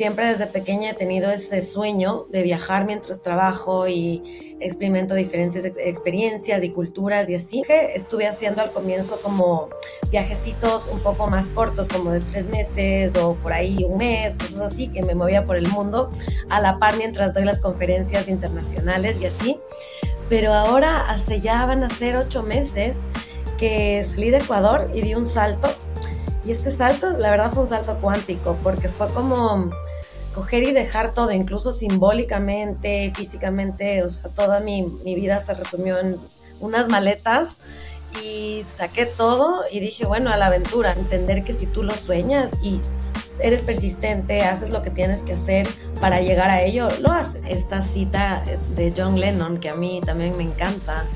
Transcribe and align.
Siempre 0.00 0.24
desde 0.24 0.46
pequeña 0.46 0.92
he 0.92 0.94
tenido 0.94 1.30
ese 1.30 1.60
sueño 1.60 2.24
de 2.30 2.42
viajar 2.42 2.86
mientras 2.86 3.20
trabajo 3.20 3.86
y 3.86 4.56
experimento 4.58 5.12
diferentes 5.12 5.62
experiencias 5.76 6.64
y 6.64 6.70
culturas 6.70 7.28
y 7.28 7.34
así. 7.34 7.62
Estuve 7.68 8.26
haciendo 8.26 8.62
al 8.62 8.70
comienzo 8.70 9.20
como 9.20 9.68
viajecitos 10.10 10.88
un 10.90 11.00
poco 11.00 11.26
más 11.26 11.48
cortos, 11.48 11.86
como 11.88 12.12
de 12.12 12.20
tres 12.20 12.46
meses 12.46 13.14
o 13.14 13.34
por 13.34 13.52
ahí 13.52 13.84
un 13.86 13.98
mes, 13.98 14.36
cosas 14.36 14.72
así, 14.72 14.88
que 14.88 15.02
me 15.02 15.14
movía 15.14 15.44
por 15.44 15.58
el 15.58 15.68
mundo 15.68 16.08
a 16.48 16.60
la 16.62 16.78
par 16.78 16.96
mientras 16.96 17.34
doy 17.34 17.44
las 17.44 17.58
conferencias 17.58 18.26
internacionales 18.26 19.18
y 19.20 19.26
así. 19.26 19.60
Pero 20.30 20.54
ahora, 20.54 21.10
hace 21.10 21.40
ya 21.40 21.66
van 21.66 21.84
a 21.84 21.90
ser 21.90 22.16
ocho 22.16 22.42
meses 22.42 22.96
que 23.58 24.02
salí 24.02 24.30
de 24.30 24.38
Ecuador 24.38 24.90
y 24.94 25.02
di 25.02 25.12
un 25.14 25.26
salto. 25.26 25.68
Y 26.42 26.52
este 26.52 26.70
salto, 26.70 27.18
la 27.18 27.28
verdad, 27.28 27.52
fue 27.52 27.64
un 27.64 27.66
salto 27.66 27.98
cuántico, 27.98 28.56
porque 28.62 28.88
fue 28.88 29.06
como 29.08 29.70
coger 30.34 30.62
y 30.62 30.72
dejar 30.72 31.12
todo, 31.12 31.32
incluso 31.32 31.72
simbólicamente, 31.72 33.12
físicamente, 33.14 34.02
o 34.02 34.10
sea, 34.10 34.30
toda 34.30 34.60
mi, 34.60 34.82
mi 34.82 35.14
vida 35.14 35.40
se 35.40 35.54
resumió 35.54 35.98
en 35.98 36.16
unas 36.60 36.88
maletas 36.88 37.58
y 38.22 38.64
saqué 38.76 39.06
todo 39.06 39.62
y 39.70 39.80
dije, 39.80 40.06
bueno, 40.06 40.30
a 40.30 40.36
la 40.36 40.46
aventura, 40.46 40.92
entender 40.92 41.44
que 41.44 41.52
si 41.52 41.66
tú 41.66 41.82
lo 41.82 41.94
sueñas 41.96 42.52
y 42.62 42.80
eres 43.40 43.62
persistente, 43.62 44.42
haces 44.42 44.70
lo 44.70 44.82
que 44.82 44.90
tienes 44.90 45.22
que 45.22 45.32
hacer 45.32 45.66
para 46.00 46.20
llegar 46.20 46.50
a 46.50 46.62
ello, 46.62 46.88
lo 47.00 47.10
haces. 47.10 47.40
Esta 47.48 47.82
cita 47.82 48.44
de 48.76 48.92
John 48.96 49.18
Lennon, 49.18 49.58
que 49.58 49.70
a 49.70 49.74
mí 49.74 50.00
también 50.04 50.36
me 50.36 50.44
encanta, 50.44 51.06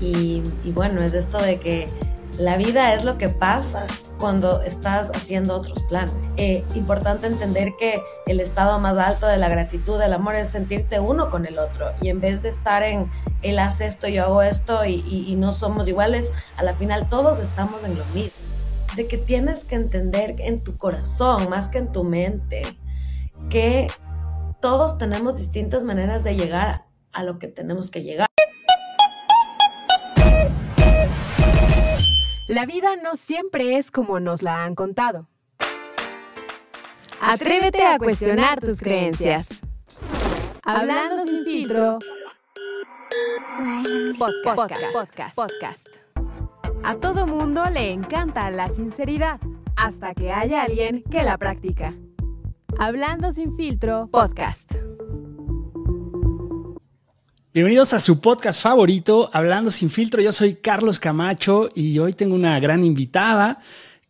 y, 0.00 0.42
y 0.64 0.72
bueno, 0.72 1.02
es 1.02 1.14
esto 1.14 1.38
de 1.38 1.58
que 1.58 1.88
la 2.38 2.56
vida 2.56 2.94
es 2.94 3.04
lo 3.04 3.18
que 3.18 3.28
pasa 3.28 3.86
cuando 4.18 4.62
estás 4.62 5.10
haciendo 5.14 5.56
otros 5.56 5.82
planes. 5.84 6.14
Eh, 6.36 6.64
importante 6.74 7.26
entender 7.26 7.74
que 7.78 8.02
el 8.26 8.40
estado 8.40 8.78
más 8.78 8.96
alto 8.96 9.26
de 9.26 9.36
la 9.36 9.48
gratitud, 9.48 9.98
del 9.98 10.12
amor, 10.12 10.34
es 10.34 10.48
sentirte 10.48 11.00
uno 11.00 11.30
con 11.30 11.46
el 11.46 11.58
otro. 11.58 11.92
Y 12.00 12.08
en 12.08 12.20
vez 12.20 12.42
de 12.42 12.48
estar 12.48 12.82
en 12.82 13.10
él 13.42 13.58
hace 13.58 13.86
esto, 13.86 14.08
yo 14.08 14.24
hago 14.24 14.42
esto 14.42 14.84
y, 14.84 15.04
y 15.06 15.36
no 15.36 15.52
somos 15.52 15.86
iguales, 15.88 16.32
a 16.56 16.62
la 16.62 16.74
final 16.74 17.08
todos 17.08 17.40
estamos 17.40 17.84
en 17.84 17.98
lo 17.98 18.04
mismo. 18.06 18.32
De 18.96 19.06
que 19.06 19.18
tienes 19.18 19.64
que 19.64 19.74
entender 19.74 20.36
en 20.38 20.60
tu 20.60 20.78
corazón, 20.78 21.48
más 21.50 21.68
que 21.68 21.78
en 21.78 21.92
tu 21.92 22.04
mente, 22.04 22.62
que 23.50 23.88
todos 24.60 24.98
tenemos 24.98 25.36
distintas 25.36 25.84
maneras 25.84 26.24
de 26.24 26.36
llegar 26.36 26.86
a 27.12 27.22
lo 27.22 27.38
que 27.38 27.48
tenemos 27.48 27.90
que 27.90 28.02
llegar. 28.02 28.28
La 32.46 32.66
vida 32.66 32.96
no 32.96 33.16
siempre 33.16 33.78
es 33.78 33.90
como 33.90 34.20
nos 34.20 34.42
la 34.42 34.64
han 34.64 34.74
contado. 34.74 35.28
Atrévete 37.18 37.86
a 37.86 37.96
cuestionar 37.96 38.60
tus 38.60 38.80
creencias. 38.80 39.62
Hablando 40.62 41.24
sin 41.24 41.42
filtro. 41.44 41.98
Podcast, 44.18 44.92
podcast, 44.92 45.34
podcast. 45.34 45.88
A 46.82 46.96
todo 46.96 47.26
mundo 47.26 47.64
le 47.70 47.92
encanta 47.92 48.50
la 48.50 48.68
sinceridad, 48.68 49.40
hasta 49.76 50.14
que 50.14 50.30
haya 50.30 50.64
alguien 50.64 51.02
que 51.04 51.22
la 51.22 51.38
practica. 51.38 51.94
Hablando 52.78 53.32
sin 53.32 53.56
filtro, 53.56 54.08
podcast. 54.08 54.74
Bienvenidos 57.54 57.94
a 57.94 58.00
su 58.00 58.20
podcast 58.20 58.60
favorito, 58.60 59.30
Hablando 59.32 59.70
sin 59.70 59.88
filtro. 59.88 60.20
Yo 60.20 60.32
soy 60.32 60.54
Carlos 60.54 60.98
Camacho 60.98 61.68
y 61.72 61.96
hoy 62.00 62.12
tengo 62.12 62.34
una 62.34 62.58
gran 62.58 62.84
invitada 62.84 63.60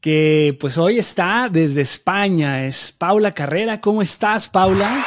que 0.01 0.57
pues 0.59 0.79
hoy 0.79 0.99
está 0.99 1.51
desde 1.53 1.83
España. 1.83 2.65
Es 2.65 2.91
Paula 2.91 3.35
Carrera. 3.35 3.83
¿Cómo 3.83 4.01
estás, 4.01 4.49
Paula? 4.49 5.05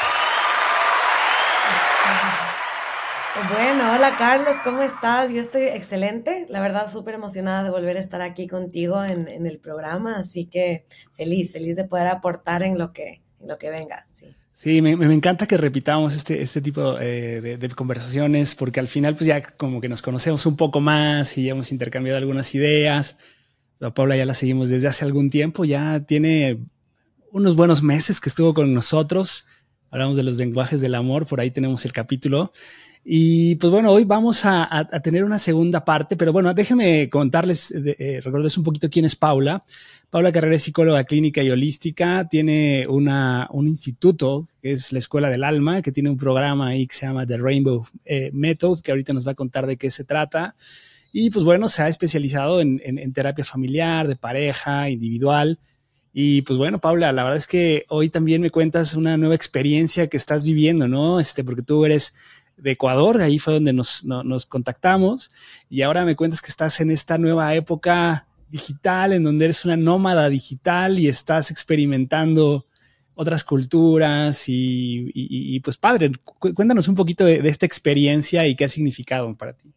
Bueno, 3.51 3.91
hola 3.95 4.15
Carlos, 4.19 4.55
¿cómo 4.63 4.83
estás? 4.83 5.31
Yo 5.31 5.41
estoy 5.41 5.63
excelente, 5.63 6.45
la 6.49 6.59
verdad 6.59 6.91
súper 6.91 7.15
emocionada 7.15 7.63
de 7.63 7.71
volver 7.71 7.97
a 7.97 8.01
estar 8.01 8.21
aquí 8.21 8.47
contigo 8.47 9.03
en, 9.03 9.27
en, 9.27 9.47
el 9.47 9.57
programa, 9.57 10.19
así 10.19 10.45
que 10.45 10.85
feliz, 11.13 11.53
feliz 11.53 11.75
de 11.75 11.85
poder 11.85 12.05
aportar 12.05 12.61
en 12.61 12.77
lo 12.77 12.93
que, 12.93 13.23
en 13.39 13.47
lo 13.47 13.57
que 13.57 13.71
venga, 13.71 14.05
sí. 14.11 14.36
Sí, 14.59 14.81
me, 14.81 14.93
encanta 15.13 15.45
que 15.45 15.55
repitamos 15.55 16.15
este, 16.15 16.41
este 16.41 16.61
tipo 16.61 16.97
eh, 16.99 17.41
de, 17.41 17.57
de, 17.59 17.69
conversaciones 17.69 18.55
porque 18.55 18.79
al 18.79 18.87
final 18.87 19.13
pues 19.13 19.27
ya 19.27 19.39
como 19.39 19.79
que 19.79 19.87
nos 19.87 20.01
conocemos 20.01 20.47
un 20.47 20.55
poco 20.55 20.81
más 20.81 21.37
y 21.37 21.47
hemos 21.47 21.71
intercambiado 21.71 22.17
algunas 22.17 22.55
ideas. 22.55 23.17
A 23.81 23.93
Paula 23.93 24.17
ya 24.17 24.25
la 24.25 24.33
seguimos 24.33 24.71
desde 24.71 24.87
hace 24.87 25.05
algún 25.05 25.29
tiempo, 25.29 25.63
ya 25.63 25.99
tiene 26.07 26.57
unos 27.31 27.55
buenos 27.55 27.83
meses 27.83 28.19
que 28.19 28.29
estuvo 28.29 28.55
con 28.55 28.73
nosotros. 28.73 29.45
Hablamos 29.91 30.17
de 30.17 30.23
los 30.23 30.39
lenguajes 30.39 30.81
del 30.81 30.95
amor, 30.95 31.27
por 31.27 31.39
ahí 31.39 31.51
tenemos 31.51 31.85
el 31.85 31.91
capítulo. 31.91 32.51
Y 33.09 33.55
pues 33.55 33.71
bueno, 33.71 33.93
hoy 33.93 34.03
vamos 34.03 34.41
a, 34.43 34.85
tener 35.01 35.23
una 35.23 35.37
segunda 35.37 35.85
parte, 35.85 36.17
pero 36.17 36.33
bueno, 36.33 36.53
déjenme 36.53 37.09
contarles, 37.09 37.71
eh, 37.73 38.19
un 38.25 38.63
poquito 38.65 38.89
quién 38.89 39.05
es 39.05 39.15
Paula. 39.15 39.63
Paula 40.09 40.29
Carrera 40.29 40.57
es 40.57 40.63
psicóloga 40.63 41.05
clínica 41.05 41.41
y 41.41 41.49
holística, 41.49 42.27
tiene 42.29 42.85
una, 42.85 43.47
un 43.51 43.69
instituto 43.69 44.45
que 44.61 44.73
es 44.73 44.91
la 44.91 44.99
Escuela 44.99 45.29
del 45.29 45.45
Alma, 45.45 45.81
que 45.81 45.93
tiene 45.93 46.09
un 46.09 46.17
programa 46.17 46.67
ahí 46.67 46.85
que 46.85 46.95
se 46.95 47.05
llama 47.05 47.25
The 47.25 47.37
Rainbow 47.37 47.87
eh, 48.03 48.29
Method, 48.33 48.81
que 48.81 48.91
ahorita 48.91 49.13
nos 49.13 49.25
va 49.25 49.31
a 49.31 49.35
contar 49.35 49.67
de 49.67 49.77
qué 49.77 49.89
se 49.89 50.03
trata. 50.03 50.53
Y 51.13 51.29
pues 51.29 51.45
bueno, 51.45 51.69
se 51.69 51.83
ha 51.83 51.87
especializado 51.87 52.59
en, 52.59 52.81
en, 52.83 52.99
en 52.99 53.13
terapia 53.13 53.45
familiar, 53.45 54.09
de 54.09 54.17
pareja, 54.17 54.89
individual. 54.89 55.59
Y 56.11 56.41
pues 56.41 56.59
bueno, 56.59 56.81
Paula, 56.81 57.13
la 57.13 57.23
verdad 57.23 57.37
es 57.37 57.47
que 57.47 57.85
hoy 57.87 58.09
también 58.09 58.41
me 58.41 58.49
cuentas 58.49 58.95
una 58.95 59.15
nueva 59.15 59.35
experiencia 59.35 60.07
que 60.07 60.17
estás 60.17 60.43
viviendo, 60.43 60.89
¿no? 60.89 61.21
Este, 61.21 61.45
porque 61.45 61.61
tú 61.61 61.85
eres 61.85 62.13
de 62.57 62.71
Ecuador, 62.71 63.21
ahí 63.21 63.39
fue 63.39 63.53
donde 63.53 63.73
nos, 63.73 64.03
no, 64.03 64.23
nos 64.23 64.45
contactamos 64.45 65.29
y 65.69 65.83
ahora 65.83 66.05
me 66.05 66.15
cuentas 66.15 66.41
que 66.41 66.49
estás 66.49 66.79
en 66.81 66.91
esta 66.91 67.17
nueva 67.17 67.53
época 67.55 68.27
digital, 68.49 69.13
en 69.13 69.23
donde 69.23 69.45
eres 69.45 69.65
una 69.65 69.77
nómada 69.77 70.29
digital 70.29 70.99
y 70.99 71.07
estás 71.07 71.51
experimentando 71.51 72.65
otras 73.15 73.43
culturas 73.43 74.45
y, 74.47 75.59
pues 75.63 75.77
padre, 75.77 76.11
cuéntanos 76.39 76.87
un 76.87 76.95
poquito 76.95 77.25
de, 77.25 77.41
de, 77.41 77.49
esta 77.49 77.65
experiencia 77.65 78.45
y 78.45 78.55
qué 78.55 78.65
ha 78.65 78.69
significado 78.69 79.35
para 79.35 79.53
ti. 79.53 79.73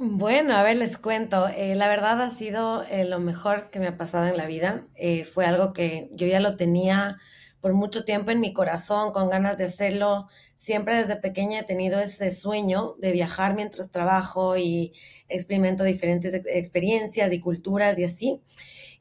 Bueno, 0.00 0.54
a 0.54 0.62
ver, 0.62 0.76
les 0.76 0.98
cuento. 0.98 1.48
Eh, 1.48 1.74
la 1.74 1.88
verdad 1.88 2.20
ha 2.20 2.30
sido 2.30 2.84
eh, 2.84 3.04
lo 3.04 3.20
mejor 3.20 3.70
que 3.70 3.78
me 3.78 3.86
ha 3.86 3.96
pasado 3.96 4.26
en 4.26 4.36
la 4.36 4.46
vida. 4.46 4.86
Eh, 4.96 5.24
fue 5.24 5.46
algo 5.46 5.72
que 5.72 6.10
yo 6.12 6.26
ya 6.26 6.40
lo 6.40 6.56
tenía 6.56 7.18
por 7.64 7.72
mucho 7.72 8.04
tiempo 8.04 8.30
en 8.30 8.40
mi 8.40 8.52
corazón, 8.52 9.10
con 9.12 9.30
ganas 9.30 9.56
de 9.56 9.64
hacerlo. 9.64 10.28
Siempre 10.54 10.96
desde 10.96 11.16
pequeña 11.16 11.60
he 11.60 11.62
tenido 11.62 11.98
ese 11.98 12.30
sueño 12.30 12.94
de 12.98 13.10
viajar 13.10 13.54
mientras 13.54 13.90
trabajo 13.90 14.58
y 14.58 14.92
experimento 15.30 15.82
diferentes 15.82 16.34
experiencias 16.44 17.32
y 17.32 17.40
culturas 17.40 17.98
y 17.98 18.04
así. 18.04 18.42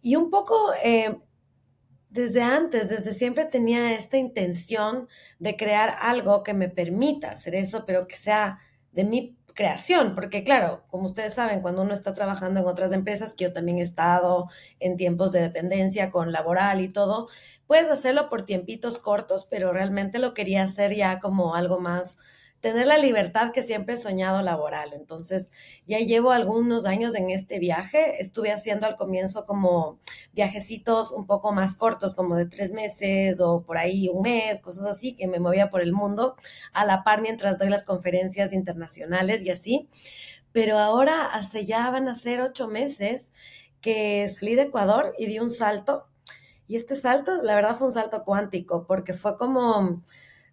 Y 0.01 0.16
un 0.16 0.29
poco 0.29 0.56
eh, 0.81 1.18
desde 2.09 2.41
antes, 2.41 2.88
desde 2.88 3.12
siempre 3.12 3.44
tenía 3.44 3.96
esta 3.96 4.16
intención 4.16 5.09
de 5.40 5.57
crear 5.57 5.97
algo 6.00 6.41
que 6.44 6.53
me 6.53 6.69
permita 6.69 7.31
hacer 7.31 7.56
eso, 7.56 7.85
pero 7.85 8.07
que 8.07 8.16
sea 8.16 8.59
de 8.94 9.03
mi 9.03 9.35
creación, 9.53 10.16
porque 10.16 10.44
claro, 10.44 10.84
como 10.88 11.06
ustedes 11.06 11.34
saben, 11.34 11.62
cuando 11.62 11.81
uno 11.81 11.94
está 11.94 12.13
trabajando 12.13 12.59
en 12.59 12.66
otras 12.66 12.91
empresas, 12.91 13.34
que 13.34 13.45
yo 13.45 13.53
también 13.53 13.78
he 13.78 13.81
estado 13.81 14.50
en 14.80 14.97
tiempos 14.97 15.31
de 15.31 15.41
dependencia 15.41 16.12
con 16.12 16.31
laboral 16.31 16.81
y 16.81 16.90
todo, 16.90 17.28
puedes 17.68 17.90
hacerlo 17.90 18.29
por 18.29 18.44
tiempitos 18.44 19.00
cortos, 19.00 19.46
pero 19.50 19.72
realmente 19.72 20.19
lo 20.19 20.34
quería 20.34 20.63
hacer 20.63 20.96
ya 20.96 21.19
como 21.19 21.56
algo 21.56 21.79
más, 21.79 22.18
tener 22.63 22.88
la 22.88 22.97
libertad 22.97 23.51
que 23.51 23.62
siempre 23.62 23.96
he 23.96 23.97
soñado 23.97 24.41
laboral. 24.41 24.94
Entonces, 24.94 25.51
ya 25.85 26.00
llevo 26.00 26.31
algunos 26.31 26.85
años 26.85 27.13
en 27.13 27.29
este 27.29 27.59
viaje. 27.59 28.22
Estuve 28.22 28.53
haciendo 28.53 28.88
al 28.88 28.96
comienzo 28.96 29.46
como 29.46 30.00
viajecitos 30.31 31.12
un 31.12 31.28
poco 31.28 31.51
más 31.51 31.75
cortos, 31.75 32.16
como 32.16 32.38
de 32.38 32.46
tres 32.46 32.72
meses 32.72 33.41
o 33.41 33.63
por 33.63 33.78
ahí 33.78 34.07
un 34.07 34.22
mes, 34.22 34.62
cosas 34.62 34.85
así, 34.85 35.13
que 35.13 35.28
me 35.28 35.41
movía 35.41 35.69
por 35.69 35.81
el 35.81 35.92
mundo 35.92 36.36
a 36.71 36.86
la 36.86 37.04
par 37.04 37.21
mientras 37.21 37.57
doy 37.59 37.68
las 37.68 37.83
conferencias 37.83 38.54
internacionales 38.54 39.42
y 39.42 39.50
así. 39.50 39.89
Pero 40.54 40.80
ahora, 40.80 41.25
hace 41.33 41.66
ya 41.66 41.89
van 41.89 42.07
a 42.07 42.16
ser 42.16 42.39
ocho 42.39 42.69
meses 42.69 43.33
que 43.81 44.30
salí 44.30 44.56
de 44.56 44.63
Ecuador 44.63 45.13
y 45.18 45.25
di 45.25 45.39
un 45.39 45.50
salto 45.50 46.07
y 46.68 46.75
este 46.75 46.95
salto, 46.95 47.42
la 47.44 47.56
verdad, 47.56 47.77
fue 47.77 47.88
un 47.88 47.92
salto 47.92 48.24
cuántico, 48.24 48.86
porque 48.88 49.13
fue 49.13 49.38
como 49.38 50.04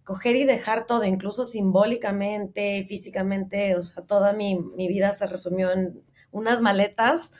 coger 0.03 0.35
y 0.35 0.45
dejar 0.45 0.85
todo, 0.87 1.05
incluso 1.05 1.45
simbólicamente, 1.45 2.85
físicamente, 2.87 3.75
o 3.75 3.83
sea, 3.83 4.03
toda 4.05 4.33
mi, 4.33 4.55
mi 4.55 4.87
vida 4.87 5.13
se 5.13 5.27
resumió 5.27 5.71
en 5.71 6.03
unas 6.31 6.61
maletas 6.61 7.31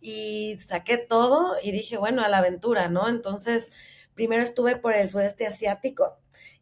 y 0.00 0.56
saqué 0.66 0.98
todo 0.98 1.54
y 1.62 1.72
dije, 1.72 1.96
bueno, 1.96 2.22
a 2.22 2.28
la 2.28 2.38
aventura, 2.38 2.88
¿no? 2.88 3.08
Entonces, 3.08 3.72
primero 4.14 4.42
estuve 4.42 4.76
por 4.76 4.94
el 4.94 5.08
sudeste 5.08 5.46
asiático 5.46 6.18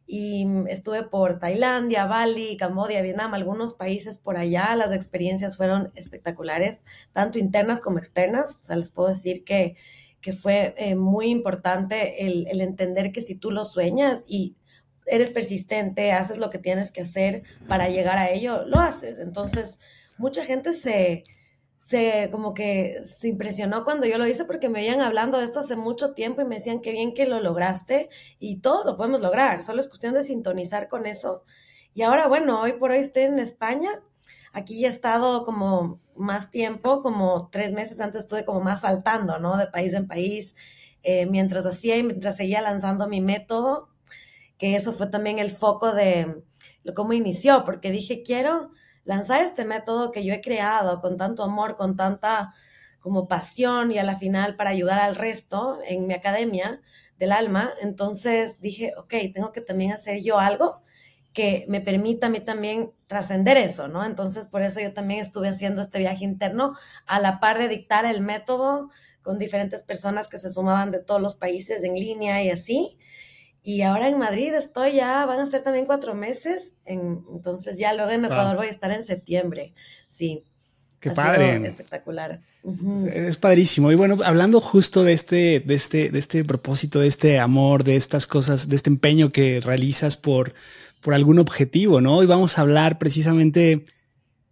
y 0.06 0.47
estuve 0.69 1.03
por 1.03 1.38
Tailandia, 1.38 2.06
Bali, 2.06 2.56
Camboya, 2.56 3.03
Vietnam, 3.03 3.35
algunos 3.35 3.75
países 3.75 4.19
por 4.19 4.38
allá. 4.38 4.75
Las 4.75 4.91
experiencias 4.93 5.59
fueron 5.59 5.93
espectaculares, 5.94 6.81
tanto 7.12 7.38
internas 7.38 7.81
como 7.81 7.99
externas. 7.99 8.56
O 8.59 8.62
sea, 8.62 8.76
les 8.76 8.91
puedo 8.91 9.09
decir 9.11 9.44
que 9.44 9.76
que 10.20 10.32
fue 10.32 10.75
eh, 10.76 10.94
muy 10.94 11.26
importante 11.29 12.26
el, 12.26 12.47
el 12.49 12.61
entender 12.61 13.12
que 13.12 13.23
si 13.23 13.35
tú 13.35 13.50
lo 13.50 13.65
sueñas 13.65 14.25
y 14.26 14.56
eres 15.06 15.31
persistente, 15.31 16.12
haces 16.12 16.38
lo 16.38 16.50
que 16.50 16.59
tienes 16.59 16.93
que 16.93 17.03
hacer 17.03 17.43
para 17.67 17.88
llegar 17.88 18.19
a 18.19 18.31
ello, 18.31 18.65
lo 18.67 18.79
haces. 18.81 19.19
Entonces, 19.19 19.81
mucha 20.19 20.44
gente 20.44 20.73
se, 20.73 21.25
se 21.82 22.29
como 22.31 22.55
que 22.55 23.00
se 23.05 23.29
impresionó 23.29 23.85
cuando 23.85 24.06
yo 24.06 24.19
lo 24.19 24.26
hice 24.26 24.44
porque 24.44 24.69
me 24.69 24.81
veían 24.81 25.00
hablando 25.00 25.38
de 25.38 25.44
esto 25.44 25.61
hace 25.61 25.76
mucho 25.76 26.12
tiempo 26.12 26.43
y 26.43 26.44
me 26.44 26.56
decían 26.56 26.81
qué 26.81 26.93
bien 26.93 27.14
que 27.14 27.26
lo 27.26 27.41
lograste 27.41 28.11
y 28.38 28.61
todos 28.61 28.85
lo 28.85 28.97
podemos 28.97 29.21
lograr, 29.21 29.62
solo 29.62 29.81
es 29.81 29.88
cuestión 29.88 30.14
de 30.14 30.23
sintonizar 30.23 30.88
con 30.88 31.06
eso. 31.06 31.44
Y 31.94 32.03
ahora, 32.03 32.29
bueno, 32.29 32.61
hoy 32.61 32.75
por 32.75 32.91
hoy 32.91 32.99
estoy 32.99 33.23
en 33.23 33.38
España, 33.38 33.88
aquí 34.53 34.85
he 34.85 34.89
estado 34.89 35.45
como 35.45 36.00
más 36.17 36.50
tiempo, 36.50 37.03
como 37.03 37.49
tres 37.50 37.73
meses 37.73 38.00
antes 38.00 38.23
estuve 38.23 38.45
como 38.45 38.61
más 38.61 38.81
saltando, 38.81 39.39
¿no? 39.39 39.56
De 39.56 39.67
país 39.67 39.95
en 39.95 40.06
país, 40.09 40.56
eh, 41.03 41.27
mientras 41.27 41.65
hacía 41.67 41.97
y 41.97 42.03
mientras 42.03 42.37
seguía 42.37 42.61
lanzando 42.61 43.09
mi 43.09 43.21
método, 43.21 43.89
que 44.59 44.77
eso 44.77 44.93
fue 44.93 45.06
también 45.09 45.39
el 45.39 45.50
foco 45.50 45.93
de 45.93 46.43
cómo 46.95 47.12
inició, 47.12 47.65
porque 47.65 47.91
dije, 47.91 48.23
quiero 48.23 48.73
lanzar 49.05 49.41
este 49.43 49.65
método 49.65 50.12
que 50.12 50.25
yo 50.25 50.35
he 50.35 50.41
creado 50.41 51.00
con 51.00 51.17
tanto 51.17 51.43
amor, 51.45 51.77
con 51.77 51.97
tanta 51.97 52.55
como 53.00 53.29
pasión 53.29 53.93
y 53.93 53.99
a 53.99 54.05
la 54.05 54.17
final 54.17 54.56
para 54.56 54.71
ayudar 54.71 55.00
al 55.00 55.17
resto 55.17 55.79
en 55.87 56.06
mi 56.06 56.15
academia 56.15 56.83
del 57.19 57.33
alma. 57.33 57.71
Entonces 57.81 58.61
dije, 58.61 58.93
ok, 58.97 59.15
tengo 59.33 59.53
que 59.53 59.61
también 59.61 59.93
hacer 59.93 60.23
yo 60.23 60.39
algo 60.39 60.83
que 61.33 61.65
me 61.69 61.81
permita 61.81 62.27
a 62.27 62.31
mí 62.31 62.41
también 62.41 62.93
trascender 63.09 63.57
eso, 63.57 63.89
¿no? 63.89 64.05
Entonces 64.05 64.47
por 64.47 64.63
eso 64.63 64.81
yo 64.81 64.93
también 64.93 65.21
estuve 65.21 65.49
haciendo 65.49 65.81
este 65.81 65.99
viaje 65.99 66.25
interno 66.25 66.77
a 67.07 67.19
la 67.19 67.41
par 67.41 67.59
de 67.59 67.67
dictar 67.67 68.05
el 68.05 68.21
método 68.21 68.91
con 69.23 69.39
diferentes 69.39 69.83
personas 69.83 70.29
que 70.29 70.39
se 70.39 70.51
sumaban 70.51 70.93
de 70.93 71.01
todos 71.01 71.21
los 71.21 71.35
países 71.35 71.83
en 71.83 71.95
línea 71.95 72.43
y 72.45 72.51
así. 72.51 72.99
Y 73.63 73.83
ahora 73.83 74.09
en 74.09 74.19
Madrid 74.19 74.55
estoy 74.55 74.93
ya, 74.93 75.27
van 75.27 75.41
a 75.41 75.47
ser 75.47 75.63
también 75.63 75.87
cuatro 75.87 76.15
meses, 76.15 76.77
entonces 76.85 77.77
ya 77.77 77.93
luego 77.93 78.11
en 78.13 78.25
Ecuador 78.25 78.57
voy 78.57 78.69
a 78.69 78.71
estar 78.71 78.93
en 78.93 79.03
septiembre, 79.03 79.75
sí. 80.07 80.45
Qué 81.01 81.11
padre. 81.11 81.65
Espectacular. 81.65 82.41
Es 83.15 83.37
padrísimo. 83.37 83.93
Y 83.93 83.95
bueno, 83.95 84.19
hablando 84.25 84.61
justo 84.61 85.05
de 85.05 85.13
este, 85.13 85.61
de 85.61 85.75
este, 85.75 86.11
de 86.11 86.19
este 86.19 86.45
propósito, 86.45 86.99
de 86.99 87.07
este 87.07 87.39
amor, 87.39 87.85
de 87.85 87.95
estas 87.95 88.27
cosas, 88.27 88.69
de 88.69 88.75
este 88.75 88.91
empeño 88.91 89.31
que 89.31 89.61
realizas 89.61 90.17
por, 90.17 90.55
por 91.00 91.15
algún 91.15 91.39
objetivo, 91.39 92.00
¿no? 92.00 92.17
Hoy 92.17 92.27
vamos 92.27 92.59
a 92.59 92.62
hablar 92.62 92.99
precisamente 92.99 93.85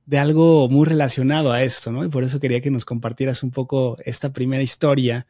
de 0.06 0.18
algo 0.18 0.68
muy 0.68 0.86
relacionado 0.86 1.52
a 1.52 1.62
esto, 1.62 1.90
¿no? 1.90 2.04
Y 2.04 2.08
por 2.08 2.24
eso 2.24 2.40
quería 2.40 2.60
que 2.60 2.70
nos 2.70 2.84
compartieras 2.84 3.42
un 3.42 3.50
poco 3.50 3.96
esta 4.04 4.32
primera 4.32 4.62
historia 4.62 5.26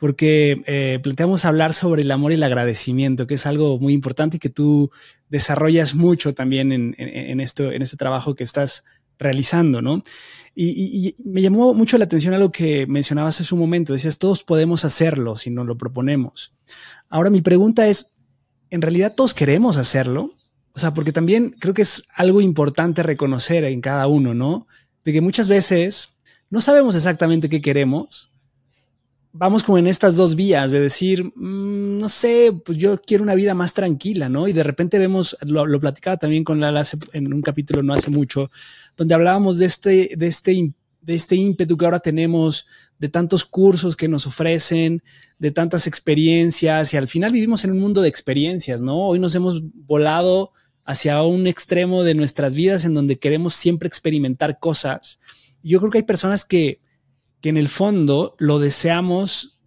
porque 0.00 0.62
eh, 0.66 0.98
planteamos 1.02 1.44
hablar 1.44 1.74
sobre 1.74 2.02
el 2.02 2.10
amor 2.10 2.32
y 2.32 2.36
el 2.36 2.42
agradecimiento, 2.42 3.26
que 3.26 3.34
es 3.34 3.44
algo 3.44 3.78
muy 3.78 3.92
importante 3.92 4.38
y 4.38 4.40
que 4.40 4.48
tú 4.48 4.90
desarrollas 5.28 5.94
mucho 5.94 6.32
también 6.32 6.72
en, 6.72 7.40
esto, 7.40 7.70
en 7.70 7.82
este 7.82 7.98
trabajo 7.98 8.34
que 8.34 8.42
estás 8.42 8.84
realizando, 9.18 9.82
¿no? 9.82 10.02
Y, 10.54 11.14
me 11.22 11.42
llamó 11.42 11.74
mucho 11.74 11.98
la 11.98 12.04
atención 12.04 12.32
algo 12.32 12.50
que 12.50 12.86
mencionabas 12.86 13.40
hace 13.42 13.54
un 13.54 13.60
momento, 13.60 13.92
decías, 13.92 14.18
todos 14.18 14.42
podemos 14.42 14.86
hacerlo 14.86 15.36
si 15.36 15.50
nos 15.50 15.66
lo 15.66 15.76
proponemos. 15.76 16.54
Ahora 17.10 17.28
mi 17.28 17.42
pregunta 17.42 17.86
es, 17.86 18.14
¿en 18.70 18.80
realidad 18.80 19.14
todos 19.14 19.34
queremos 19.34 19.76
hacerlo? 19.76 20.30
O 20.74 20.78
sea, 20.78 20.94
porque 20.94 21.12
también 21.12 21.54
creo 21.58 21.74
que 21.74 21.82
es 21.82 22.04
algo 22.14 22.40
importante 22.40 23.02
reconocer 23.02 23.64
en 23.64 23.80
cada 23.80 24.06
uno, 24.06 24.34
¿no? 24.34 24.66
De 25.04 25.12
que 25.12 25.20
muchas 25.20 25.48
veces 25.48 26.14
no 26.48 26.60
sabemos 26.60 26.94
exactamente 26.94 27.48
qué 27.48 27.60
queremos, 27.60 28.30
vamos 29.32 29.62
como 29.62 29.78
en 29.78 29.86
estas 29.86 30.16
dos 30.16 30.34
vías 30.34 30.72
de 30.72 30.80
decir, 30.80 31.24
mm, 31.24 31.98
no 31.98 32.08
sé, 32.08 32.52
pues 32.64 32.78
yo 32.78 33.00
quiero 33.00 33.22
una 33.22 33.34
vida 33.34 33.54
más 33.54 33.74
tranquila, 33.74 34.28
¿no? 34.28 34.48
Y 34.48 34.52
de 34.52 34.62
repente 34.62 34.98
vemos, 34.98 35.36
lo, 35.42 35.80
platicaba 35.80 36.16
también 36.16 36.44
con 36.44 36.60
Lala 36.60 36.82
en 37.12 37.32
un 37.32 37.42
capítulo 37.42 37.82
no 37.82 37.94
hace 37.94 38.10
mucho, 38.10 38.50
donde 38.96 39.14
hablábamos 39.14 39.58
de 39.58 39.66
este, 39.66 40.10
de 40.16 40.26
este, 40.26 40.72
de 41.00 41.14
este 41.14 41.36
ímpetu 41.36 41.76
que 41.76 41.84
ahora 41.84 42.00
tenemos, 42.00 42.66
de 42.98 43.08
tantos 43.08 43.44
cursos 43.44 43.96
que 43.96 44.08
nos 44.08 44.26
ofrecen, 44.26 45.02
de 45.38 45.50
tantas 45.50 45.86
experiencias, 45.86 46.92
y 46.92 46.96
al 46.96 47.08
final 47.08 47.32
vivimos 47.32 47.64
en 47.64 47.72
un 47.72 47.78
mundo 47.78 48.02
de 48.02 48.08
experiencias, 48.08 48.82
¿no? 48.82 49.08
Hoy 49.08 49.18
nos 49.18 49.34
hemos 49.34 49.62
volado 49.74 50.52
hacia 50.84 51.22
un 51.22 51.46
extremo 51.46 52.02
de 52.02 52.14
nuestras 52.14 52.54
vidas 52.54 52.84
en 52.84 52.94
donde 52.94 53.18
queremos 53.18 53.54
siempre 53.54 53.86
experimentar 53.86 54.58
cosas. 54.58 55.20
Yo 55.62 55.78
creo 55.78 55.90
que 55.90 55.98
hay 55.98 56.04
personas 56.04 56.44
que, 56.44 56.80
que 57.40 57.48
en 57.48 57.56
el 57.56 57.68
fondo 57.68 58.34
lo 58.38 58.58
deseamos 58.58 59.60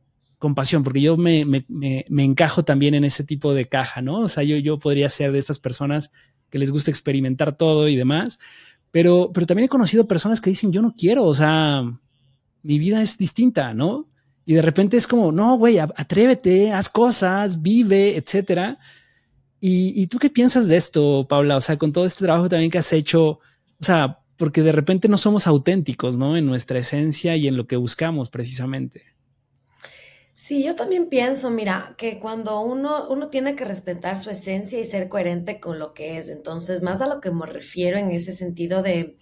con 0.43 0.55
pasión, 0.55 0.83
porque 0.83 0.99
yo 0.99 1.15
me, 1.15 1.45
encajo 2.17 2.63
también 2.63 2.95
en 2.95 3.05
ese 3.05 3.23
tipo 3.23 3.53
de 3.53 3.69
caja, 3.69 4.01
¿no? 4.01 4.19
O 4.19 4.27
sea, 4.27 4.43
yo, 4.43 4.57
yo 4.57 4.77
podría 4.77 5.07
ser 5.07 5.31
de 5.31 5.39
estas 5.39 5.57
personas 5.57 6.11
que 6.49 6.59
les 6.59 6.69
gusta 6.69 6.91
experimentar 6.91 7.55
todo 7.55 7.87
y 7.87 7.95
demás, 7.95 8.39
pero, 8.93 9.31
pero 9.33 9.47
también 9.47 9.65
he 9.65 9.69
conocido 9.69 10.07
personas 10.07 10.39
que 10.39 10.51
dicen, 10.51 10.71
yo 10.71 10.83
no 10.83 10.93
quiero, 10.95 11.23
o 11.23 11.33
sea, 11.33 11.81
mi 12.61 12.77
vida 12.77 13.01
es 13.01 13.17
distinta, 13.17 13.73
¿no? 13.73 14.07
Y 14.45 14.53
de 14.53 14.61
repente 14.61 14.97
es 14.97 15.07
como, 15.07 15.31
no, 15.31 15.57
güey, 15.57 15.79
atrévete, 15.79 16.71
haz 16.71 16.89
cosas, 16.89 17.63
vive, 17.63 18.15
etcétera. 18.15 18.77
¿Y, 19.59 19.99
¿Y 19.99 20.05
tú 20.05 20.19
qué 20.19 20.29
piensas 20.29 20.67
de 20.67 20.75
esto, 20.75 21.25
Paula? 21.27 21.57
O 21.57 21.59
sea, 21.59 21.75
con 21.79 21.91
todo 21.91 22.05
este 22.05 22.25
trabajo 22.25 22.47
también 22.47 22.69
que 22.69 22.77
has 22.77 22.93
hecho, 22.93 23.23
o 23.29 23.39
sea, 23.79 24.19
porque 24.37 24.61
de 24.61 24.71
repente 24.71 25.07
no 25.07 25.17
somos 25.17 25.47
auténticos, 25.47 26.15
¿no? 26.15 26.37
En 26.37 26.45
nuestra 26.45 26.77
esencia 26.77 27.35
y 27.35 27.47
en 27.47 27.57
lo 27.57 27.65
que 27.65 27.77
buscamos 27.77 28.29
precisamente. 28.29 29.12
Sí, 30.45 30.61
yo 30.61 30.75
también 30.75 31.07
pienso, 31.07 31.49
mira, 31.49 31.95
que 31.97 32.19
cuando 32.19 32.59
uno, 32.59 33.07
uno 33.09 33.29
tiene 33.29 33.55
que 33.55 33.63
respetar 33.63 34.17
su 34.17 34.29
esencia 34.29 34.77
y 34.77 34.83
ser 34.83 35.07
coherente 35.07 35.61
con 35.61 35.79
lo 35.79 35.93
que 35.93 36.17
es, 36.17 36.27
entonces, 36.27 36.81
más 36.81 36.99
a 37.01 37.07
lo 37.07 37.21
que 37.21 37.31
me 37.31 37.45
refiero 37.45 37.97
en 37.97 38.11
ese 38.11 38.33
sentido 38.33 38.81
de, 38.81 39.15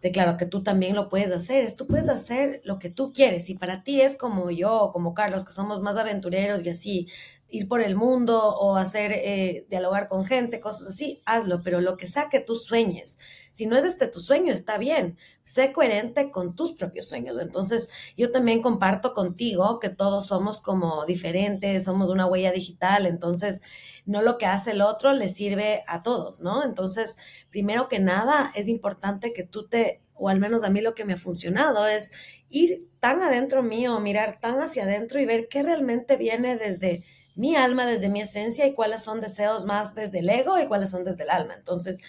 de 0.00 0.12
claro, 0.12 0.36
que 0.36 0.46
tú 0.46 0.62
también 0.62 0.94
lo 0.94 1.08
puedes 1.08 1.32
hacer, 1.32 1.64
es 1.64 1.74
tú 1.74 1.88
puedes 1.88 2.08
hacer 2.08 2.60
lo 2.64 2.78
que 2.78 2.88
tú 2.88 3.12
quieres, 3.12 3.50
y 3.50 3.56
para 3.56 3.82
ti 3.82 4.00
es 4.00 4.16
como 4.16 4.52
yo, 4.52 4.90
como 4.92 5.12
Carlos, 5.12 5.44
que 5.44 5.50
somos 5.50 5.80
más 5.82 5.96
aventureros 5.96 6.64
y 6.64 6.70
así, 6.70 7.08
ir 7.50 7.68
por 7.68 7.80
el 7.80 7.96
mundo 7.96 8.38
o 8.38 8.76
hacer, 8.76 9.12
eh, 9.12 9.66
dialogar 9.68 10.08
con 10.08 10.24
gente, 10.24 10.60
cosas 10.60 10.88
así, 10.88 11.22
hazlo, 11.26 11.62
pero 11.62 11.80
lo 11.80 11.96
que 11.96 12.06
sea 12.06 12.28
que 12.28 12.40
tú 12.40 12.56
sueñes, 12.56 13.18
si 13.50 13.66
no 13.66 13.76
es 13.76 13.84
este 13.84 14.06
tu 14.06 14.20
sueño, 14.20 14.52
está 14.52 14.78
bien, 14.78 15.18
sé 15.42 15.72
coherente 15.72 16.30
con 16.30 16.54
tus 16.54 16.72
propios 16.72 17.08
sueños. 17.08 17.38
Entonces, 17.38 17.90
yo 18.16 18.30
también 18.30 18.62
comparto 18.62 19.12
contigo 19.12 19.80
que 19.80 19.88
todos 19.88 20.26
somos 20.26 20.60
como 20.60 21.04
diferentes, 21.06 21.84
somos 21.84 22.10
una 22.10 22.26
huella 22.26 22.52
digital, 22.52 23.06
entonces, 23.06 23.60
no 24.06 24.22
lo 24.22 24.38
que 24.38 24.46
hace 24.46 24.72
el 24.72 24.82
otro 24.82 25.12
le 25.12 25.28
sirve 25.28 25.82
a 25.86 26.02
todos, 26.02 26.40
¿no? 26.40 26.64
Entonces, 26.64 27.16
primero 27.50 27.88
que 27.88 27.98
nada, 27.98 28.52
es 28.54 28.68
importante 28.68 29.32
que 29.32 29.44
tú 29.44 29.66
te, 29.68 30.02
o 30.14 30.28
al 30.28 30.38
menos 30.40 30.62
a 30.62 30.70
mí 30.70 30.80
lo 30.80 30.94
que 30.94 31.04
me 31.04 31.14
ha 31.14 31.16
funcionado 31.16 31.86
es 31.86 32.12
ir 32.48 32.88
tan 33.00 33.20
adentro 33.20 33.62
mío, 33.62 33.98
mirar 34.00 34.38
tan 34.40 34.60
hacia 34.60 34.84
adentro 34.84 35.20
y 35.20 35.26
ver 35.26 35.48
qué 35.48 35.62
realmente 35.62 36.16
viene 36.16 36.56
desde 36.56 37.04
mi 37.40 37.56
alma, 37.56 37.86
desde 37.86 38.08
mi 38.08 38.20
esencia 38.20 38.66
y 38.66 38.74
cuáles 38.74 39.02
son 39.02 39.20
deseos 39.20 39.64
más 39.64 39.94
desde 39.94 40.20
el 40.20 40.28
ego 40.28 40.58
y 40.60 40.66
cuáles 40.66 40.90
son 40.90 41.04
desde 41.04 41.24
el 41.24 41.30
alma. 41.30 41.54
Entonces, 41.54 42.00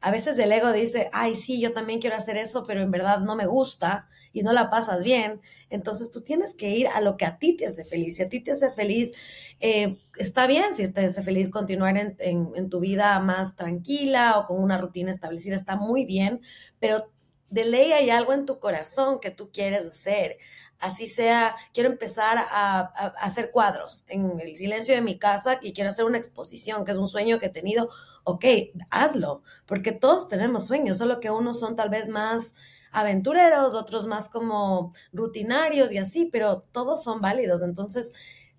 a 0.00 0.10
veces 0.10 0.38
el 0.38 0.50
ego 0.52 0.72
dice, 0.72 1.08
ay, 1.12 1.36
sí, 1.36 1.60
yo 1.60 1.72
también 1.72 2.00
quiero 2.00 2.16
hacer 2.16 2.36
eso, 2.36 2.64
pero 2.66 2.82
en 2.82 2.90
verdad 2.90 3.20
no 3.20 3.36
me 3.36 3.46
gusta 3.46 4.08
y 4.32 4.42
no 4.42 4.52
la 4.52 4.70
pasas 4.70 5.02
bien. 5.02 5.40
Entonces 5.68 6.10
tú 6.10 6.22
tienes 6.22 6.54
que 6.54 6.70
ir 6.70 6.88
a 6.88 7.00
lo 7.00 7.16
que 7.16 7.26
a 7.26 7.38
ti 7.38 7.56
te 7.56 7.66
hace 7.66 7.84
feliz. 7.84 8.16
Si 8.16 8.22
a 8.22 8.28
ti 8.28 8.40
te 8.40 8.52
hace 8.52 8.72
feliz, 8.72 9.12
eh, 9.60 9.98
está 10.16 10.46
bien. 10.46 10.74
Si 10.74 10.90
te 10.92 11.04
hace 11.04 11.22
feliz 11.22 11.50
continuar 11.50 11.96
en, 11.96 12.16
en 12.18 12.70
tu 12.70 12.80
vida 12.80 13.18
más 13.20 13.56
tranquila 13.56 14.38
o 14.38 14.46
con 14.46 14.62
una 14.62 14.78
rutina 14.78 15.10
establecida, 15.10 15.56
está 15.56 15.76
muy 15.76 16.04
bien, 16.04 16.40
pero 16.78 17.10
de 17.50 17.64
ley 17.64 17.92
hay 17.92 18.10
algo 18.10 18.32
en 18.32 18.46
tu 18.46 18.58
corazón 18.58 19.20
que 19.20 19.30
tú 19.30 19.50
quieres 19.52 19.84
hacer 19.84 20.38
así 20.80 21.08
sea, 21.08 21.54
quiero 21.72 21.90
empezar 21.90 22.38
a, 22.38 22.80
hacer 23.20 23.50
cuadros 23.50 24.04
en 24.08 24.40
el 24.40 24.54
silencio 24.56 24.94
de 24.94 25.02
mi 25.02 25.18
casa 25.18 25.58
y 25.62 25.72
quiero 25.72 25.90
hacer 25.90 26.04
una 26.04 26.18
exposición, 26.18 26.84
que 26.84 26.92
es 26.92 26.98
un 26.98 27.06
sueño 27.06 27.38
que 27.38 27.46
he 27.46 27.50
tenido, 27.50 27.90
ok, 28.24 28.44
hazlo, 28.90 29.42
porque 29.66 29.92
todos 29.92 30.28
tenemos 30.28 30.66
sueños, 30.66 30.98
solo 30.98 31.20
que 31.20 31.30
unos 31.30 31.60
son 31.60 31.76
tal 31.76 31.90
vez 31.90 32.08
más 32.08 32.54
aventureros, 32.92 33.74
otros 33.74 34.06
más 34.06 34.28
como 34.28 34.92
rutinarios 35.12 35.92
y 35.92 35.98
así, 35.98 36.26
pero 36.26 36.60
todos 36.72 37.04
son 37.04 37.20
válidos. 37.20 37.62
Entonces, 37.62 38.12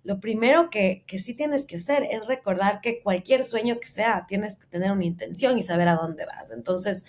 lo 0.04 0.20
primero 0.20 0.70
que, 0.70 1.04
que 1.06 1.18
sí 1.18 1.34
tienes 1.34 1.66
que 1.66 1.76
hacer 1.76 2.04
es 2.04 2.26
recordar 2.26 2.80
que 2.80 3.02
cualquier 3.02 3.44
sueño 3.44 3.78
que 3.78 3.88
sea, 3.88 4.26
tienes 4.26 4.56
que 4.56 4.66
tener 4.66 4.90
una 4.92 5.04
intención 5.04 5.58
y 5.58 5.62
saber 5.62 5.88
a 5.88 5.96
dónde 5.96 6.24
vas. 6.24 6.50
Entonces, 6.50 7.04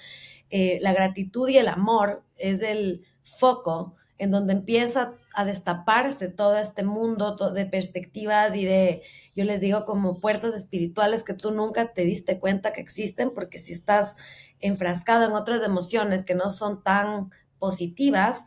eh, 0.50 0.80
la 0.82 0.94
gratitud 0.94 1.50
y 1.50 1.58
el 1.58 1.68
amor 1.68 2.24
es 2.38 2.62
el 2.62 3.06
foco 3.24 3.96
en 4.18 4.32
donde 4.32 4.54
empieza 4.54 5.14
a 5.34 5.46
destaparse 5.46 6.28
todo 6.30 6.58
este 6.58 6.84
mundo 6.84 7.36
de 7.52 7.66
perspectivas 7.66 8.56
y 8.56 8.66
de, 8.66 9.02
yo 9.36 9.44
les 9.46 9.60
digo, 9.60 9.86
como 9.86 10.20
puertas 10.20 10.54
espirituales 10.54 11.24
que 11.24 11.34
tú 11.34 11.52
nunca 11.52 11.94
te 11.94 12.04
diste 12.04 12.40
cuenta 12.40 12.74
que 12.74 12.82
existen, 12.82 13.34
porque 13.34 13.60
si 13.60 13.74
estás 13.74 14.18
enfrascado 14.60 15.26
en 15.26 15.34
otras 15.34 15.64
emociones 15.64 16.24
que 16.24 16.36
no 16.36 16.50
son 16.50 16.84
tan 16.84 17.32
positivas, 17.58 18.46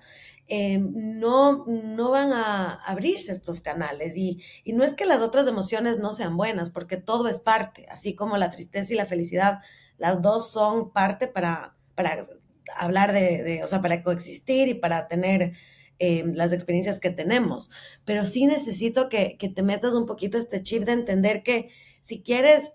eh, 0.48 0.78
no, 0.78 1.64
no 1.66 2.10
van 2.10 2.32
a 2.32 2.74
abrirse 2.86 3.32
estos 3.32 3.60
canales. 3.60 4.16
Y, 4.16 4.40
y 4.62 4.72
no 4.72 4.84
es 4.84 4.94
que 4.94 5.06
las 5.06 5.22
otras 5.22 5.48
emociones 5.48 5.98
no 5.98 6.12
sean 6.12 6.36
buenas, 6.36 6.70
porque 6.70 6.96
todo 6.96 7.28
es 7.28 7.40
parte, 7.40 7.86
así 7.90 8.14
como 8.14 8.36
la 8.36 8.50
tristeza 8.50 8.94
y 8.94 8.96
la 8.96 9.06
felicidad, 9.06 9.60
las 9.98 10.22
dos 10.22 10.52
son 10.52 10.92
parte 10.92 11.26
para, 11.26 11.74
para 11.94 12.16
hablar 12.76 13.12
de, 13.12 13.42
de 13.42 13.64
o 13.64 13.66
sea, 13.66 13.82
para 13.82 14.02
coexistir 14.02 14.68
y 14.68 14.74
para 14.74 15.08
tener 15.08 15.52
eh, 15.98 16.24
las 16.34 16.52
experiencias 16.52 17.00
que 17.00 17.10
tenemos. 17.10 17.70
Pero 18.04 18.24
sí 18.24 18.46
necesito 18.46 19.08
que, 19.08 19.36
que 19.38 19.48
te 19.48 19.62
metas 19.62 19.94
un 19.94 20.06
poquito 20.06 20.36
este 20.36 20.62
chip 20.62 20.84
de 20.84 20.92
entender 20.92 21.42
que 21.42 21.70
si 22.00 22.22
quieres 22.22 22.70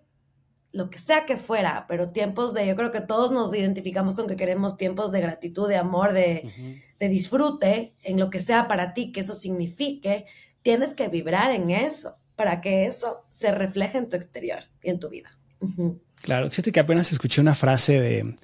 lo 0.72 0.90
que 0.90 0.98
sea 0.98 1.26
que 1.26 1.38
fuera, 1.38 1.86
pero 1.88 2.12
tiempos 2.12 2.54
de, 2.54 2.66
yo 2.66 2.76
creo 2.76 2.92
que 2.92 3.02
todos 3.02 3.32
nos 3.32 3.54
identificamos 3.54 4.16
con 4.16 4.28
que 4.28 4.38
queremos 4.38 4.78
tiempos 4.78 5.12
de 5.12 5.22
gratitud, 5.22 5.68
de 5.68 5.76
amor, 5.76 6.14
de, 6.14 6.82
de 7.00 7.10
disfrute, 7.10 7.94
en 8.02 8.20
lo 8.20 8.30
que 8.30 8.40
sea 8.40 8.68
para 8.68 8.94
ti, 8.94 9.12
que 9.12 9.20
eso 9.20 9.36
signifique, 9.36 10.26
tienes 10.62 10.94
que 10.94 11.10
vibrar 11.10 11.52
en 11.52 11.72
eso 11.72 12.16
para 12.36 12.62
que 12.62 12.86
eso 12.86 13.26
se 13.30 13.52
refleje 13.52 13.98
en 13.98 14.10
tu 14.10 14.16
exterior 14.16 14.64
y 14.82 14.90
en 14.90 15.00
tu 15.00 15.10
vida. 15.10 15.38
Claro, 16.22 16.50
fíjate 16.50 16.72
que 16.72 16.80
apenas 16.80 17.12
escuché 17.12 17.42
una 17.42 17.54
frase 17.54 18.00
de 18.00 18.36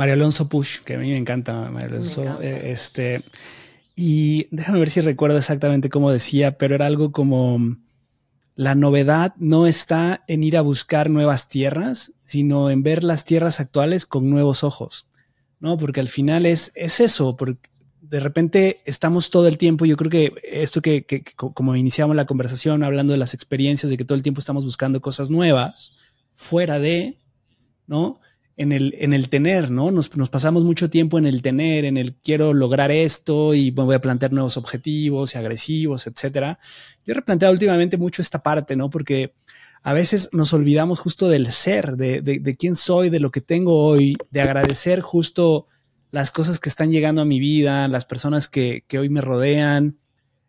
Mario 0.00 0.14
Alonso 0.14 0.48
Push, 0.48 0.78
que 0.78 0.94
a 0.94 0.98
mí 0.98 1.10
me 1.10 1.18
encanta 1.18 1.70
Mario 1.70 1.90
Alonso, 1.90 2.40
eh, 2.40 2.70
este, 2.72 3.22
y 3.94 4.48
déjame 4.50 4.78
ver 4.78 4.88
si 4.88 5.02
recuerdo 5.02 5.36
exactamente 5.36 5.90
cómo 5.90 6.10
decía, 6.10 6.56
pero 6.56 6.74
era 6.74 6.86
algo 6.86 7.12
como 7.12 7.76
la 8.54 8.74
novedad 8.74 9.34
no 9.36 9.66
está 9.66 10.24
en 10.26 10.42
ir 10.42 10.56
a 10.56 10.62
buscar 10.62 11.10
nuevas 11.10 11.50
tierras, 11.50 12.14
sino 12.24 12.70
en 12.70 12.82
ver 12.82 13.04
las 13.04 13.26
tierras 13.26 13.60
actuales 13.60 14.06
con 14.06 14.30
nuevos 14.30 14.64
ojos, 14.64 15.06
¿no? 15.58 15.76
Porque 15.76 16.00
al 16.00 16.08
final 16.08 16.46
es, 16.46 16.72
es 16.76 17.00
eso, 17.00 17.36
porque 17.36 17.68
de 18.00 18.20
repente 18.20 18.80
estamos 18.86 19.28
todo 19.28 19.48
el 19.48 19.58
tiempo, 19.58 19.84
yo 19.84 19.98
creo 19.98 20.10
que 20.10 20.32
esto 20.44 20.80
que, 20.80 21.04
que, 21.04 21.22
como 21.36 21.76
iniciamos 21.76 22.16
la 22.16 22.24
conversación 22.24 22.84
hablando 22.84 23.12
de 23.12 23.18
las 23.18 23.34
experiencias, 23.34 23.90
de 23.90 23.98
que 23.98 24.06
todo 24.06 24.16
el 24.16 24.22
tiempo 24.22 24.40
estamos 24.40 24.64
buscando 24.64 25.02
cosas 25.02 25.30
nuevas, 25.30 25.92
fuera 26.32 26.78
de, 26.78 27.18
¿no? 27.86 28.18
En 28.60 28.72
el, 28.72 28.94
en 28.98 29.14
el 29.14 29.30
tener, 29.30 29.70
¿no? 29.70 29.90
Nos, 29.90 30.10
pasamos 30.10 30.64
mucho 30.64 30.90
tiempo 30.90 31.18
en 31.18 31.24
el 31.24 31.40
tener, 31.40 31.86
en 31.86 31.96
el 31.96 32.12
quiero 32.12 32.52
lograr 32.52 32.90
esto 32.90 33.54
y 33.54 33.70
voy 33.70 33.94
a 33.94 34.02
plantear 34.02 34.34
nuevos 34.34 34.58
objetivos 34.58 35.34
y 35.34 35.38
agresivos, 35.38 36.06
etcétera. 36.06 36.58
Yo 37.06 37.12
he 37.12 37.14
replanteado 37.14 37.52
últimamente 37.52 37.96
mucho 37.96 38.20
esta 38.20 38.42
parte, 38.42 38.76
¿no? 38.76 38.90
Porque 38.90 39.32
a 39.82 39.94
veces 39.94 40.28
nos 40.32 40.52
olvidamos 40.52 41.00
justo 41.00 41.30
del 41.30 41.50
ser, 41.50 41.96
de, 41.96 42.20
de, 42.20 42.38
de, 42.38 42.54
quién 42.54 42.74
soy, 42.74 43.08
de 43.08 43.18
lo 43.18 43.30
que 43.30 43.40
tengo 43.40 43.82
hoy, 43.82 44.18
de 44.30 44.42
agradecer 44.42 45.00
justo 45.00 45.66
las 46.10 46.30
cosas 46.30 46.60
que 46.60 46.68
están 46.68 46.92
llegando 46.92 47.22
a 47.22 47.24
mi 47.24 47.40
vida, 47.40 47.88
las 47.88 48.04
personas 48.04 48.46
que, 48.46 48.84
que 48.86 48.98
hoy 48.98 49.08
me 49.08 49.22
rodean, 49.22 49.96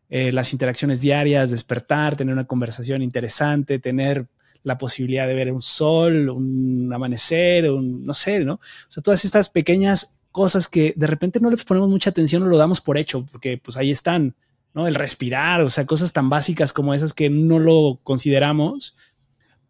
eh, 0.10 0.34
las 0.34 0.52
interacciones 0.52 1.00
diarias, 1.00 1.50
despertar, 1.50 2.18
tener 2.18 2.34
una 2.34 2.46
conversación 2.46 3.02
interesante, 3.02 3.80
tener 3.80 4.28
la 4.64 4.78
posibilidad 4.78 5.28
de 5.28 5.34
ver 5.34 5.52
un 5.52 5.62
sol, 5.62 6.30
un 6.30 6.92
amanecer, 6.94 7.70
un, 7.72 8.04
no 8.04 8.14
sé, 8.14 8.42
¿no? 8.42 8.56
O 8.56 8.60
sea, 8.88 9.02
todas 9.02 9.26
estas 9.26 9.50
pequeñas 9.50 10.16
cosas 10.32 10.68
que 10.68 10.94
de 10.96 11.08
repente 11.08 11.40
no 11.40 11.50
le 11.50 11.58
ponemos 11.58 11.90
mucha 11.90 12.10
atención 12.10 12.44
o 12.44 12.46
lo 12.46 12.58
damos 12.58 12.82
por 12.82 12.98
hecho, 12.98 13.26
porque 13.32 13.58
pues 13.58 13.78
ahí 13.78 13.92
están, 13.92 14.36
¿no? 14.74 14.88
El 14.88 14.96
respirar, 14.96 15.62
o 15.62 15.70
sea, 15.70 15.86
cosas 15.86 16.14
tan 16.14 16.30
básicas 16.30 16.74
como 16.74 16.94
esas 16.94 17.14
que 17.14 17.30
no 17.30 17.60
lo 17.60 18.00
consideramos, 18.04 18.96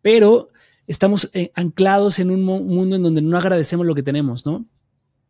pero 0.02 0.50
estamos 0.88 1.30
eh, 1.34 1.52
anclados 1.56 2.20
en 2.20 2.32
un 2.32 2.44
mundo 2.44 2.96
en 2.96 3.04
donde 3.04 3.22
no 3.22 3.38
agradecemos 3.38 3.86
lo 3.86 3.96
que 3.96 4.04
tenemos, 4.04 4.46
¿no? 4.46 4.66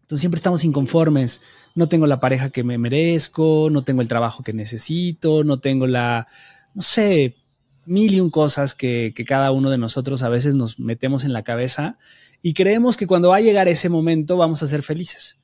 Entonces 0.01 0.21
siempre 0.21 0.39
estamos 0.39 0.65
inconformes. 0.65 1.41
No 1.73 1.87
tengo 1.87 2.05
la 2.05 2.19
pareja 2.19 2.49
que 2.49 2.65
me 2.65 2.77
merezco, 2.77 3.69
no 3.71 3.83
tengo 3.83 4.01
el 4.01 4.09
trabajo 4.09 4.43
que 4.43 4.51
necesito, 4.51 5.45
no 5.45 5.61
tengo 5.61 5.87
la, 5.87 6.27
no 6.73 6.81
sé, 6.81 7.37
mil 7.85 8.13
y 8.13 8.19
un 8.19 8.29
cosas 8.29 8.75
que, 8.75 9.13
cada 9.27 9.51
uno 9.51 9.69
de 9.69 9.77
nosotros 9.77 10.23
a 10.23 10.29
veces 10.29 10.55
nos 10.55 10.79
metemos 10.79 11.23
en 11.23 11.33
la 11.33 11.43
cabeza 11.43 11.97
y 12.41 12.53
creemos 12.53 12.97
que 12.97 13.07
cuando 13.07 13.29
va 13.29 13.37
a 13.37 13.41
llegar 13.41 13.67
ese 13.67 13.89
momento 13.89 14.37
vamos 14.37 14.63
a 14.63 14.67
ser 14.67 14.83
felices. 14.83 15.39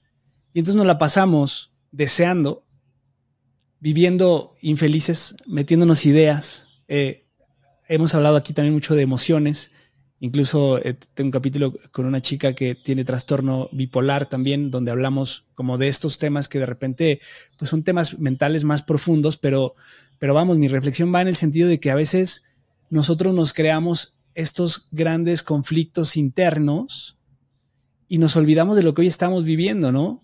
Y 0.53 0.60
entonces 0.60 0.77
nos 0.77 0.88
la 0.88 0.98
pasamos 0.98 1.72
deseando, 1.91 2.65
viviendo 3.79 4.56
infelices, 4.62 5.36
metiéndonos 5.46 6.06
ideas. 6.06 6.65
Eh, 6.88 7.27
hemos 7.88 8.15
hablado 8.15 8.36
aquí 8.36 8.53
también 8.53 8.74
mucho 8.74 8.96
de 8.96 9.03
emociones. 9.03 9.72
Incluso 10.20 10.79
eh, 10.79 10.96
tengo 11.13 11.27
un 11.27 11.32
capítulo 11.32 11.75
con 11.91 12.08
una 12.08 12.22
chica 12.22 12.53
que 12.53 12.74
tiene 12.74 13.03
trastorno 13.03 13.70
bipolar 13.72 14.25
también, 14.25 14.72
donde 14.72 14.89
hablamos 14.89 15.46
como 15.53 15.77
de 15.77 15.88
estos 15.88 16.17
temas 16.17 16.48
que 16.48 16.58
de 16.58 16.65
repente 16.65 17.20
pues 17.58 17.70
son 17.70 17.84
temas 17.84 18.17
mentales 18.17 18.63
más 18.63 18.82
profundos, 18.82 19.38
pero 19.38 19.75
pero 20.20 20.34
vamos, 20.34 20.58
mi 20.58 20.68
reflexión 20.68 21.14
va 21.14 21.22
en 21.22 21.28
el 21.28 21.36
sentido 21.36 21.68
de 21.68 21.80
que 21.80 21.92
a 21.92 21.96
veces 21.96 22.44
nosotros 22.90 23.34
nos 23.34 23.54
creamos 23.54 24.18
estos 24.34 24.88
grandes 24.92 25.44
conflictos 25.44 26.16
internos 26.16 27.18
y 28.08 28.18
nos 28.18 28.36
olvidamos 28.36 28.78
de 28.78 28.84
lo 28.84 28.94
que 28.94 29.02
hoy 29.02 29.08
estamos 29.08 29.44
viviendo, 29.44 29.92
¿no? 29.92 30.24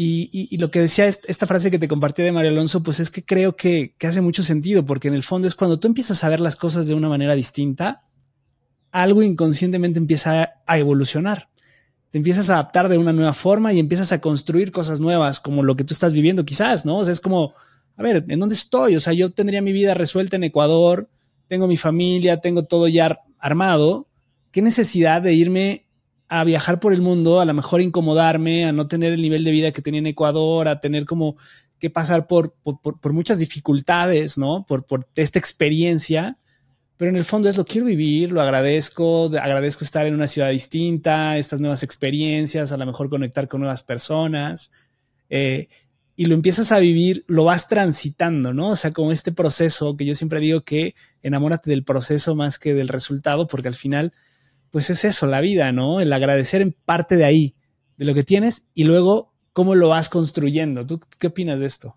Y, 0.00 0.56
lo 0.58 0.70
que 0.70 0.80
decía 0.80 1.06
esta 1.06 1.46
frase 1.48 1.72
que 1.72 1.78
te 1.80 1.88
compartí 1.88 2.22
de 2.22 2.30
Mario 2.30 2.52
Alonso, 2.52 2.84
pues 2.84 3.00
es 3.00 3.10
que 3.10 3.24
creo 3.24 3.56
que, 3.56 3.96
hace 4.06 4.20
mucho 4.20 4.44
sentido, 4.44 4.84
porque 4.84 5.08
en 5.08 5.14
el 5.14 5.24
fondo 5.24 5.48
es 5.48 5.56
cuando 5.56 5.80
tú 5.80 5.88
empiezas 5.88 6.22
a 6.22 6.28
ver 6.28 6.38
las 6.38 6.54
cosas 6.54 6.86
de 6.86 6.94
una 6.94 7.08
manera 7.08 7.34
distinta, 7.34 8.04
algo 8.92 9.24
inconscientemente 9.24 9.98
empieza 9.98 10.52
a 10.64 10.78
evolucionar. 10.78 11.48
Te 12.12 12.18
empiezas 12.18 12.48
a 12.48 12.54
adaptar 12.54 12.88
de 12.88 12.96
una 12.96 13.12
nueva 13.12 13.32
forma 13.32 13.72
y 13.72 13.80
empiezas 13.80 14.12
a 14.12 14.20
construir 14.20 14.70
cosas 14.70 15.00
nuevas, 15.00 15.40
como 15.40 15.64
lo 15.64 15.74
que 15.74 15.82
tú 15.82 15.94
estás 15.94 16.12
viviendo 16.12 16.44
quizás, 16.44 16.86
¿no? 16.86 16.98
O 16.98 17.04
sea, 17.04 17.10
es 17.10 17.20
como, 17.20 17.54
a 17.98 18.02
ver, 18.02 18.24
¿en 18.28 18.38
dónde 18.38 18.54
estoy? 18.54 18.94
O 18.94 19.00
sea, 19.00 19.12
yo 19.12 19.32
tendría 19.32 19.60
mi 19.60 19.72
vida 19.72 19.92
resuelta 19.92 20.36
en 20.36 20.44
Ecuador, 20.44 21.10
tengo 21.48 21.66
mi 21.66 21.76
familia, 21.76 22.40
tengo 22.40 22.64
todo 22.64 22.86
ya 22.86 23.20
armado. 23.38 24.06
¿Qué 24.52 24.62
necesidad 24.62 25.20
de 25.20 25.34
irme 25.34 25.88
a 26.28 26.44
viajar 26.44 26.78
por 26.78 26.92
el 26.92 27.00
mundo, 27.00 27.40
a 27.40 27.44
lo 27.44 27.54
mejor 27.54 27.80
incomodarme, 27.80 28.66
a 28.66 28.72
no 28.72 28.86
tener 28.86 29.12
el 29.14 29.22
nivel 29.22 29.42
de 29.42 29.50
vida 29.50 29.72
que 29.72 29.82
tenía 29.82 29.98
en 29.98 30.06
Ecuador, 30.06 30.68
a 30.68 30.78
tener 30.78 31.06
como 31.06 31.36
que 31.80 31.90
pasar 31.90 32.28
por, 32.28 32.54
por, 32.62 33.12
muchas 33.12 33.40
dificultades, 33.40 34.38
¿no? 34.38 34.64
Por, 34.66 34.84
por 34.84 35.08
esta 35.16 35.40
experiencia. 35.40 36.38
Pero 36.96 37.10
en 37.10 37.16
el 37.16 37.24
fondo 37.24 37.48
es 37.48 37.56
lo 37.56 37.64
quiero 37.64 37.86
vivir, 37.86 38.30
lo 38.30 38.42
agradezco, 38.42 39.30
agradezco 39.40 39.84
estar 39.84 40.06
en 40.06 40.14
una 40.14 40.26
ciudad 40.28 40.50
distinta, 40.50 41.36
estas 41.36 41.60
nuevas 41.60 41.82
experiencias, 41.82 42.70
a 42.70 42.76
lo 42.76 42.86
mejor 42.86 43.08
conectar 43.08 43.48
con 43.48 43.60
nuevas 43.60 43.82
personas. 43.82 44.70
Eh, 45.30 45.68
y 46.18 46.24
lo 46.24 46.34
empiezas 46.34 46.72
a 46.72 46.80
vivir, 46.80 47.24
lo 47.28 47.44
vas 47.44 47.68
transitando, 47.68 48.52
¿no? 48.52 48.70
O 48.70 48.74
sea, 48.74 48.90
como 48.90 49.12
este 49.12 49.30
proceso 49.30 49.96
que 49.96 50.04
yo 50.04 50.16
siempre 50.16 50.40
digo 50.40 50.62
que 50.62 50.96
enamórate 51.22 51.70
del 51.70 51.84
proceso 51.84 52.34
más 52.34 52.58
que 52.58 52.74
del 52.74 52.88
resultado, 52.88 53.46
porque 53.46 53.68
al 53.68 53.76
final, 53.76 54.12
pues 54.72 54.90
es 54.90 55.04
eso, 55.04 55.28
la 55.28 55.40
vida, 55.40 55.70
¿no? 55.70 56.00
El 56.00 56.12
agradecer 56.12 56.60
en 56.60 56.72
parte 56.72 57.16
de 57.16 57.24
ahí, 57.24 57.54
de 57.98 58.04
lo 58.04 58.14
que 58.14 58.24
tienes 58.24 58.68
y 58.74 58.82
luego 58.82 59.32
cómo 59.52 59.76
lo 59.76 59.90
vas 59.90 60.08
construyendo. 60.08 60.84
¿Tú 60.84 61.00
qué 61.20 61.28
opinas 61.28 61.60
de 61.60 61.66
esto? 61.66 61.94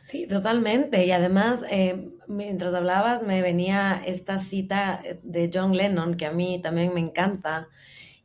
Sí, 0.00 0.26
totalmente. 0.26 1.04
Y 1.04 1.10
además, 1.10 1.62
eh, 1.70 2.08
mientras 2.26 2.72
hablabas, 2.72 3.22
me 3.22 3.42
venía 3.42 4.00
esta 4.06 4.38
cita 4.38 5.02
de 5.22 5.50
John 5.52 5.76
Lennon, 5.76 6.14
que 6.14 6.24
a 6.24 6.32
mí 6.32 6.58
también 6.62 6.94
me 6.94 7.00
encanta. 7.00 7.68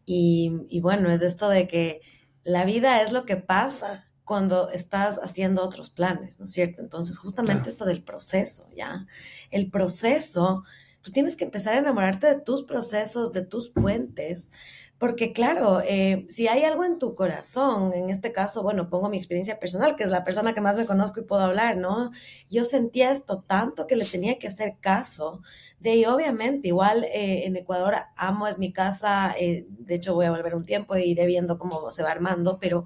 Y, 0.06 0.54
y 0.70 0.80
bueno, 0.80 1.12
es 1.12 1.22
esto 1.22 1.50
de 1.50 1.68
que 1.68 2.00
la 2.46 2.64
vida 2.64 3.02
es 3.02 3.12
lo 3.12 3.26
que 3.26 3.36
pasa 3.36 4.09
cuando 4.30 4.70
estás 4.70 5.20
haciendo 5.24 5.64
otros 5.64 5.90
planes, 5.90 6.38
¿no 6.38 6.46
es 6.46 6.52
cierto? 6.52 6.84
Entonces, 6.84 7.18
justamente 7.18 7.68
esto 7.68 7.84
del 7.84 8.04
proceso, 8.04 8.70
¿ya? 8.78 9.08
El 9.50 9.72
proceso, 9.72 10.66
tú 11.02 11.12
tienes 11.12 11.36
que 11.36 11.46
empezar 11.46 11.74
a 11.74 11.80
enamorarte 11.80 12.28
de 12.28 12.40
tus 12.40 12.62
procesos, 12.62 13.34
de 13.34 13.42
tus 13.42 13.72
puentes, 13.72 14.52
porque 15.00 15.34
claro, 15.34 15.82
eh, 15.84 16.28
si 16.30 16.48
hay 16.48 16.64
algo 16.64 16.86
en 16.86 17.00
tu 17.00 17.16
corazón, 17.16 17.92
en 17.96 18.12
este 18.12 18.32
caso, 18.32 18.62
bueno, 18.62 18.88
pongo 18.88 19.10
mi 19.10 19.18
experiencia 19.18 19.60
personal, 19.60 19.96
que 19.96 20.04
es 20.04 20.12
la 20.12 20.24
persona 20.24 20.54
que 20.54 20.62
más 20.62 20.78
me 20.78 20.86
conozco 20.86 21.20
y 21.22 21.24
puedo 21.24 21.42
hablar, 21.42 21.78
¿no? 21.78 22.12
Yo 22.52 22.64
sentía 22.64 23.12
esto 23.12 23.42
tanto 23.48 23.88
que 23.88 23.96
le 23.96 24.06
tenía 24.06 24.38
que 24.38 24.50
hacer 24.50 24.76
caso. 24.80 25.42
De 25.80 25.90
ahí, 25.90 26.06
obviamente, 26.06 26.68
igual 26.68 27.04
eh, 27.06 27.48
en 27.48 27.56
Ecuador 27.56 27.96
amo, 28.16 28.46
es 28.46 28.60
mi 28.60 28.72
casa, 28.72 29.34
eh, 29.40 29.66
de 29.70 29.96
hecho 29.96 30.14
voy 30.14 30.28
a 30.28 30.32
volver 30.32 30.54
un 30.54 30.64
tiempo 30.64 30.94
e 30.94 31.08
iré 31.08 31.26
viendo 31.26 31.58
cómo 31.58 31.90
se 31.90 32.04
va 32.04 32.12
armando, 32.12 32.60
pero 32.60 32.86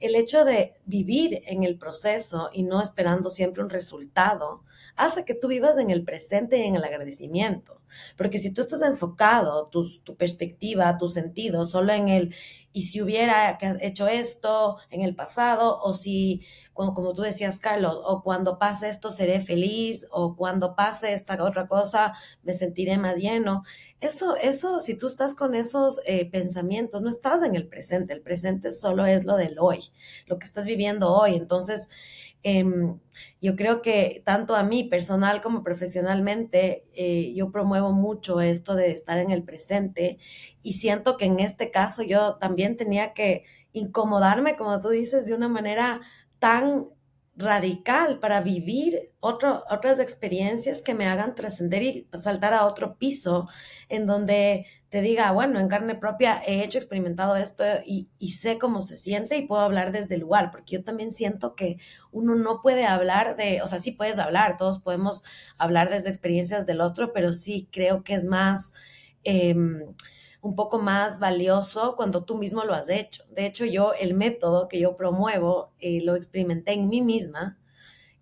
el 0.00 0.14
hecho 0.14 0.44
de 0.44 0.74
vivir 0.84 1.42
en 1.46 1.64
el 1.64 1.78
proceso 1.78 2.50
y 2.52 2.62
no 2.62 2.80
esperando 2.80 3.30
siempre 3.30 3.62
un 3.62 3.70
resultado 3.70 4.62
hace 4.98 5.24
que 5.24 5.34
tú 5.34 5.48
vivas 5.48 5.78
en 5.78 5.90
el 5.90 6.04
presente 6.04 6.58
y 6.58 6.62
en 6.62 6.76
el 6.76 6.84
agradecimiento. 6.84 7.80
Porque 8.16 8.38
si 8.38 8.50
tú 8.50 8.60
estás 8.60 8.82
enfocado, 8.82 9.68
tu, 9.68 10.16
perspectiva, 10.16 10.98
tu 10.98 11.08
sentido, 11.08 11.64
solo 11.64 11.92
en 11.92 12.08
el, 12.08 12.34
y 12.72 12.86
si 12.86 13.00
hubiera 13.00 13.56
hecho 13.80 14.08
esto 14.08 14.76
en 14.90 15.02
el 15.02 15.14
pasado, 15.14 15.80
o 15.80 15.94
si, 15.94 16.42
como, 16.74 16.94
como 16.94 17.14
tú 17.14 17.22
decías, 17.22 17.60
Carlos, 17.60 17.98
o 18.04 18.22
cuando 18.22 18.58
pase 18.58 18.88
esto 18.88 19.10
seré 19.10 19.40
feliz, 19.40 20.06
o 20.10 20.36
cuando 20.36 20.74
pase 20.74 21.12
esta 21.12 21.42
otra 21.42 21.68
cosa 21.68 22.14
me 22.42 22.52
sentiré 22.52 22.98
más 22.98 23.18
lleno, 23.18 23.62
eso, 24.00 24.36
eso, 24.36 24.80
si 24.80 24.96
tú 24.96 25.06
estás 25.06 25.34
con 25.34 25.54
esos 25.54 26.00
eh, 26.06 26.30
pensamientos, 26.30 27.02
no 27.02 27.08
estás 27.08 27.42
en 27.42 27.54
el 27.56 27.66
presente, 27.66 28.12
el 28.14 28.20
presente 28.22 28.72
solo 28.72 29.06
es 29.06 29.24
lo 29.24 29.36
del 29.36 29.56
hoy, 29.58 29.90
lo 30.26 30.38
que 30.38 30.44
estás 30.44 30.64
viviendo 30.64 31.12
hoy. 31.12 31.34
Entonces, 31.34 31.88
em, 32.44 33.00
yo 33.40 33.56
creo 33.56 33.82
que 33.82 34.22
tanto 34.24 34.54
a 34.54 34.62
mí 34.62 34.84
personal 34.84 35.42
como 35.42 35.64
profesionalmente, 35.64 36.84
eh, 36.94 37.32
yo 37.34 37.50
promuevo 37.50 37.92
mucho 37.92 38.40
esto 38.40 38.76
de 38.76 38.92
estar 38.92 39.18
en 39.18 39.30
el 39.32 39.42
presente 39.42 40.18
y 40.62 40.74
siento 40.74 41.16
que 41.16 41.24
en 41.26 41.40
este 41.40 41.70
caso 41.72 42.02
yo 42.02 42.36
también 42.36 42.76
tenía 42.76 43.12
que 43.14 43.44
incomodarme, 43.72 44.56
como 44.56 44.80
tú 44.80 44.90
dices, 44.90 45.26
de 45.26 45.34
una 45.34 45.48
manera 45.48 46.00
tan 46.38 46.86
radical 47.38 48.18
para 48.18 48.40
vivir 48.40 49.12
otras 49.20 50.00
experiencias 50.00 50.82
que 50.82 50.94
me 50.94 51.06
hagan 51.06 51.36
trascender 51.36 51.82
y 51.82 52.08
saltar 52.18 52.52
a 52.52 52.66
otro 52.66 52.98
piso 52.98 53.48
en 53.88 54.06
donde 54.06 54.66
te 54.88 55.02
diga, 55.02 55.30
bueno, 55.30 55.60
en 55.60 55.68
carne 55.68 55.94
propia 55.94 56.42
he 56.44 56.64
hecho, 56.64 56.78
experimentado 56.78 57.36
esto 57.36 57.62
y, 57.86 58.08
sé 58.32 58.58
cómo 58.58 58.80
se 58.80 58.96
siente 58.96 59.36
y 59.36 59.46
puedo 59.46 59.62
hablar 59.62 59.92
desde 59.92 60.16
el 60.16 60.22
lugar, 60.22 60.50
porque 60.50 60.76
yo 60.76 60.84
también 60.84 61.12
siento 61.12 61.54
que 61.54 61.78
uno 62.10 62.34
no 62.34 62.60
puede 62.60 62.86
hablar 62.86 63.36
de, 63.36 63.62
o 63.62 63.66
sea, 63.66 63.78
sí 63.78 63.92
puedes 63.92 64.18
hablar, 64.18 64.56
todos 64.56 64.80
podemos 64.80 65.22
hablar 65.58 65.90
desde 65.90 66.08
experiencias 66.08 66.66
del 66.66 66.80
otro, 66.80 67.12
pero 67.12 67.32
sí 67.32 67.68
creo 67.70 68.02
que 68.02 68.14
es 68.14 68.24
más... 68.24 68.74
Eh, 69.24 69.54
un 70.40 70.54
poco 70.54 70.78
más 70.78 71.18
valioso 71.20 71.96
cuando 71.96 72.24
tú 72.24 72.36
mismo 72.36 72.64
lo 72.64 72.74
has 72.74 72.88
hecho. 72.88 73.24
De 73.30 73.46
hecho, 73.46 73.64
yo 73.64 73.92
el 73.94 74.14
método 74.14 74.68
que 74.68 74.80
yo 74.80 74.96
promuevo 74.96 75.72
eh, 75.80 76.00
lo 76.02 76.14
experimenté 76.16 76.72
en 76.72 76.88
mí 76.88 77.00
misma 77.00 77.58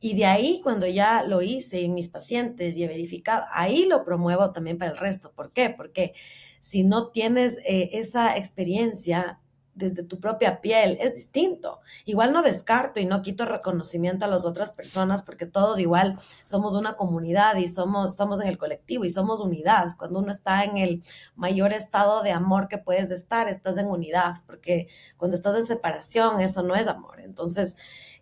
y 0.00 0.16
de 0.16 0.26
ahí 0.26 0.61
cuando 0.62 0.87
ya 0.87 1.23
lo 1.23 1.42
hice 1.42 1.85
en 1.85 1.94
mis 1.94 2.08
pacientes 2.08 2.76
y 2.76 2.85
he 2.85 2.88
verificado, 2.88 3.44
ahí 3.52 3.87
lo 3.87 4.04
promuevo 4.04 4.52
también 4.52 4.78
para 4.78 4.92
el 4.92 4.99
resto. 4.99 5.32
¿Por 5.35 5.52
qué? 5.52 5.70
Porque 5.70 6.14
si 6.61 6.85
no 6.85 7.08
tienes 7.08 7.58
eh, 7.66 7.90
esa 7.92 8.37
experiencia, 8.37 9.40
desde 9.76 10.02
tu 10.02 10.18
propia 10.18 10.61
piel, 10.61 10.97
es 11.00 11.14
distinto. 11.14 11.80
Igual 12.06 12.33
no 12.33 12.42
descarto 12.42 12.99
y 12.99 13.04
no 13.04 13.23
quito 13.23 13.45
reconocimiento 13.45 14.25
a 14.25 14.28
las 14.28 14.45
otras 14.45 14.73
personas 14.73 15.23
porque 15.23 15.47
todos 15.47 15.78
igual 15.78 16.18
somos 16.45 16.75
una 16.75 16.97
comunidad 16.97 17.56
y 17.56 17.68
somos, 17.68 18.11
estamos 18.11 18.40
en 18.40 18.49
el 18.49 18.59
colectivo 18.59 19.04
y 19.04 19.11
somos 19.11 19.38
unidad. 19.38 19.97
Cuando 19.99 20.18
uno 20.18 20.33
está 20.33 20.64
en 20.64 20.78
el 20.78 21.02
mayor 21.37 21.73
estado 21.73 22.23
de 22.23 22.33
amor 22.33 22.68
que 22.68 22.78
puedes 22.78 23.11
estar, 23.11 23.49
estás 23.49 23.76
en 23.76 23.87
unidad, 23.87 24.37
porque 24.47 24.88
cuando 25.18 25.37
estás 25.37 25.56
en 25.56 25.66
separación, 25.66 26.40
eso 26.40 26.62
no 26.62 26.75
es 26.75 26.88
amor. 26.88 27.21
Entonces, 27.21 27.76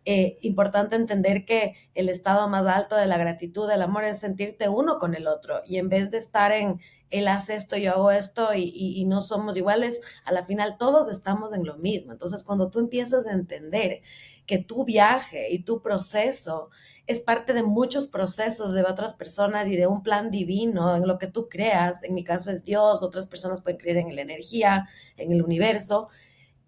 eh, 0.07 0.39
importante 0.43 0.97
entender 0.97 1.47
que 1.47 1.77
el 1.95 2.09
estado 2.11 2.47
más 2.49 2.67
alto 2.67 2.97
de 2.97 3.07
la 3.07 3.17
gratitud, 3.17 3.69
del 3.69 3.81
amor, 3.81 4.05
es 4.05 4.19
sentirte 4.19 4.69
uno 4.69 4.99
con 4.99 5.15
el 5.15 5.29
otro. 5.29 5.63
Y 5.65 5.79
en 5.79 5.89
vez 5.89 6.11
de 6.11 6.19
estar 6.19 6.53
en, 6.53 6.81
él 7.15 7.29
hace 7.29 7.55
esto, 7.55 7.77
yo 7.77 7.93
hago 7.93 8.11
esto 8.11 8.49
y, 8.55 9.05
no 9.07 9.21
somos 9.21 9.57
iguales, 9.57 10.01
a 10.25 10.33
la 10.33 10.45
final 10.45 10.77
todos 10.79 11.09
estamos 11.09 11.53
en 11.53 11.65
lo 11.65 11.77
mismo. 11.77 12.13
Entonces, 12.13 12.43
cuando 12.43 12.71
tú 12.71 12.81
empiezas 12.81 13.27
a 13.27 13.33
entender 13.33 14.03
que 14.47 14.59
tu 14.59 14.85
viaje 14.85 15.53
y 15.53 15.61
tu 15.61 15.81
proceso 15.81 16.71
es 17.07 17.21
parte 17.21 17.53
de 17.53 17.63
muchos 17.63 18.09
procesos 18.09 18.73
de 18.73 18.83
otras 18.83 19.15
personas 19.15 19.69
y 19.69 19.77
de 19.77 19.87
un 19.87 20.03
plan 20.03 20.31
divino 20.31 20.97
en 20.97 21.07
lo 21.07 21.19
que 21.19 21.27
tú 21.27 21.49
creas, 21.49 22.03
en 22.03 22.15
mi 22.15 22.25
caso 22.25 22.51
es 22.51 22.65
Dios, 22.65 23.03
otras 23.03 23.29
personas 23.29 23.61
pueden 23.63 23.79
creer 23.79 23.99
en 23.99 24.17
la 24.17 24.23
energía, 24.23 24.89
en 25.17 25.31
el 25.31 25.43
universo, 25.43 26.09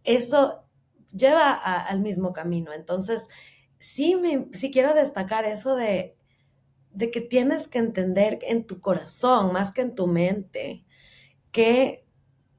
eso 0.05 0.63
lleva 1.13 1.53
al 1.53 2.01
mismo 2.01 2.33
camino. 2.33 2.73
Entonces, 2.73 3.29
sí, 3.79 4.15
me, 4.15 4.47
sí 4.53 4.71
quiero 4.71 4.95
destacar 4.95 5.45
eso 5.45 5.75
de, 5.75 6.16
de 6.97 7.11
que 7.11 7.21
tienes 7.21 7.69
que 7.69 7.79
entender 7.79 8.39
en 8.41 8.67
tu 8.67 8.81
corazón, 8.81 9.53
más 9.53 9.71
que 9.71 9.83
en 9.83 9.95
tu 9.95 10.07
mente, 10.07 10.87
que 11.53 12.07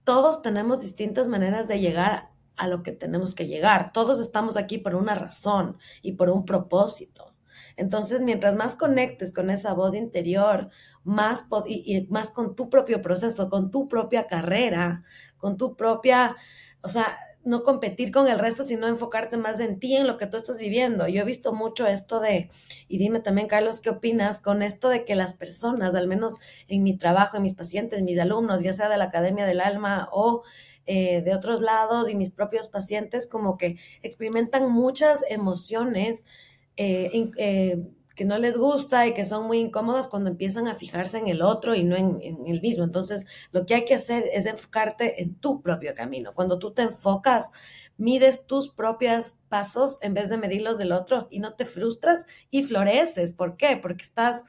todos 0.04 0.44
tenemos 0.44 0.80
distintas 0.80 1.28
maneras 1.28 1.68
de 1.68 1.80
llegar 1.80 2.30
a 2.56 2.68
lo 2.68 2.84
que 2.84 2.92
tenemos 2.92 3.34
que 3.34 3.48
llegar. 3.48 3.92
Todos 3.94 4.20
estamos 4.20 4.56
aquí 4.56 4.78
por 4.78 4.94
una 4.94 5.16
razón 5.16 5.78
y 6.04 6.12
por 6.14 6.30
un 6.30 6.46
propósito. 6.46 7.34
Entonces, 7.78 8.22
mientras 8.22 8.56
más 8.56 8.76
conectes 8.76 9.34
con 9.34 9.50
esa 9.50 9.74
voz 9.74 9.96
interior, 9.96 10.70
más 11.04 11.48
y 11.66 12.06
más 12.12 12.30
con 12.30 12.56
tu 12.56 12.70
propio 12.70 13.02
proceso, 13.02 13.50
con 13.50 13.72
tu 13.72 13.88
propia 13.88 14.28
carrera, 14.28 15.04
con 15.38 15.58
tu 15.58 15.76
propia, 15.76 16.36
o 16.82 16.90
sea, 16.90 17.18
no 17.48 17.64
competir 17.64 18.12
con 18.12 18.28
el 18.28 18.40
resto, 18.40 18.64
sino 18.64 18.88
enfocarte 18.88 19.38
más 19.38 19.60
en 19.60 19.80
ti, 19.80 19.96
en 19.96 20.06
lo 20.06 20.18
que 20.18 20.28
tú 20.28 20.36
estás 20.38 20.60
viviendo. 20.60 21.08
Yo 21.08 21.22
he 21.22 21.26
visto 21.26 21.54
mucho 21.54 21.88
esto 21.88 22.20
de, 22.20 22.50
y 22.88 22.98
dime 22.98 23.22
también, 23.22 23.48
Carlos, 23.48 23.80
¿qué 23.80 23.90
opinas 23.90 24.40
con 24.40 24.62
esto 24.62 24.90
de 24.90 25.06
que 25.06 25.16
las 25.16 25.34
personas, 25.34 25.96
al 25.96 26.08
menos 26.08 26.40
en 26.68 26.84
mi 26.84 26.98
trabajo, 26.98 27.38
en 27.38 27.44
mis 27.44 27.56
pacientes, 27.56 28.04
mis 28.04 28.20
alumnos, 28.20 28.62
ya 28.62 28.74
sea 28.74 28.90
de 28.90 28.98
la 28.98 29.06
Academia 29.06 29.46
del 29.46 29.62
Alma 29.62 30.10
o 30.12 30.44
eh, 30.86 31.22
de 31.22 31.34
otros 31.34 31.62
lados 31.62 32.10
y 32.10 32.16
mis 32.16 32.32
propios 32.32 32.68
pacientes, 32.68 33.28
como 33.28 33.58
que 33.58 33.78
experimentan 34.04 34.70
muchas 34.70 35.24
emociones 35.30 36.28
eh, 36.76 37.32
eh, 37.38 37.82
que 38.18 38.26
no 38.26 38.40
les 38.40 38.58
gusta 38.58 39.06
y 39.06 39.14
que 39.14 39.26
son 39.26 39.46
muy 39.46 39.60
incómodas 39.60 40.08
cuando 40.08 40.32
empiezan 40.32 40.68
a 40.68 40.74
fijarse 40.74 41.20
en 41.20 41.28
el 41.28 41.44
otro 41.44 41.76
y 41.76 41.84
no 41.84 41.96
en, 41.96 42.20
el 42.48 42.62
mismo. 42.62 42.84
Entonces, 42.84 43.28
lo 43.52 43.68
que 43.68 43.76
hay 43.76 43.86
que 43.86 43.94
hacer 43.94 44.26
es 44.34 44.48
enfocarte 44.48 45.22
en 45.22 45.36
tu 45.36 45.62
propio 45.62 45.94
camino. 45.94 46.34
Cuando 46.34 46.58
tú 46.58 46.74
te 46.74 46.82
enfocas, 46.82 47.52
mides 47.96 48.48
tus 48.48 48.70
propios 48.70 49.36
pasos 49.50 50.00
en 50.02 50.16
vez 50.16 50.30
de 50.30 50.40
medir 50.40 50.64
los 50.64 50.80
del 50.80 50.94
otro 50.94 51.28
y 51.30 51.40
no 51.40 51.54
te 51.54 51.66
frustras 51.66 52.26
y 52.50 52.64
floreces. 52.64 53.34
¿Por 53.34 53.56
qué? 53.56 53.78
Porque 53.78 54.02
estás 54.02 54.46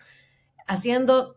haciendo 0.67 1.37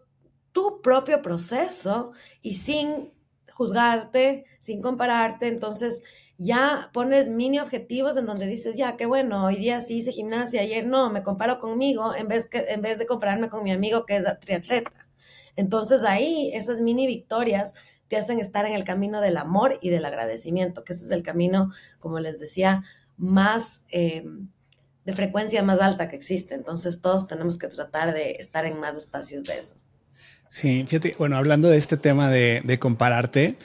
tu 0.54 0.82
propio 0.82 1.22
proceso 1.22 2.14
y 2.42 2.56
sin 2.56 3.12
juzgarte, 3.52 4.46
sin 4.60 4.82
compararte. 4.82 5.50
Entonces, 5.50 6.02
ya 6.44 6.90
pones 6.92 7.30
mini 7.30 7.60
objetivos 7.60 8.18
en 8.18 8.26
donde 8.26 8.48
dices, 8.48 8.76
ya, 8.76 8.98
qué 8.98 9.06
bueno, 9.06 9.46
hoy 9.46 9.58
día 9.58 9.80
sí 9.82 9.98
hice 9.98 10.12
gimnasia, 10.12 10.62
ayer 10.62 10.88
no, 10.88 11.12
me 11.12 11.22
comparo 11.22 11.60
conmigo 11.60 12.16
en 12.16 12.28
vez, 12.28 12.50
que, 12.50 12.66
en 12.70 12.82
vez 12.82 12.98
de 12.98 13.06
compararme 13.06 13.50
con 13.50 13.64
mi 13.64 13.72
amigo 13.72 14.08
que 14.08 14.18
es 14.18 14.24
triatleta. 14.40 15.08
Entonces 15.56 16.04
ahí 16.04 16.50
esas 16.56 16.80
mini 16.80 17.06
victorias 17.06 17.76
te 18.08 18.18
hacen 18.18 18.40
estar 18.40 18.66
en 18.66 18.74
el 18.74 18.84
camino 18.84 19.22
del 19.22 19.38
amor 19.38 19.78
y 19.84 19.92
del 19.92 20.04
agradecimiento, 20.04 20.84
que 20.84 20.94
ese 20.94 21.06
es 21.06 21.12
el 21.12 21.22
camino, 21.22 21.72
como 22.00 22.20
les 22.20 22.40
decía, 22.40 22.84
más 23.18 23.86
em, 23.90 24.48
de 25.06 25.14
frecuencia 25.14 25.62
más 25.62 25.80
alta 25.80 26.10
que 26.10 26.16
existe. 26.16 26.56
Entonces 26.56 27.02
todos 27.02 27.28
tenemos 27.28 27.60
que 27.60 27.68
tratar 27.68 28.16
de 28.16 28.32
estar 28.40 28.66
en 28.66 28.80
más 28.80 28.96
espacios 28.96 29.44
de 29.44 29.60
eso. 29.60 29.76
Sí, 30.50 30.84
fíjate, 30.88 31.12
bueno, 31.20 31.38
hablando 31.38 31.70
de 31.70 31.78
este 31.78 31.98
tema 31.98 32.32
de, 32.32 32.64
de 32.66 32.80
compararte, 32.80 33.58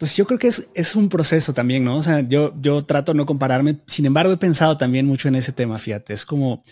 pues 0.00 0.16
yo 0.16 0.26
creo 0.26 0.38
que 0.38 0.46
es, 0.46 0.66
es, 0.72 0.96
un 0.96 1.10
proceso 1.10 1.52
también, 1.52 1.84
¿no? 1.84 1.96
O 1.96 2.02
sea, 2.02 2.20
yo, 2.20 2.54
yo 2.58 2.86
trato 2.86 3.12
de 3.12 3.18
no 3.18 3.26
compararme, 3.26 3.80
sin 3.84 4.06
embargo 4.06 4.32
he 4.32 4.38
pensado 4.38 4.74
también 4.78 5.04
mucho 5.04 5.28
en 5.28 5.34
ese 5.34 5.52
tema, 5.52 5.76
fíjate, 5.76 6.14
es 6.14 6.24
como, 6.24 6.62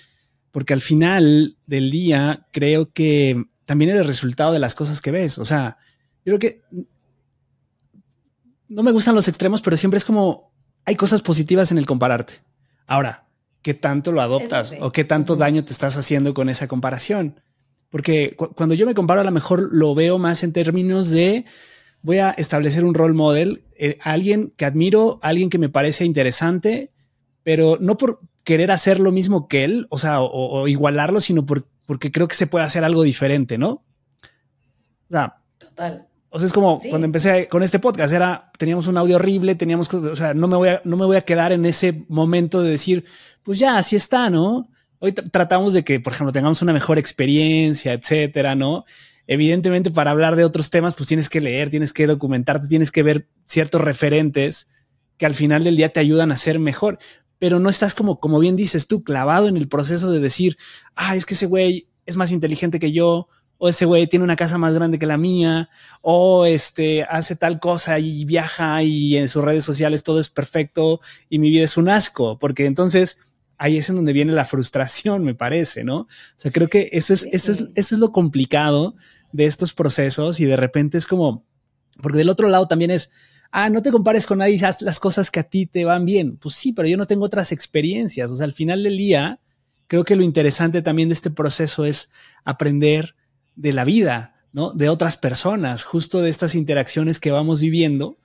porque 0.50 0.72
al 0.72 0.80
final 0.80 1.58
del 1.66 1.90
día 1.90 2.46
creo 2.52 2.90
que 2.90 3.44
también 3.66 3.90
es 3.90 3.98
el 3.98 4.06
resultado 4.06 4.52
de 4.52 4.58
las 4.58 4.74
cosas 4.74 5.02
que 5.02 5.10
ves, 5.10 5.36
o 5.36 5.44
sea, 5.44 5.76
yo 6.24 6.38
creo 6.38 6.38
que 6.38 6.62
no 8.66 8.82
me 8.82 8.92
gustan 8.92 9.14
los 9.14 9.28
extremos, 9.28 9.60
pero 9.60 9.76
siempre 9.76 9.98
es 9.98 10.06
como, 10.06 10.50
hay 10.86 10.96
cosas 10.96 11.20
positivas 11.20 11.70
en 11.70 11.76
el 11.76 11.84
compararte. 11.84 12.40
Ahora, 12.86 13.28
¿qué 13.60 13.74
tanto 13.74 14.10
lo 14.10 14.22
adoptas 14.22 14.74
o 14.80 14.90
qué 14.90 15.04
tanto 15.04 15.36
daño 15.36 15.62
te 15.64 15.72
estás 15.72 15.98
haciendo 15.98 16.32
con 16.32 16.48
esa 16.48 16.66
comparación? 16.66 17.42
Porque 17.90 18.34
cuando 18.54 18.74
yo 18.74 18.86
me 18.86 18.94
comparo, 18.94 19.20
a 19.20 19.24
lo 19.24 19.32
mejor 19.32 19.68
lo 19.70 19.94
veo 19.94 20.16
más 20.16 20.42
en 20.44 20.54
términos 20.54 21.10
de 21.10 21.44
voy 22.02 22.18
a 22.18 22.30
establecer 22.30 22.84
un 22.84 22.94
role 22.94 23.14
model, 23.14 23.64
eh, 23.76 23.98
alguien 24.02 24.52
que 24.56 24.64
admiro, 24.64 25.18
alguien 25.22 25.50
que 25.50 25.58
me 25.58 25.68
parece 25.68 26.04
interesante, 26.04 26.92
pero 27.42 27.78
no 27.80 27.96
por 27.96 28.20
querer 28.44 28.70
hacer 28.70 29.00
lo 29.00 29.12
mismo 29.12 29.48
que 29.48 29.64
él, 29.64 29.86
o 29.90 29.98
sea, 29.98 30.20
o, 30.20 30.66
igualarlo, 30.68 31.20
sino 31.20 31.44
porque 31.44 32.12
creo 32.12 32.28
que 32.28 32.34
se 32.36 32.46
puede 32.46 32.64
hacer 32.64 32.84
algo 32.84 33.02
diferente, 33.02 33.58
¿no? 33.58 33.70
O 33.70 35.10
sea, 35.10 35.36
total. 35.58 36.06
O 36.30 36.38
sea, 36.38 36.46
es 36.46 36.52
como 36.52 36.78
cuando 36.78 37.06
empecé 37.06 37.48
con 37.48 37.62
este 37.62 37.78
podcast, 37.78 38.12
era, 38.12 38.50
teníamos 38.58 38.86
un 38.86 38.98
audio 38.98 39.16
horrible, 39.16 39.54
teníamos, 39.54 39.92
o 39.92 40.16
sea, 40.16 40.34
no 40.34 40.46
me 40.46 40.56
voy 40.56 40.68
a, 40.68 40.82
no 40.84 40.96
me 40.96 41.06
voy 41.06 41.16
a 41.16 41.22
quedar 41.22 41.52
en 41.52 41.64
ese 41.64 42.04
momento 42.08 42.62
de 42.62 42.70
decir, 42.70 43.04
pues 43.42 43.58
ya, 43.58 43.78
así 43.78 43.96
está, 43.96 44.28
¿no? 44.28 44.68
Hoy 44.98 45.12
tratamos 45.12 45.72
de 45.72 45.84
que, 45.84 46.00
por 46.00 46.12
ejemplo, 46.12 46.32
tengamos 46.32 46.60
una 46.60 46.72
mejor 46.72 46.98
experiencia, 46.98 47.94
etcétera, 47.94 48.54
¿no? 48.54 48.84
Evidentemente 49.28 49.90
para 49.90 50.10
hablar 50.10 50.34
de 50.34 50.44
otros 50.44 50.70
temas, 50.70 50.96
pues 50.96 51.06
tienes 51.06 51.28
que 51.28 51.40
leer, 51.40 51.70
tienes 51.70 51.92
que 51.92 52.06
documentarte, 52.06 52.66
tienes 52.66 52.90
que 52.90 53.04
ver 53.04 53.28
ciertos 53.44 53.82
referentes 53.82 54.68
que 55.18 55.26
al 55.26 55.34
final 55.34 55.62
del 55.62 55.76
día 55.76 55.92
te 55.92 56.00
ayudan 56.00 56.32
a 56.32 56.36
ser 56.36 56.58
mejor, 56.58 56.98
pero 57.38 57.60
no 57.60 57.68
estás 57.68 57.94
como, 57.94 58.18
como 58.18 58.38
bien 58.38 58.56
dices 58.56 58.88
tú, 58.88 59.04
clavado 59.04 59.46
en 59.46 59.56
el 59.56 59.68
proceso 59.68 60.10
de 60.10 60.18
decir, 60.18 60.56
ah, 60.96 61.14
es 61.14 61.26
que 61.26 61.34
ese 61.34 61.46
güey 61.46 61.88
es 62.06 62.16
más 62.16 62.32
inteligente 62.32 62.78
que 62.78 62.90
yo, 62.90 63.28
o 63.58 63.68
ese 63.68 63.84
güey 63.84 64.06
tiene 64.06 64.24
una 64.24 64.36
casa 64.36 64.56
más 64.56 64.74
grande 64.74 64.98
que 64.98 65.04
la 65.06 65.18
mía, 65.18 65.68
o 66.00 66.46
este 66.46 67.02
hace 67.02 67.36
tal 67.36 67.60
cosa 67.60 67.98
y 67.98 68.24
viaja 68.24 68.82
y 68.82 69.16
en 69.16 69.28
sus 69.28 69.44
redes 69.44 69.64
sociales 69.64 70.04
todo 70.04 70.20
es 70.20 70.30
perfecto 70.30 71.00
y 71.28 71.38
mi 71.38 71.50
vida 71.50 71.64
es 71.64 71.76
un 71.76 71.90
asco, 71.90 72.38
porque 72.38 72.64
entonces 72.64 73.18
ahí 73.58 73.76
es 73.76 73.88
en 73.90 73.96
donde 73.96 74.12
viene 74.12 74.32
la 74.32 74.44
frustración, 74.44 75.24
me 75.24 75.34
parece, 75.34 75.84
¿no? 75.84 76.00
O 76.00 76.08
sea, 76.36 76.50
creo 76.50 76.68
que 76.68 76.88
eso 76.92 77.12
es, 77.12 77.28
eso 77.32 77.52
es, 77.52 77.64
eso 77.74 77.94
es 77.94 77.98
lo 77.98 78.12
complicado 78.12 78.94
de 79.32 79.46
estos 79.46 79.74
procesos 79.74 80.40
y 80.40 80.46
de 80.46 80.56
repente 80.56 80.96
es 80.96 81.06
como, 81.06 81.44
porque 82.00 82.18
del 82.18 82.30
otro 82.30 82.48
lado 82.48 82.68
también 82.68 82.90
es, 82.90 83.10
ah, 83.50 83.68
no 83.68 83.82
te 83.82 83.90
compares 83.90 84.26
con 84.26 84.38
nadie, 84.38 84.64
haz 84.64 84.80
las 84.80 85.00
cosas 85.00 85.30
que 85.30 85.40
a 85.40 85.44
ti 85.44 85.66
te 85.66 85.84
van 85.84 86.04
bien. 86.04 86.36
Pues 86.36 86.54
sí, 86.54 86.72
pero 86.72 86.88
yo 86.88 86.96
no 86.96 87.06
tengo 87.06 87.24
otras 87.24 87.52
experiencias. 87.52 88.30
O 88.30 88.36
sea, 88.36 88.44
al 88.44 88.52
final 88.52 88.82
del 88.82 88.96
día, 88.96 89.40
creo 89.86 90.04
que 90.04 90.16
lo 90.16 90.22
interesante 90.22 90.82
también 90.82 91.08
de 91.08 91.14
este 91.14 91.30
proceso 91.30 91.84
es 91.84 92.10
aprender 92.44 93.16
de 93.56 93.72
la 93.72 93.84
vida, 93.84 94.34
¿no? 94.52 94.72
De 94.72 94.88
otras 94.88 95.16
personas, 95.16 95.84
justo 95.84 96.22
de 96.22 96.30
estas 96.30 96.54
interacciones 96.54 97.18
que 97.18 97.32
vamos 97.32 97.60
viviendo, 97.60 98.18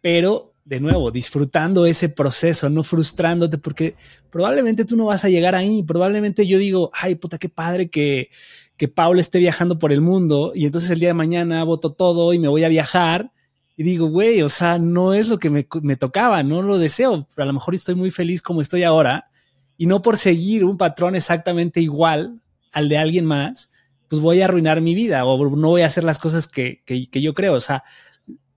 pero 0.00 0.54
de 0.68 0.80
nuevo, 0.80 1.10
disfrutando 1.10 1.86
ese 1.86 2.10
proceso, 2.10 2.68
no 2.68 2.82
frustrándote, 2.82 3.56
porque 3.56 3.94
probablemente 4.30 4.84
tú 4.84 4.96
no 4.96 5.06
vas 5.06 5.24
a 5.24 5.30
llegar 5.30 5.54
ahí. 5.54 5.82
Probablemente 5.82 6.46
yo 6.46 6.58
digo, 6.58 6.90
ay, 6.92 7.14
puta, 7.14 7.38
qué 7.38 7.48
padre 7.48 7.88
que, 7.88 8.28
que 8.76 8.86
Paula 8.86 9.22
esté 9.22 9.38
viajando 9.38 9.78
por 9.78 9.92
el 9.92 10.02
mundo 10.02 10.52
y 10.54 10.66
entonces 10.66 10.90
el 10.90 11.00
día 11.00 11.08
de 11.08 11.14
mañana 11.14 11.64
voto 11.64 11.92
todo 11.92 12.34
y 12.34 12.38
me 12.38 12.48
voy 12.48 12.64
a 12.64 12.68
viajar. 12.68 13.32
Y 13.78 13.82
digo, 13.82 14.08
güey, 14.08 14.42
o 14.42 14.50
sea, 14.50 14.78
no 14.78 15.14
es 15.14 15.28
lo 15.28 15.38
que 15.38 15.48
me, 15.48 15.66
me 15.80 15.96
tocaba, 15.96 16.42
no 16.42 16.60
lo 16.60 16.78
deseo, 16.78 17.26
pero 17.34 17.44
a 17.44 17.46
lo 17.46 17.54
mejor 17.54 17.74
estoy 17.74 17.94
muy 17.94 18.10
feliz 18.10 18.42
como 18.42 18.60
estoy 18.60 18.82
ahora 18.82 19.30
y 19.78 19.86
no 19.86 20.02
por 20.02 20.18
seguir 20.18 20.64
un 20.64 20.76
patrón 20.76 21.14
exactamente 21.14 21.80
igual 21.80 22.42
al 22.72 22.90
de 22.90 22.98
alguien 22.98 23.24
más, 23.24 23.70
pues 24.08 24.20
voy 24.20 24.42
a 24.42 24.44
arruinar 24.44 24.82
mi 24.82 24.94
vida 24.94 25.24
o 25.24 25.56
no 25.56 25.68
voy 25.68 25.80
a 25.80 25.86
hacer 25.86 26.04
las 26.04 26.18
cosas 26.18 26.46
que, 26.46 26.82
que, 26.84 27.06
que 27.06 27.22
yo 27.22 27.32
creo. 27.32 27.54
O 27.54 27.60
sea, 27.60 27.84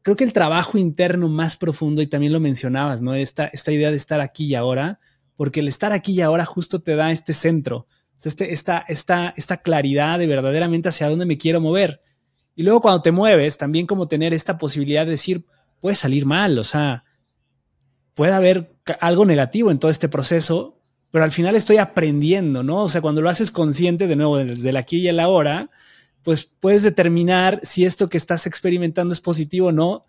creo 0.02 0.16
que 0.16 0.24
el 0.24 0.34
trabajo 0.34 0.78
interno 0.78 1.28
más 1.28 1.56
profundo, 1.56 2.02
y 2.02 2.08
también 2.08 2.34
lo 2.34 2.40
mencionabas, 2.40 3.02
¿no? 3.02 3.14
Esta, 3.14 3.48
esta 3.48 3.72
idea 3.72 3.92
de 3.92 3.98
estar 3.98 4.22
aquí 4.22 4.46
y 4.46 4.56
ahora, 4.56 5.00
porque 5.36 5.60
el 5.60 5.68
estar 5.68 5.94
aquí 5.94 6.14
y 6.14 6.22
ahora 6.22 6.46
justo 6.46 6.82
te 6.82 6.96
da 6.96 7.12
este 7.12 7.34
centro, 7.34 7.88
este, 8.24 8.52
esta, 8.54 9.58
claridad 9.64 10.20
de 10.20 10.28
verdaderamente 10.28 10.90
hacia 10.90 11.10
dónde 11.10 11.26
me 11.26 11.38
quiero 11.38 11.60
mover. 11.60 12.02
Y 12.56 12.64
luego 12.64 12.82
cuando 12.82 13.02
te 13.02 13.12
mueves, 13.12 13.58
también 13.58 13.88
como 13.88 14.08
tener 14.08 14.34
esta 14.34 14.58
posibilidad 14.58 15.06
de 15.06 15.12
decir, 15.12 15.46
puede 15.80 15.96
salir 15.96 16.26
mal, 16.26 16.60
o 16.60 16.64
sea, 16.64 17.04
puede 18.14 18.34
haber 18.34 18.76
algo 19.00 19.26
negativo 19.26 19.72
en 19.72 19.80
todo 19.80 19.90
este 19.90 20.10
proceso, 20.10 20.78
pero 21.10 21.24
al 21.24 21.32
final 21.32 21.56
estoy 21.56 21.78
aprendiendo, 21.78 22.62
¿no? 22.62 22.84
O 22.84 22.90
sea, 22.90 23.02
cuando 23.02 23.22
lo 23.22 23.30
haces 23.30 23.50
consciente, 23.50 24.08
de 24.08 24.16
nuevo, 24.16 24.38
desde 24.38 24.70
el 24.70 24.78
aquí 24.78 24.98
y 24.98 25.08
el 25.08 25.20
ahora, 25.20 25.72
pues 26.24 26.46
puedes 26.46 26.84
determinar 26.84 27.60
si 27.64 27.86
esto 27.86 28.08
que 28.08 28.18
estás 28.18 28.46
experimentando 28.48 29.14
es 29.14 29.20
positivo 29.20 29.68
o 29.68 29.72
no 29.72 30.06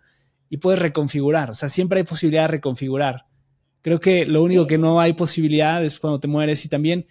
y 0.49 0.57
puedes 0.57 0.79
reconfigurar. 0.79 1.49
O 1.49 1.53
sea, 1.53 1.69
siempre 1.69 1.99
hay 1.99 2.05
posibilidad 2.05 2.43
de 2.43 2.49
reconfigurar. 2.49 3.25
Creo 3.81 3.99
que 3.99 4.25
lo 4.25 4.43
único 4.43 4.67
que 4.67 4.77
no 4.77 5.01
hay 5.01 5.13
posibilidad 5.13 5.83
es 5.83 5.99
cuando 5.99 6.19
te 6.19 6.27
mueres 6.27 6.63
y 6.65 6.69
también 6.69 7.07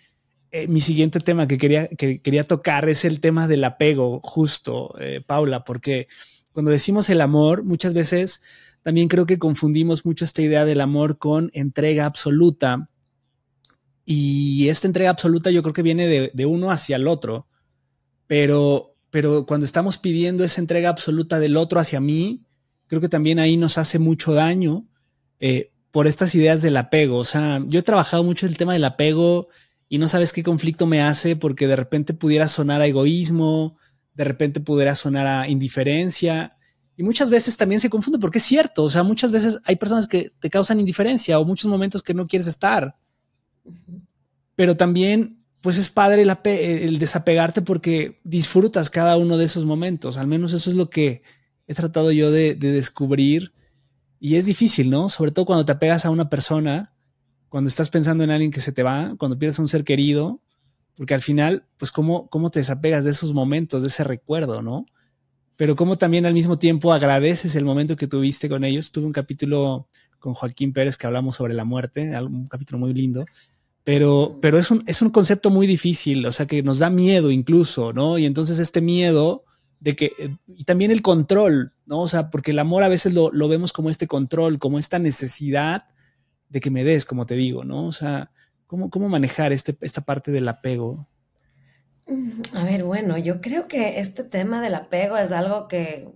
eh, 0.52 0.68
mi 0.68 0.80
siguiente 0.80 1.18
tema 1.20 1.46
que 1.46 1.58
quería, 1.58 1.88
que 1.88 2.20
quería 2.20 2.46
tocar 2.46 2.88
es 2.88 3.04
el 3.04 3.20
tema 3.20 3.48
del 3.48 3.64
apego, 3.64 4.20
justo, 4.22 4.94
eh, 5.00 5.20
Paula, 5.26 5.64
porque 5.64 6.08
cuando 6.52 6.70
decimos 6.70 7.08
el 7.10 7.20
amor, 7.20 7.64
muchas 7.64 7.94
veces 7.94 8.42
también 8.82 9.08
creo 9.08 9.26
que 9.26 9.38
confundimos 9.38 10.04
mucho 10.04 10.24
esta 10.24 10.42
idea 10.42 10.64
del 10.64 10.80
amor 10.80 11.18
con 11.18 11.50
entrega 11.54 12.04
absoluta. 12.04 12.88
Y 14.04 14.68
esta 14.68 14.86
entrega 14.86 15.10
absoluta 15.10 15.50
yo 15.50 15.62
creo 15.62 15.72
que 15.72 15.82
viene 15.82 16.06
de, 16.06 16.30
de 16.34 16.46
uno 16.46 16.70
hacia 16.70 16.96
el 16.96 17.06
otro. 17.06 17.46
Pero 18.26 18.91
pero 19.12 19.44
cuando 19.44 19.66
estamos 19.66 19.98
pidiendo 19.98 20.42
esa 20.42 20.62
entrega 20.62 20.88
absoluta 20.88 21.38
del 21.38 21.58
otro 21.58 21.78
hacia 21.78 22.00
mí, 22.00 22.46
creo 22.86 23.02
que 23.02 23.10
también 23.10 23.38
ahí 23.38 23.58
nos 23.58 23.76
hace 23.76 23.98
mucho 23.98 24.32
daño 24.32 24.86
eh, 25.38 25.70
por 25.90 26.06
estas 26.06 26.34
ideas 26.34 26.62
del 26.62 26.78
apego. 26.78 27.18
O 27.18 27.24
sea, 27.24 27.62
yo 27.66 27.80
he 27.80 27.82
trabajado 27.82 28.24
mucho 28.24 28.46
el 28.46 28.56
tema 28.56 28.72
del 28.72 28.86
apego 28.86 29.48
y 29.86 29.98
no 29.98 30.08
sabes 30.08 30.32
qué 30.32 30.42
conflicto 30.42 30.86
me 30.86 31.02
hace 31.02 31.36
porque 31.36 31.66
de 31.66 31.76
repente 31.76 32.14
pudiera 32.14 32.48
sonar 32.48 32.80
a 32.80 32.86
egoísmo, 32.86 33.76
de 34.14 34.24
repente 34.24 34.60
pudiera 34.60 34.94
sonar 34.94 35.26
a 35.26 35.46
indiferencia. 35.46 36.56
Y 36.96 37.02
muchas 37.02 37.28
veces 37.28 37.58
también 37.58 37.82
se 37.82 37.90
confunde 37.90 38.18
porque 38.18 38.38
es 38.38 38.44
cierto, 38.44 38.82
o 38.82 38.88
sea, 38.88 39.02
muchas 39.02 39.30
veces 39.30 39.58
hay 39.64 39.76
personas 39.76 40.06
que 40.06 40.32
te 40.40 40.48
causan 40.48 40.80
indiferencia 40.80 41.38
o 41.38 41.44
muchos 41.44 41.66
momentos 41.70 42.02
que 42.02 42.14
no 42.14 42.26
quieres 42.26 42.46
estar. 42.46 42.96
Pero 44.56 44.74
también 44.74 45.41
pues 45.62 45.78
es 45.78 45.88
padre 45.88 46.22
el, 46.22 46.98
desapegarte 46.98 47.62
porque 47.62 48.20
disfrutas 48.24 48.90
cada 48.90 49.16
uno 49.16 49.36
de 49.36 49.44
esos 49.44 49.64
momentos. 49.64 50.16
Al 50.16 50.26
menos 50.26 50.52
eso 50.52 50.68
es 50.68 50.76
lo 50.76 50.90
que 50.90 51.22
he 51.68 51.74
tratado 51.74 52.10
yo 52.10 52.32
de, 52.32 52.56
descubrir. 52.56 53.52
Y 54.18 54.34
es 54.36 54.46
difícil, 54.46 54.90
¿no? 54.90 55.08
Sobre 55.08 55.30
todo 55.30 55.46
cuando 55.46 55.64
te 55.64 55.72
apegas 55.72 56.04
a 56.04 56.10
una 56.10 56.28
persona, 56.28 56.92
cuando 57.48 57.68
estás 57.68 57.88
pensando 57.90 58.24
en 58.24 58.30
alguien 58.30 58.50
que 58.50 58.60
se 58.60 58.72
te 58.72 58.82
va, 58.82 59.14
cuando 59.18 59.38
pierdes 59.38 59.60
a 59.60 59.62
un 59.62 59.68
ser 59.68 59.84
querido, 59.84 60.40
porque 60.96 61.14
al 61.14 61.22
final, 61.22 61.64
pues 61.76 61.92
cómo, 61.92 62.28
cómo 62.28 62.50
te 62.50 62.58
desapegas 62.58 63.04
de 63.04 63.10
esos 63.10 63.32
momentos, 63.32 63.82
de 63.82 63.88
ese 63.88 64.02
recuerdo, 64.02 64.62
¿no? 64.62 64.86
Pero 65.56 65.76
cómo 65.76 65.96
también 65.96 66.26
al 66.26 66.34
mismo 66.34 66.58
tiempo 66.58 66.92
agradeces 66.92 67.54
el 67.54 67.64
momento 67.64 67.96
que 67.96 68.08
tuviste 68.08 68.48
con 68.48 68.64
ellos. 68.64 68.90
Tuve 68.90 69.06
un 69.06 69.12
capítulo 69.12 69.88
con 70.18 70.34
Joaquín 70.34 70.72
Pérez 70.72 70.96
que 70.96 71.06
hablamos 71.06 71.36
sobre 71.36 71.54
la 71.54 71.64
muerte, 71.64 72.10
un 72.20 72.46
capítulo 72.48 72.80
muy 72.80 72.94
lindo 72.94 73.24
pero, 73.84 74.38
pero 74.40 74.58
es, 74.58 74.70
un, 74.70 74.84
es 74.86 75.02
un 75.02 75.10
concepto 75.10 75.50
muy 75.50 75.66
difícil, 75.66 76.24
o 76.26 76.32
sea, 76.32 76.46
que 76.46 76.62
nos 76.62 76.78
da 76.78 76.90
miedo 76.90 77.30
incluso, 77.30 77.92
¿no? 77.92 78.18
Y 78.18 78.26
entonces 78.26 78.58
este 78.58 78.80
miedo 78.80 79.44
de 79.80 79.96
que, 79.96 80.12
eh, 80.18 80.36
y 80.46 80.64
también 80.64 80.90
el 80.92 81.02
control, 81.02 81.72
¿no? 81.86 82.02
O 82.02 82.08
sea, 82.08 82.30
porque 82.30 82.52
el 82.52 82.58
amor 82.60 82.84
a 82.84 82.88
veces 82.88 83.12
lo, 83.12 83.32
lo 83.32 83.48
vemos 83.48 83.72
como 83.72 83.90
este 83.90 84.06
control, 84.06 84.58
como 84.58 84.78
esta 84.78 84.98
necesidad 85.00 85.84
de 86.48 86.60
que 86.60 86.70
me 86.70 86.84
des, 86.84 87.04
como 87.04 87.26
te 87.26 87.34
digo, 87.34 87.64
¿no? 87.64 87.86
O 87.86 87.92
sea, 87.92 88.30
¿cómo, 88.66 88.90
cómo 88.90 89.08
manejar 89.08 89.52
este, 89.52 89.76
esta 89.80 90.02
parte 90.02 90.30
del 90.30 90.46
apego? 90.48 91.08
A 92.54 92.64
ver, 92.64 92.84
bueno, 92.84 93.18
yo 93.18 93.40
creo 93.40 93.66
que 93.68 93.98
este 94.00 94.22
tema 94.22 94.60
del 94.60 94.74
apego 94.74 95.16
es 95.16 95.32
algo 95.32 95.66
que 95.66 96.08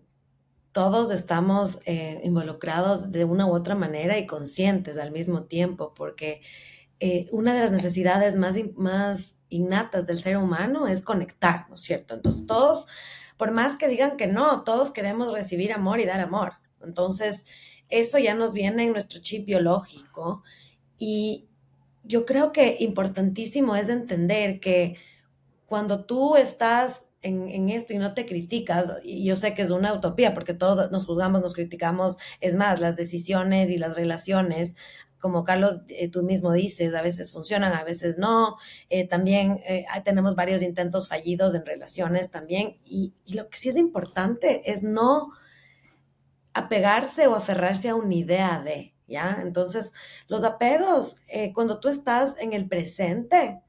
todos 0.73 1.11
estamos 1.11 1.81
eh, 1.87 2.21
involucrados 2.23 3.11
de 3.11 3.25
una 3.25 3.47
u 3.47 3.55
otra 3.55 3.75
manera 3.75 4.19
y 4.19 4.27
conscientes 4.27 4.99
al 4.99 5.11
mismo 5.11 5.45
tiempo, 5.45 5.95
porque 5.95 6.43
eh, 7.01 7.27
una 7.31 7.55
de 7.55 7.61
las 7.61 7.73
necesidades 7.73 8.37
más, 8.37 8.57
más 8.75 9.37
innatas 9.49 10.07
del 10.07 10.19
ser 10.19 10.37
humano 10.39 10.89
es 10.89 11.03
conectar, 11.03 11.69
¿no 11.69 11.75
es 11.75 11.83
cierto? 11.83 12.15
Entonces 12.15 12.47
todos, 12.47 12.87
por 13.37 13.53
más 13.53 13.77
que 13.77 13.89
digan 13.89 14.17
que 14.17 14.27
no, 14.27 14.65
todos 14.65 14.91
queremos 14.91 15.33
recibir 15.33 15.73
amor 15.73 16.01
y 16.01 16.07
dar 16.07 16.21
amor. 16.21 16.55
Entonces, 16.83 17.47
eso 17.89 18.19
ya 18.19 18.35
nos 18.35 18.53
viene 18.53 18.85
en 18.85 18.93
nuestro 18.93 19.21
chip 19.21 19.47
biológico 19.47 20.43
y 20.99 21.47
yo 22.03 22.25
creo 22.25 22.53
que 22.53 22.77
importantísimo 22.81 23.77
es 23.77 23.89
entender 23.89 24.61
que 24.61 24.97
cuando 25.67 26.05
tú 26.05 26.37
estás 26.37 27.07
en, 27.23 27.49
en, 27.49 27.69
esto 27.71 27.93
y 27.93 27.99
no 27.99 28.15
te 28.15 28.25
criticas, 28.25 28.93
y 29.03 29.25
yo 29.25 29.35
sé 29.35 29.53
que 29.53 29.63
es 29.63 29.71
una 29.71 29.93
utopía 29.93 30.33
porque 30.33 30.55
todos 30.55 30.93
nos 30.93 31.07
juzgamos, 31.07 31.41
nos 31.41 31.55
criticamos, 31.55 32.19
es 32.41 32.55
más, 32.55 32.81
las 32.81 32.95
decisiones 32.95 33.71
y 33.71 33.79
las 33.79 33.97
relaciones 33.97 34.77
como 35.27 35.43
Carlos, 35.43 35.81
eh, 35.89 36.09
tú 36.09 36.23
mismo 36.23 36.53
dices, 36.53 36.95
a 36.95 37.03
veces 37.03 37.33
funcionan, 37.33 37.73
a 37.73 37.83
veces 37.83 38.17
no. 38.17 38.59
Eh, 38.91 39.09
también 39.09 39.61
eh, 39.67 39.85
tenemos 40.05 40.37
varios 40.37 40.63
intentos 40.63 41.09
fallidos 41.09 41.53
en 41.57 41.67
relaciones 41.67 42.31
también. 42.31 42.79
Y, 42.85 43.13
y, 43.25 43.35
lo 43.35 43.49
que 43.49 43.59
sí 43.59 43.71
es 43.71 43.77
importante 43.77 44.71
es 44.71 44.85
no 44.85 45.33
apegarse 46.55 47.27
o 47.27 47.35
aferrarse 47.35 47.89
a 47.89 47.97
una 47.97 48.15
idea 48.15 48.63
de, 48.63 48.95
¿ya? 49.09 49.39
Entonces, 49.43 49.93
los 50.29 50.45
apegos, 50.45 51.17
cuando 51.53 51.81
tú 51.81 51.89
estás 51.89 52.37
en 52.39 52.53
el 52.53 52.69
presente, 52.69 53.61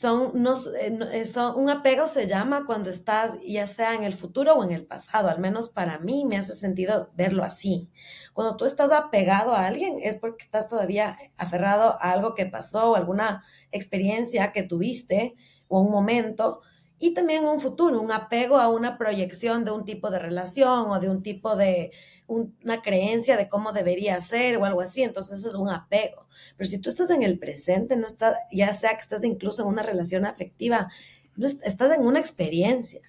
son, 0.00 0.32
no, 0.34 0.54
eh, 0.80 1.24
son, 1.24 1.56
un 1.56 1.70
apego 1.70 2.08
se 2.08 2.26
llama 2.26 2.64
cuando 2.66 2.90
estás 2.90 3.38
ya 3.46 3.66
sea 3.66 3.94
en 3.94 4.04
el 4.04 4.14
futuro 4.14 4.54
o 4.54 4.64
en 4.64 4.72
el 4.72 4.86
pasado, 4.86 5.28
al 5.28 5.38
menos 5.38 5.68
para 5.68 5.98
mí 5.98 6.24
me 6.24 6.36
hace 6.36 6.54
sentido 6.54 7.10
verlo 7.14 7.44
así. 7.44 7.90
Cuando 8.32 8.56
tú 8.56 8.64
estás 8.64 8.92
apegado 8.92 9.54
a 9.54 9.66
alguien 9.66 9.98
es 10.02 10.16
porque 10.16 10.44
estás 10.44 10.68
todavía 10.68 11.16
aferrado 11.36 11.96
a 12.00 12.12
algo 12.12 12.34
que 12.34 12.46
pasó 12.46 12.92
o 12.92 12.96
alguna 12.96 13.44
experiencia 13.72 14.52
que 14.52 14.62
tuviste 14.62 15.34
o 15.68 15.80
un 15.80 15.90
momento 15.90 16.60
y 16.98 17.14
también 17.14 17.44
un 17.44 17.60
futuro, 17.60 18.00
un 18.00 18.12
apego 18.12 18.56
a 18.56 18.68
una 18.68 18.98
proyección 18.98 19.64
de 19.64 19.70
un 19.70 19.84
tipo 19.84 20.10
de 20.10 20.18
relación 20.18 20.90
o 20.90 20.98
de 20.98 21.08
un 21.08 21.22
tipo 21.22 21.54
de, 21.54 21.92
una 22.28 22.82
creencia 22.82 23.36
de 23.36 23.48
cómo 23.48 23.72
debería 23.72 24.20
ser 24.20 24.58
o 24.58 24.64
algo 24.64 24.82
así, 24.82 25.02
entonces 25.02 25.44
es 25.44 25.54
un 25.54 25.70
apego. 25.70 26.28
Pero 26.56 26.70
si 26.70 26.78
tú 26.78 26.90
estás 26.90 27.10
en 27.10 27.22
el 27.22 27.38
presente, 27.38 27.96
no 27.96 28.06
estás, 28.06 28.36
ya 28.52 28.72
sea 28.74 28.94
que 28.94 29.00
estás 29.00 29.24
incluso 29.24 29.62
en 29.62 29.68
una 29.68 29.82
relación 29.82 30.26
afectiva, 30.26 30.88
no 31.36 31.46
estás 31.46 31.96
en 31.96 32.06
una 32.06 32.20
experiencia. 32.20 33.00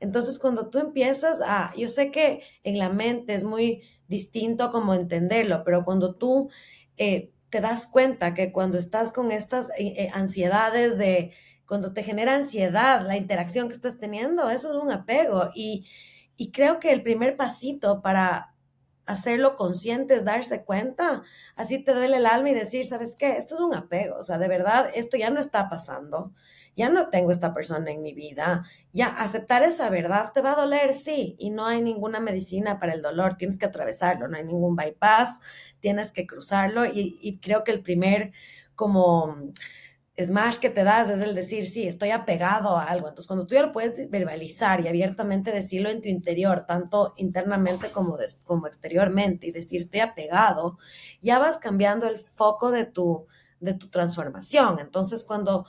Entonces, 0.00 0.38
cuando 0.38 0.68
tú 0.68 0.78
empiezas 0.78 1.40
a, 1.40 1.72
yo 1.76 1.88
sé 1.88 2.10
que 2.10 2.42
en 2.62 2.78
la 2.78 2.90
mente 2.90 3.34
es 3.34 3.44
muy 3.44 3.82
distinto 4.06 4.70
como 4.70 4.94
entenderlo, 4.94 5.64
pero 5.64 5.84
cuando 5.84 6.14
tú 6.14 6.50
eh, 6.96 7.32
te 7.50 7.60
das 7.60 7.88
cuenta 7.88 8.34
que 8.34 8.52
cuando 8.52 8.78
estás 8.78 9.12
con 9.12 9.30
estas 9.30 9.70
eh, 9.70 9.94
eh, 9.96 10.10
ansiedades 10.12 10.98
de 10.98 11.32
cuando 11.66 11.92
te 11.92 12.02
genera 12.02 12.34
ansiedad 12.34 13.06
la 13.06 13.16
interacción 13.16 13.68
que 13.68 13.74
estás 13.74 13.98
teniendo, 13.98 14.50
eso 14.50 14.76
es 14.76 14.82
un 14.82 14.92
apego. 14.92 15.50
Y, 15.54 15.86
y 16.36 16.50
creo 16.50 16.80
que 16.80 16.92
el 16.92 17.02
primer 17.02 17.36
pasito 17.36 18.02
para 18.02 18.54
hacerlo 19.06 19.56
consciente 19.56 20.14
es 20.14 20.24
darse 20.24 20.64
cuenta, 20.64 21.22
así 21.56 21.78
te 21.82 21.92
duele 21.92 22.16
el 22.16 22.26
alma 22.26 22.50
y 22.50 22.54
decir, 22.54 22.84
¿sabes 22.84 23.16
qué? 23.16 23.36
Esto 23.36 23.56
es 23.56 23.60
un 23.60 23.74
apego, 23.74 24.16
o 24.16 24.22
sea, 24.22 24.38
de 24.38 24.48
verdad, 24.48 24.90
esto 24.94 25.16
ya 25.16 25.30
no 25.30 25.40
está 25.40 25.68
pasando, 25.68 26.32
ya 26.74 26.88
no 26.88 27.10
tengo 27.10 27.30
esta 27.30 27.52
persona 27.54 27.90
en 27.90 28.02
mi 28.02 28.14
vida, 28.14 28.64
ya 28.92 29.08
aceptar 29.08 29.62
esa 29.62 29.90
verdad 29.90 30.32
te 30.32 30.40
va 30.40 30.52
a 30.52 30.56
doler, 30.56 30.94
sí, 30.94 31.36
y 31.38 31.50
no 31.50 31.66
hay 31.66 31.82
ninguna 31.82 32.18
medicina 32.20 32.80
para 32.80 32.94
el 32.94 33.02
dolor, 33.02 33.36
tienes 33.36 33.58
que 33.58 33.66
atravesarlo, 33.66 34.26
no 34.26 34.36
hay 34.38 34.44
ningún 34.44 34.74
bypass, 34.74 35.40
tienes 35.80 36.10
que 36.10 36.26
cruzarlo 36.26 36.86
y, 36.86 37.18
y 37.20 37.38
creo 37.40 37.62
que 37.62 37.72
el 37.72 37.82
primer 37.82 38.32
como 38.74 39.36
smash 40.16 40.58
que 40.58 40.70
te 40.70 40.84
das 40.84 41.10
es 41.10 41.20
el 41.20 41.34
decir, 41.34 41.66
sí, 41.66 41.86
estoy 41.86 42.10
apegado 42.10 42.76
a 42.76 42.84
algo. 42.84 43.08
Entonces, 43.08 43.26
cuando 43.26 43.46
tú 43.46 43.54
ya 43.54 43.62
lo 43.62 43.72
puedes 43.72 44.08
verbalizar 44.10 44.80
y 44.80 44.88
abiertamente 44.88 45.50
decirlo 45.50 45.90
en 45.90 46.00
tu 46.00 46.08
interior, 46.08 46.66
tanto 46.66 47.14
internamente 47.16 47.90
como, 47.90 48.16
como 48.44 48.66
exteriormente, 48.66 49.48
y 49.48 49.52
decir, 49.52 49.80
estoy 49.80 50.00
apegado, 50.00 50.78
ya 51.20 51.38
vas 51.38 51.58
cambiando 51.58 52.06
el 52.06 52.18
foco 52.20 52.70
de 52.70 52.86
tu, 52.86 53.26
de 53.60 53.74
tu 53.74 53.88
transformación. 53.88 54.78
Entonces, 54.78 55.24
cuando 55.24 55.66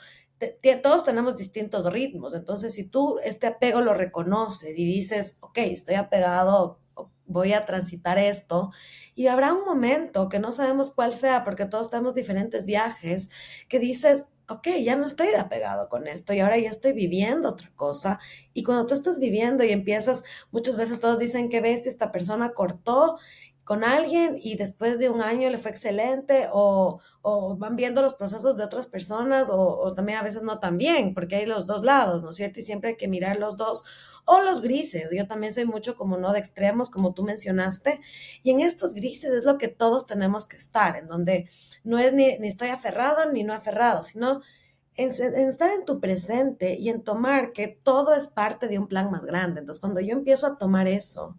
todos 0.84 1.04
tenemos 1.06 1.38
distintos 1.38 1.92
ritmos, 1.92 2.36
entonces 2.36 2.74
si 2.74 2.84
tú 2.84 3.18
este 3.24 3.48
apego 3.48 3.82
lo 3.82 3.94
reconoces 3.94 4.78
y 4.78 4.86
dices, 4.86 5.38
ok, 5.40 5.58
estoy 5.60 5.96
apegado, 5.96 6.80
voy 7.26 7.54
a 7.54 7.66
transitar 7.66 8.20
esto, 8.20 8.72
y 9.16 9.28
habrá 9.28 9.54
un 9.54 9.64
momento 9.64 10.30
que 10.30 10.40
no 10.40 10.52
sabemos 10.52 10.92
cuál 10.92 11.14
sea, 11.14 11.44
porque 11.44 11.66
todos 11.66 11.90
tenemos 11.90 12.14
diferentes 12.14 12.66
viajes, 12.66 13.32
que 13.70 13.80
dices, 13.80 14.28
ok, 14.48 14.68
ya 14.84 14.96
no 14.96 15.06
estoy 15.06 15.28
de 15.28 15.38
apegado 15.38 15.90
con 15.90 16.08
esto 16.08 16.34
y 16.34 16.40
ahora 16.40 16.58
ya 16.58 16.70
estoy 16.70 16.94
viviendo 16.94 17.50
otra 17.50 17.72
cosa. 17.76 18.20
Y 18.54 18.64
cuando 18.64 18.86
tú 18.86 18.94
estás 18.94 19.20
viviendo 19.20 19.64
y 19.64 19.72
empiezas, 19.72 20.24
muchas 20.52 20.78
veces 20.78 21.00
todos 21.00 21.20
dicen 21.20 21.50
ves 21.62 21.82
que 21.82 21.90
esta 21.90 22.12
persona 22.12 22.54
cortó 22.54 23.18
con 23.66 23.84
alguien 23.84 24.36
y 24.42 24.56
después 24.58 25.00
de 25.00 25.10
un 25.10 25.22
año 25.22 25.50
le 25.50 25.58
fue 25.58 25.72
excelente 25.72 26.48
o, 26.54 27.00
o 27.24 27.58
van 27.58 27.76
viendo 27.76 28.04
los 28.04 28.14
procesos 28.14 28.56
de 28.56 28.64
otras 28.64 28.86
personas 28.86 29.50
o, 29.50 29.80
o, 29.80 29.94
también 29.96 30.20
a 30.20 30.24
veces 30.24 30.44
no 30.44 30.60
tan 30.60 30.78
bien, 30.78 31.16
porque 31.16 31.38
hay 31.38 31.48
los 31.48 31.66
dos 31.66 31.84
lados, 31.84 32.24
¿no 32.24 32.30
es 32.30 32.36
cierto? 32.36 32.60
Y 32.60 32.64
siempre 32.64 32.92
hay 32.92 32.96
que 32.96 33.08
mirar 33.08 33.38
los 33.40 33.58
dos 33.58 33.84
o 34.24 34.42
los 34.42 34.62
grises. 34.62 35.10
Yo 35.12 35.28
también 35.28 35.52
soy 35.52 35.66
mucho 35.66 35.96
como 35.98 36.16
no 36.18 36.32
de 36.32 36.40
extremos, 36.40 36.92
como 36.92 37.16
tú 37.16 37.24
mencionaste, 37.24 38.00
y 38.44 38.52
en 38.52 38.62
estos 38.62 38.94
grises 38.94 39.32
es 39.32 39.46
lo 39.46 39.58
que 39.58 39.68
todos 39.68 40.06
tenemos 40.06 40.46
que 40.46 40.58
estar, 40.58 40.96
en 40.96 41.08
donde 41.08 41.50
no 41.84 41.98
es 41.98 42.14
ni, 42.14 42.38
ni 42.38 42.48
estoy 42.48 42.70
aferrado 42.70 43.32
ni 43.32 43.44
no 43.44 43.54
aferrado, 43.54 44.04
sino 44.04 44.42
en, 44.96 45.10
en, 45.20 45.50
estar 45.50 45.72
en 45.72 45.86
tu 45.86 46.00
presente 46.00 46.76
y 46.76 46.90
en 46.90 47.04
tomar 47.04 47.52
que 47.52 47.68
todo 47.68 48.14
es 48.14 48.28
parte 48.28 48.68
de 48.68 48.78
un 48.78 48.88
plan 48.88 49.10
más 49.10 49.26
grande. 49.26 49.62
Entonces, 49.62 49.82
cuando 49.82 50.02
yo 50.02 50.14
empiezo 50.14 50.46
a 50.46 50.58
tomar 50.60 50.88
eso, 50.88 51.36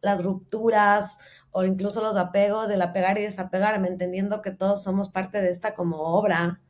las 0.00 0.22
rupturas 0.22 1.18
o 1.52 1.64
incluso 1.64 2.02
los 2.02 2.16
apegos, 2.16 2.70
el 2.70 2.82
apegar 2.82 3.18
y 3.18 3.22
desapegarme, 3.22 3.88
entendiendo 3.88 4.42
que 4.42 4.50
todos 4.50 4.82
somos 4.82 5.08
parte 5.08 5.40
de 5.40 5.50
esta 5.50 5.74
como 5.74 5.98
obra 5.98 6.60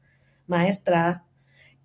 maestra, 0.46 1.24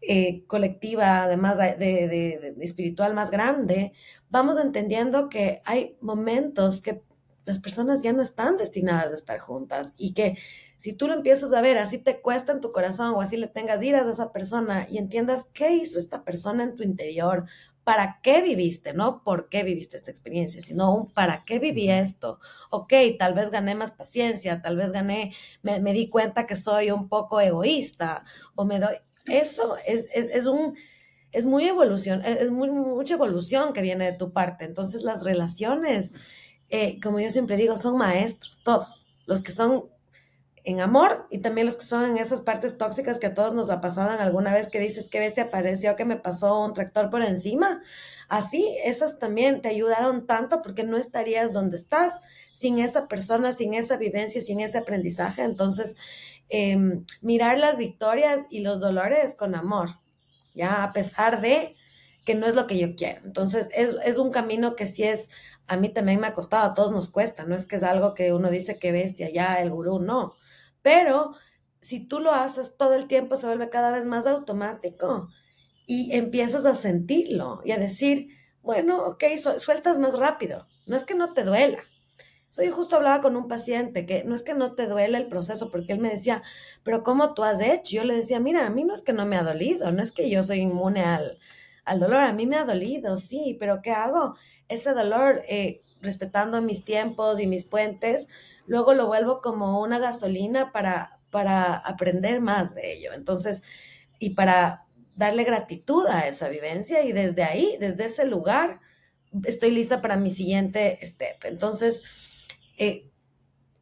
eh, 0.01 0.43
colectiva, 0.45 1.23
además 1.23 1.57
de, 1.57 1.75
de, 1.77 2.07
de, 2.07 2.55
espiritual 2.63 3.15
más 3.15 3.31
grande, 3.31 3.93
vamos 4.29 4.59
entendiendo 4.59 5.29
que 5.29 5.61
hay 5.65 5.97
momentos 5.99 6.81
que 6.81 7.01
las 7.45 7.59
personas 7.59 8.03
ya 8.03 8.13
no 8.13 8.21
están 8.21 8.57
destinadas 8.57 9.11
a 9.11 9.15
estar 9.15 9.39
juntas 9.39 9.93
y 9.97 10.13
que 10.13 10.37
si 10.77 10.93
tú 10.93 11.07
lo 11.07 11.13
empiezas 11.13 11.53
a 11.53 11.61
ver, 11.61 11.77
así 11.77 11.97
te 11.97 12.21
cuesta 12.21 12.51
en 12.51 12.59
tu 12.59 12.71
corazón 12.71 13.13
o 13.15 13.21
así 13.21 13.37
le 13.37 13.47
tengas 13.47 13.81
iras 13.81 14.07
a 14.07 14.11
esa 14.11 14.31
persona 14.31 14.87
y 14.89 14.97
entiendas 14.97 15.49
qué 15.53 15.73
hizo 15.73 15.97
esta 15.97 16.23
persona 16.23 16.63
en 16.63 16.75
tu 16.75 16.83
interior, 16.83 17.45
para 17.85 18.19
qué 18.23 18.41
viviste, 18.41 18.93
no 18.93 19.23
por 19.23 19.47
qué 19.47 19.63
viviste 19.63 19.95
esta 19.95 20.09
experiencia, 20.09 20.59
sino 20.59 20.93
un 20.93 21.13
para 21.13 21.45
qué 21.45 21.59
viví 21.59 21.89
esto. 21.89 22.39
Ok, 22.71 22.91
tal 23.19 23.35
vez 23.35 23.51
gané 23.51 23.75
más 23.75 23.93
paciencia, 23.93 24.61
tal 24.63 24.75
vez 24.75 24.91
gané, 24.91 25.33
me, 25.61 25.79
me 25.79 25.93
di 25.93 26.09
cuenta 26.09 26.47
que 26.47 26.55
soy 26.55 26.89
un 26.89 27.07
poco 27.07 27.39
egoísta 27.39 28.25
o 28.55 28.65
me 28.65 28.79
doy, 28.79 28.95
eso 29.27 29.77
es, 29.85 30.09
es, 30.13 30.35
es 30.35 30.45
un, 30.47 30.75
es 31.31 31.45
muy 31.45 31.65
evolución, 31.67 32.23
es 32.25 32.49
muy, 32.49 32.71
mucha 32.71 33.13
evolución 33.13 33.71
que 33.71 33.83
viene 33.83 34.11
de 34.11 34.17
tu 34.17 34.33
parte. 34.33 34.65
Entonces 34.65 35.03
las 35.03 35.23
relaciones, 35.23 36.15
eh, 36.69 36.99
como 37.01 37.19
yo 37.19 37.29
siempre 37.29 37.55
digo, 37.55 37.77
son 37.77 37.97
maestros, 37.97 38.63
todos, 38.63 39.05
los 39.27 39.41
que 39.41 39.51
son 39.51 39.85
en 40.65 40.81
amor 40.81 41.27
y 41.29 41.37
también 41.37 41.67
los 41.67 41.77
que 41.77 41.85
son 41.85 42.05
en 42.05 42.17
esas 42.17 42.41
partes 42.41 42.77
tóxicas 42.77 43.19
que 43.19 43.27
a 43.27 43.33
todos 43.35 43.53
nos 43.53 43.69
ha 43.69 43.81
pasado 43.81 44.19
alguna 44.19 44.51
vez 44.51 44.67
que 44.67 44.79
dices 44.79 45.07
que 45.07 45.19
ves 45.19 45.35
te 45.35 45.41
apareció 45.41 45.95
que 45.95 46.05
me 46.05 46.17
pasó 46.17 46.59
un 46.63 46.73
tractor 46.73 47.09
por 47.11 47.21
encima. 47.21 47.83
Así, 48.27 48.75
esas 48.83 49.19
también 49.19 49.61
te 49.61 49.69
ayudaron 49.69 50.25
tanto 50.25 50.63
porque 50.63 50.83
no 50.83 50.97
estarías 50.97 51.53
donde 51.53 51.77
estás 51.77 52.21
sin 52.51 52.79
esa 52.79 53.07
persona, 53.07 53.53
sin 53.53 53.75
esa 53.75 53.97
vivencia, 53.97 54.41
sin 54.41 54.59
ese 54.59 54.79
aprendizaje. 54.79 55.43
Entonces, 55.43 55.97
eh, 56.49 56.77
mirar 57.21 57.59
las 57.59 57.77
victorias 57.77 58.45
y 58.49 58.61
los 58.61 58.79
dolores 58.79 59.35
con 59.35 59.53
amor, 59.53 59.99
ya 60.55 60.83
a 60.83 60.93
pesar 60.93 61.41
de 61.41 61.75
que 62.25 62.33
no 62.33 62.47
es 62.47 62.55
lo 62.55 62.65
que 62.65 62.79
yo 62.79 62.95
quiero. 62.95 63.21
Entonces, 63.23 63.69
es, 63.75 63.95
es 64.03 64.17
un 64.17 64.31
camino 64.31 64.75
que 64.75 64.87
sí 64.87 65.03
es, 65.03 65.29
a 65.67 65.77
mí 65.77 65.89
también 65.89 66.19
me 66.19 66.25
ha 66.25 66.33
costado, 66.33 66.71
a 66.71 66.73
todos 66.73 66.91
nos 66.91 67.09
cuesta, 67.09 67.45
no 67.45 67.53
es 67.53 67.67
que 67.67 67.75
es 67.75 67.83
algo 67.83 68.15
que 68.15 68.33
uno 68.33 68.49
dice 68.49 68.79
que 68.79 68.91
bestia, 68.91 69.29
ya 69.29 69.61
el 69.61 69.69
gurú, 69.69 69.99
no 69.99 70.33
pero 70.85 71.33
si 71.81 71.99
tú 71.99 72.19
lo 72.19 72.31
haces 72.31 72.77
todo 72.77 72.93
el 72.93 73.07
tiempo, 73.07 73.37
se 73.37 73.47
vuelve 73.47 73.71
cada 73.71 73.89
vez 73.91 74.05
más 74.05 74.27
automático 74.27 75.29
y 75.87 76.15
empiezas 76.15 76.67
a 76.67 76.75
sentirlo 76.75 77.61
y 77.65 77.71
a 77.71 77.79
decir, 77.79 78.27
bueno, 78.61 79.03
ok, 79.03 79.23
sueltas 79.57 79.97
más 79.97 80.13
rápido. 80.13 80.67
No 80.85 80.95
es 80.95 81.03
que 81.03 81.15
no 81.15 81.33
te 81.33 81.43
duela. 81.43 81.79
Soy 82.49 82.67
justo 82.69 82.97
hablaba 82.97 83.19
con 83.19 83.35
un 83.35 83.47
paciente 83.47 84.05
que 84.05 84.23
no 84.25 84.35
es 84.35 84.43
que 84.43 84.53
no 84.53 84.75
te 84.75 84.85
duele 84.85 85.17
el 85.17 85.27
proceso, 85.27 85.71
porque 85.71 85.93
él 85.93 85.99
me 85.99 86.11
decía, 86.11 86.43
pero 86.83 87.01
¿cómo 87.01 87.33
tú 87.33 87.43
has 87.43 87.59
hecho? 87.61 87.95
Yo 87.95 88.03
le 88.03 88.15
decía, 88.15 88.39
mira, 88.39 88.67
a 88.67 88.69
mí 88.69 88.83
no 88.83 88.93
es 88.93 89.01
que 89.01 89.13
no 89.13 89.25
me 89.25 89.37
ha 89.37 89.43
dolido, 89.43 89.91
no 89.91 90.03
es 90.03 90.11
que 90.11 90.29
yo 90.29 90.43
soy 90.43 90.59
inmune 90.59 91.01
al, 91.01 91.39
al 91.83 91.99
dolor, 91.99 92.19
a 92.19 92.33
mí 92.33 92.45
me 92.45 92.57
ha 92.57 92.63
dolido, 92.63 93.15
sí, 93.15 93.57
pero 93.59 93.81
¿qué 93.81 93.89
hago? 93.89 94.35
Ese 94.67 94.93
dolor, 94.93 95.41
eh, 95.49 95.81
respetando 96.01 96.61
mis 96.61 96.85
tiempos 96.85 97.39
y 97.39 97.47
mis 97.47 97.63
puentes, 97.63 98.29
luego 98.67 98.93
lo 98.93 99.07
vuelvo 99.07 99.41
como 99.41 99.81
una 99.81 99.99
gasolina 99.99 100.71
para, 100.71 101.11
para 101.31 101.75
aprender 101.75 102.41
más 102.41 102.75
de 102.75 102.93
ello. 102.93 103.13
Entonces, 103.13 103.63
y 104.19 104.31
para 104.31 104.85
darle 105.15 105.43
gratitud 105.43 106.05
a 106.07 106.27
esa 106.27 106.49
vivencia 106.49 107.03
y 107.03 107.11
desde 107.11 107.43
ahí, 107.43 107.77
desde 107.79 108.05
ese 108.05 108.25
lugar, 108.25 108.81
estoy 109.45 109.71
lista 109.71 110.01
para 110.01 110.17
mi 110.17 110.29
siguiente 110.29 110.99
step. 111.01 111.45
Entonces, 111.45 112.03
eh, 112.77 113.09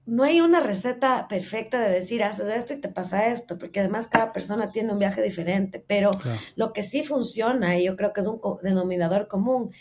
no 0.06 0.24
hay 0.24 0.41
una 0.41 0.60
receta 0.60 1.28
perfecta 1.30 1.80
de 1.80 2.00
decir, 2.00 2.24
haces 2.24 2.48
esto 2.54 2.74
y 2.74 2.82
te 2.82 2.89
pasa 2.89 3.28
esto, 3.28 3.58
porque 3.58 3.80
además 3.80 4.08
cada 4.08 4.34
persona 4.34 4.72
tiene 4.72 4.91
un 4.91 5.00
viaje 5.00 5.22
diferente, 5.22 5.84
pero 5.86 6.12
lo 6.56 6.74
que 6.74 6.84
sí 6.84 7.04
funciona, 7.04 7.78
y 7.78 7.86
yo 7.86 7.96
creo 7.96 8.12
que 8.12 8.22
es 8.22 8.28
un 8.28 8.41
denominador 8.62 9.28
común, 9.28 9.74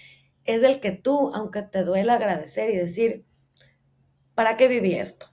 es 0.45 0.63
el 0.63 0.81
que 0.81 0.93
tú, 0.93 1.33
aunque 1.35 1.63
te 1.63 1.83
duela 1.83 2.15
agradecer 2.15 2.71
y 2.71 2.77
decir, 2.77 3.25
¿para 4.43 4.57
qué 4.57 4.67
viví 4.67 4.95
esto? 4.95 5.27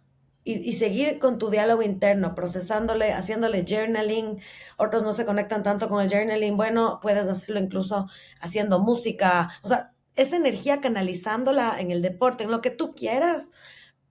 Y, 0.44 0.74
seguir 0.74 1.18
con 1.18 1.40
tu 1.40 1.50
diálogo 1.50 1.82
interno, 1.82 2.36
procesándole, 2.36 3.12
haciéndole 3.12 3.66
journaling. 3.68 4.40
Otros 4.78 5.02
no 5.04 5.14
se 5.14 5.26
conectan 5.26 5.64
tanto 5.64 5.90
con 5.90 6.02
el 6.02 6.10
journaling. 6.10 6.56
Bueno, 6.56 7.00
puedes 7.02 7.28
hacerlo 7.28 7.60
incluso 7.60 8.08
haciendo 8.40 8.80
música. 8.80 9.50
O 9.64 9.68
sea, 9.68 9.94
esa 10.16 10.38
energía 10.38 10.80
canalizándola 10.80 11.80
en 11.80 11.90
el 11.90 12.04
deporte, 12.04 12.44
en 12.44 12.52
lo 12.52 12.62
que 12.62 12.70
tú 12.70 12.94
quieras, 12.94 13.50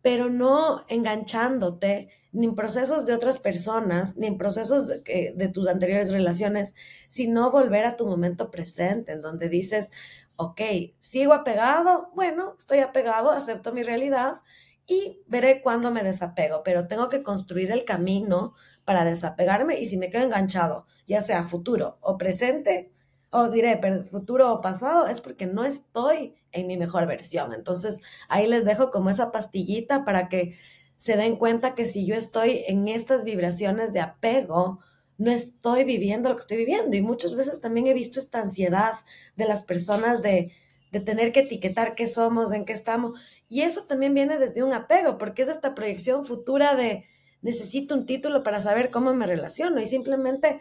pero 0.02 0.30
no 0.30 0.84
enganchándote 0.88 2.08
ni 2.32 2.46
en 2.46 2.56
procesos 2.56 3.06
de 3.06 3.14
otras 3.14 3.38
personas, 3.38 4.16
ni 4.16 4.26
en 4.26 4.36
procesos 4.36 4.88
de, 4.88 5.32
de 5.34 5.48
tus 5.48 5.68
anteriores 5.68 6.10
relaciones, 6.10 6.74
sino 7.08 7.52
volver 7.52 7.84
a 7.84 7.96
tu 7.96 8.04
momento 8.04 8.50
presente, 8.50 9.12
en 9.12 9.22
donde 9.22 9.48
dices, 9.48 9.90
ok, 10.36 10.60
sigo 11.00 11.34
apegado, 11.34 12.10
bueno, 12.14 12.54
estoy 12.58 12.80
apegado, 12.80 13.30
acepto 13.30 13.72
mi 13.72 13.84
realidad 13.84 14.40
y 14.88 15.20
veré 15.26 15.60
cuándo 15.60 15.92
me 15.92 16.02
desapego, 16.02 16.62
pero 16.64 16.88
tengo 16.88 17.10
que 17.10 17.22
construir 17.22 17.70
el 17.70 17.84
camino 17.84 18.54
para 18.86 19.04
desapegarme 19.04 19.78
y 19.78 19.86
si 19.86 19.98
me 19.98 20.08
quedo 20.08 20.24
enganchado, 20.24 20.86
ya 21.06 21.20
sea 21.20 21.44
futuro 21.44 21.98
o 22.00 22.16
presente, 22.16 22.90
o 23.30 23.50
diré 23.50 23.78
futuro 24.10 24.50
o 24.50 24.60
pasado, 24.62 25.06
es 25.06 25.20
porque 25.20 25.46
no 25.46 25.66
estoy 25.66 26.36
en 26.52 26.66
mi 26.66 26.78
mejor 26.78 27.06
versión. 27.06 27.52
Entonces 27.52 28.00
ahí 28.30 28.46
les 28.46 28.64
dejo 28.64 28.90
como 28.90 29.10
esa 29.10 29.30
pastillita 29.30 30.06
para 30.06 30.30
que 30.30 30.56
se 30.96 31.18
den 31.18 31.36
cuenta 31.36 31.74
que 31.74 31.84
si 31.84 32.06
yo 32.06 32.14
estoy 32.14 32.64
en 32.66 32.88
estas 32.88 33.24
vibraciones 33.24 33.92
de 33.92 34.00
apego, 34.00 34.80
no 35.18 35.30
estoy 35.30 35.84
viviendo 35.84 36.30
lo 36.30 36.36
que 36.36 36.40
estoy 36.40 36.56
viviendo. 36.56 36.96
Y 36.96 37.02
muchas 37.02 37.34
veces 37.36 37.60
también 37.60 37.86
he 37.88 37.94
visto 37.94 38.18
esta 38.18 38.40
ansiedad 38.40 38.94
de 39.36 39.44
las 39.46 39.62
personas 39.62 40.22
de, 40.22 40.52
de 40.90 41.00
tener 41.00 41.32
que 41.32 41.40
etiquetar 41.40 41.94
qué 41.94 42.06
somos, 42.06 42.52
en 42.52 42.64
qué 42.64 42.72
estamos. 42.72 43.20
Y 43.48 43.62
eso 43.62 43.84
también 43.84 44.14
viene 44.14 44.38
desde 44.38 44.62
un 44.62 44.72
apego, 44.72 45.18
porque 45.18 45.42
es 45.42 45.48
esta 45.48 45.74
proyección 45.74 46.24
futura 46.24 46.74
de 46.74 47.06
necesito 47.40 47.94
un 47.94 48.06
título 48.06 48.42
para 48.42 48.60
saber 48.60 48.90
cómo 48.90 49.14
me 49.14 49.26
relaciono 49.26 49.80
y 49.80 49.86
simplemente 49.86 50.60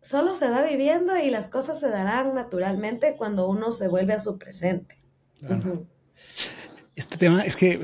solo 0.00 0.34
se 0.34 0.48
va 0.50 0.62
viviendo 0.62 1.16
y 1.18 1.30
las 1.30 1.48
cosas 1.48 1.80
se 1.80 1.88
darán 1.88 2.34
naturalmente 2.34 3.16
cuando 3.16 3.48
uno 3.48 3.72
se 3.72 3.88
vuelve 3.88 4.12
a 4.12 4.20
su 4.20 4.38
presente. 4.38 4.98
Este 6.96 7.16
tema 7.16 7.44
es 7.44 7.56
que 7.56 7.80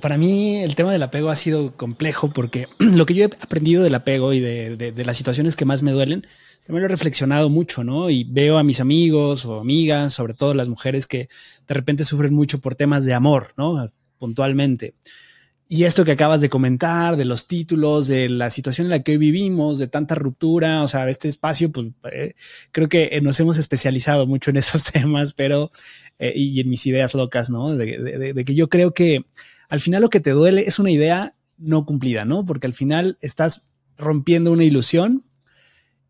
para 0.00 0.16
mí 0.16 0.62
el 0.62 0.74
tema 0.74 0.92
del 0.92 1.02
apego 1.02 1.28
ha 1.28 1.36
sido 1.36 1.76
complejo 1.76 2.30
porque 2.32 2.68
lo 2.78 3.04
que 3.06 3.14
yo 3.14 3.24
he 3.24 3.30
aprendido 3.40 3.82
del 3.82 3.94
apego 3.94 4.32
y 4.32 4.40
de, 4.40 5.04
las 5.04 5.16
situaciones 5.16 5.56
que 5.56 5.64
más 5.64 5.82
me 5.82 5.92
duelen, 5.92 6.26
también 6.64 6.82
lo 6.82 6.86
he 6.86 6.88
reflexionado 6.88 7.50
mucho, 7.50 7.84
¿no? 7.84 8.08
Y 8.10 8.24
veo 8.24 8.56
a 8.58 8.64
mis 8.64 8.80
amigos 8.80 9.44
o 9.44 9.60
amigas, 9.60 10.14
sobre 10.14 10.34
todo 10.34 10.54
las 10.54 10.68
mujeres 10.68 11.06
que 11.06 11.28
de 11.66 11.74
repente 11.74 12.04
sufren 12.04 12.34
mucho 12.34 12.60
por 12.60 12.74
temas 12.74 13.04
de 13.04 13.14
amor, 13.14 13.48
¿no? 13.56 13.86
Puntualmente. 14.18 14.94
Y 15.68 15.84
esto 15.84 16.04
que 16.04 16.12
acabas 16.12 16.40
de 16.40 16.48
comentar, 16.48 17.16
de 17.16 17.24
los 17.24 17.46
títulos, 17.46 18.06
de 18.06 18.28
la 18.28 18.48
situación 18.50 18.86
en 18.86 18.90
la 18.90 19.00
que 19.00 19.12
hoy 19.12 19.18
vivimos, 19.18 19.78
de 19.78 19.88
tanta 19.88 20.14
ruptura, 20.14 20.82
o 20.82 20.86
sea, 20.86 21.08
este 21.08 21.26
espacio, 21.28 21.72
pues 21.72 21.90
eh, 22.12 22.34
creo 22.70 22.88
que 22.88 23.18
nos 23.22 23.40
hemos 23.40 23.58
especializado 23.58 24.26
mucho 24.26 24.50
en 24.50 24.56
esos 24.58 24.84
temas, 24.84 25.32
pero, 25.32 25.70
eh, 26.18 26.32
y 26.34 26.60
en 26.60 26.68
mis 26.68 26.86
ideas 26.86 27.14
locas, 27.14 27.50
¿no? 27.50 27.74
De, 27.74 28.44
que 28.44 28.54
yo 28.54 28.68
creo 28.68 28.92
que 28.92 29.24
al 29.68 29.80
final 29.80 30.02
lo 30.02 30.10
que 30.10 30.20
te 30.20 30.30
duele 30.30 30.64
es 30.66 30.78
una 30.78 30.90
idea 30.90 31.34
no 31.56 31.84
cumplida, 31.86 32.24
¿no? 32.24 32.44
Porque 32.44 32.66
al 32.66 32.74
final 32.74 33.18
estás 33.20 33.66
rompiendo 33.96 34.52
una 34.52 34.64
ilusión 34.64 35.24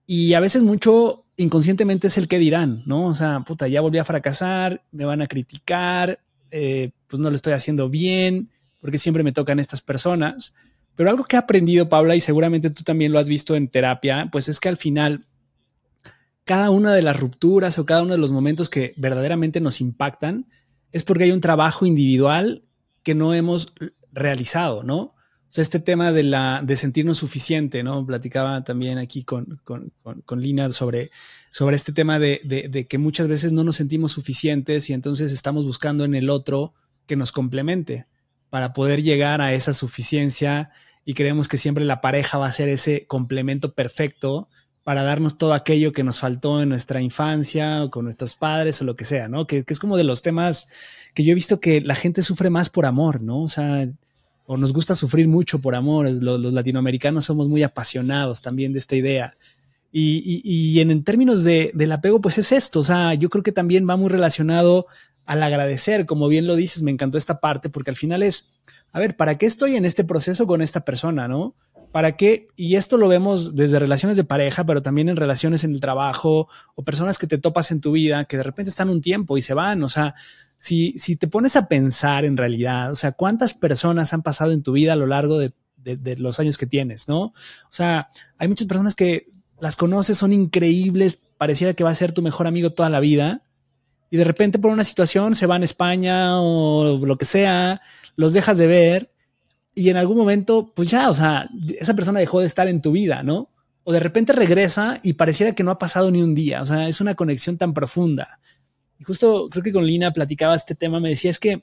y 0.07 0.35
a 0.35 0.41
veces 0.41 0.63
mucho 0.63 1.25
inconscientemente 1.37 2.07
es 2.07 2.19
el 2.19 2.29
que 2.29 2.39
dirán, 2.39 2.83
¿no? 2.87 3.07
O 3.07 3.15
sea, 3.15 3.41
puta, 3.41 3.69
ya 3.69 3.81
volví 3.81 3.99
a 3.99 4.05
fracasar, 4.05 4.83
me 4.93 5.05
van 5.05 5.23
a 5.23 5.27
criticar, 5.27 6.21
eh, 6.51 6.91
pues 7.09 7.21
no 7.21 7.31
lo 7.31 7.37
estoy 7.37 7.53
haciendo 7.53 7.89
bien 7.89 8.51
porque 8.81 8.99
siempre 8.99 9.23
me 9.23 9.33
tocan 9.33 9.59
estas 9.59 9.81
personas. 9.81 10.55
Pero 10.95 11.11
algo 11.11 11.25
que 11.25 11.37
he 11.37 11.39
aprendido, 11.39 11.89
Paula, 11.89 12.15
y 12.15 12.21
seguramente 12.21 12.71
tú 12.71 12.83
también 12.83 13.13
lo 13.13 13.19
has 13.19 13.29
visto 13.29 13.57
en 13.57 13.69
terapia, 13.69 14.29
pues 14.31 14.49
es 14.49 14.61
que 14.61 14.69
al 14.69 14.77
final 14.77 15.27
cada 16.45 16.71
una 16.71 16.93
de 16.93 17.03
las 17.03 17.19
rupturas 17.19 17.79
o 17.79 17.87
cada 17.87 18.03
uno 18.03 18.13
de 18.13 18.19
los 18.19 18.31
momentos 18.31 18.69
que 18.69 18.93
verdaderamente 18.97 19.61
nos 19.61 19.81
impactan 19.81 20.47
es 20.93 21.03
porque 21.03 21.25
hay 21.25 21.33
un 21.33 21.41
trabajo 21.41 21.87
individual 21.87 22.63
que 23.03 23.15
no 23.15 23.35
hemos 23.35 23.73
realizado, 24.13 24.85
¿no? 24.85 25.14
Sea, 25.55 25.63
este 25.63 25.79
tema 25.79 26.11
de, 26.11 26.25
la, 26.25 26.63
de 26.65 26.75
sentirnos 26.75 27.19
suficiente, 27.19 27.85
¿no? 27.85 28.05
Platicaba 28.05 28.65
también 28.65 28.99
aquí 28.99 29.23
con, 29.23 29.61
con, 29.63 29.93
con, 30.25 30.41
Lina 30.41 30.69
sobre, 30.71 31.13
sobre 31.53 31.77
este 31.77 31.93
tema 31.93 32.19
de, 32.19 32.41
de, 32.69 32.87
que 32.89 32.99
muchas 32.99 33.29
veces 33.29 33.53
no 33.53 33.63
nos 33.63 33.77
sentimos 33.77 34.11
suficientes 34.11 34.91
y 34.91 34.95
entonces 34.95 35.31
estamos 35.31 35.65
buscando 35.65 36.05
en 36.05 36.17
el 36.17 36.29
otro 36.29 36.75
que 37.07 37.15
nos 37.15 37.31
complemente 37.31 38.09
para 38.51 38.73
poder 38.73 39.05
llegar 39.05 39.41
a 39.41 39.55
esa 39.55 39.73
suficiencia 39.73 40.73
y 41.05 41.15
creemos 41.15 41.47
que 41.47 41.57
siempre 41.57 41.85
la 41.85 42.01
pareja 42.01 42.37
va 42.37 42.49
a 42.49 42.51
ser 42.51 42.69
ese 42.69 43.07
complemento 43.07 43.75
perfecto 43.75 44.49
para 44.83 45.05
darnos 45.05 45.37
todo 45.37 45.55
aquello 45.55 45.93
que 45.93 46.03
nos 46.03 46.19
faltó 46.19 46.63
en 46.63 46.71
nuestra 46.71 47.01
infancia 47.01 47.85
o 47.85 47.91
con 47.93 48.03
nuestros 48.03 48.35
padres 48.35 48.83
o 48.83 48.85
lo 48.85 48.97
que 48.97 49.05
sea, 49.05 49.29
¿no? 49.29 49.47
Que, 49.47 49.63
es 49.65 49.79
como 49.79 49.97
de 49.97 50.03
los 50.03 50.21
temas 50.21 50.67
que 51.15 51.23
yo 51.23 51.31
he 51.31 51.37
visto 51.37 51.61
que 51.61 51.81
la 51.81 51.95
gente 51.95 52.23
sufre 52.23 52.51
más 52.51 52.71
por 52.71 52.87
amor, 52.87 53.23
¿no? 53.23 53.43
O 53.43 53.49
sea, 53.49 53.89
o 54.47 54.57
nos 54.57 54.73
gusta 54.73 54.95
sufrir 54.95 55.29
mucho 55.29 55.61
por 55.61 55.75
amor. 55.75 56.09
Los, 56.11 56.53
latinoamericanos 56.53 57.25
somos 57.25 57.49
muy 57.49 57.63
apasionados 57.63 58.41
también 58.41 58.73
de 58.73 58.79
esta 58.79 58.97
idea. 58.97 59.37
Y, 59.97 60.81
en, 60.81 61.05
términos 61.05 61.45
de, 61.45 61.71
del 61.75 61.93
apego, 61.93 62.21
pues 62.21 62.39
es 62.39 62.51
esto. 62.51 62.81
O 62.81 62.85
sea, 62.85 63.15
yo 63.15 63.31
creo 63.31 63.45
que 63.45 63.53
también 63.53 63.89
va 63.89 63.97
muy 63.97 64.09
relacionado 64.09 64.87
al 65.25 65.43
agradecer, 65.43 66.05
como 66.05 66.29
bien 66.29 66.47
lo 66.47 66.57
dices, 66.57 66.83
me 66.83 66.91
encantó 66.91 67.17
esta 67.17 67.41
parte, 67.41 67.71
porque 67.71 67.91
al 67.91 67.97
final 67.97 68.23
es, 68.23 68.51
a 68.93 68.99
ver, 68.99 69.17
¿para 69.17 69.39
qué 69.39 69.47
estoy 69.47 69.77
en 69.77 69.85
este 69.85 70.05
proceso 70.05 70.47
con 70.47 70.61
esta 70.63 70.85
persona, 70.85 71.29
no? 71.29 71.55
¿Para 71.95 72.17
qué? 72.17 72.49
Y 72.57 72.75
esto 72.75 72.97
lo 72.97 73.07
vemos 73.07 73.55
desde 73.55 73.79
relaciones 73.79 74.17
de 74.17 74.25
pareja, 74.25 74.67
pero 74.67 74.83
también 74.83 75.09
en 75.09 75.15
relaciones 75.15 75.63
en 75.63 75.71
el 75.71 75.81
trabajo 75.81 76.49
o 76.75 76.83
personas 76.83 77.21
que 77.21 77.29
te 77.29 77.39
topas 77.39 77.71
en 77.71 77.81
tu 77.81 77.93
vida 77.93 78.25
que 78.25 78.37
de 78.37 78.43
repente 78.43 78.71
están 78.71 78.89
un 78.89 79.01
tiempo 79.01 79.39
y 79.39 79.43
se 79.43 79.55
van. 79.55 79.81
O 79.85 79.89
sea, 79.89 80.17
si, 80.57 80.99
si 80.99 81.15
te 81.15 81.29
pones 81.29 81.55
a 81.55 81.69
pensar 81.69 82.25
en 82.25 82.37
realidad, 82.37 82.91
o 82.91 82.97
sea, 82.97 83.13
¿cuántas 83.13 83.55
personas 83.55 84.13
han 84.13 84.23
pasado 84.23 84.51
en 84.51 84.65
tu 84.65 84.73
vida 84.73 84.95
a 84.95 84.97
lo 84.97 85.07
largo 85.07 85.39
de, 85.39 85.53
de 85.77 86.17
los 86.17 86.41
años 86.41 86.59
que 86.59 86.67
tienes, 86.67 87.07
no? 87.07 87.27
O 87.27 87.33
sea, 87.71 88.09
hay 88.39 88.49
muchas 88.49 88.67
personas 88.67 88.97
que 88.97 89.29
las 89.61 89.77
conoces, 89.77 90.19
son 90.19 90.33
increíbles, 90.33 91.23
pareciera 91.39 91.75
que 91.75 91.85
va 91.85 91.91
a 91.91 91.95
ser 91.95 92.11
tu 92.11 92.23
mejor 92.23 92.49
amigo 92.49 92.71
toda 92.71 92.91
la 92.91 92.99
vida 92.99 93.45
y 94.11 94.17
de 94.17 94.25
repente 94.25 94.59
por 94.59 94.73
una 94.73 94.83
situación 94.83 95.37
se 95.37 95.47
van 95.47 95.63
a 95.63 95.65
España 95.65 96.41
o 96.41 96.99
lo 97.07 97.19
que 97.19 97.25
sea, 97.25 97.81
los 98.17 98.33
dejas 98.33 98.59
de 98.59 98.67
ver 98.67 99.14
y 99.75 99.89
en 99.89 99.97
algún 99.97 100.17
momento, 100.17 100.73
pues 100.75 100.89
ya, 100.89 101.09
o 101.09 101.15
sea, 101.15 101.49
esa 101.79 101.95
persona 101.95 102.21
dejó 102.21 102.41
de 102.41 102.47
estar 102.47 102.69
en 102.69 102.81
tu 102.81 102.93
vida, 102.93 103.23
¿no? 103.23 103.51
O 103.83 103.93
de 103.93 104.01
repente 104.01 104.33
regresa 104.33 105.01
y 105.03 105.15
pareciera 105.15 105.55
que 105.55 105.63
no 105.63 105.71
ha 105.71 105.79
pasado 105.79 106.11
ni 106.11 106.23
un 106.23 106.35
día, 106.35 106.63
o 106.63 106.67
sea, 106.67 106.89
es 106.89 107.01
una 107.01 107.15
conexión 107.15 107.59
tan 107.59 107.75
profunda. 107.75 108.41
Y 108.99 109.05
justo 109.05 109.49
creo 109.51 109.63
que 109.63 109.73
con 109.73 109.85
Lina 109.85 110.13
platicaba 110.13 110.55
este 110.55 110.75
tema, 110.75 111.01
me 111.01 111.11
decía, 111.11 111.31
es 111.31 111.39
que 111.39 111.63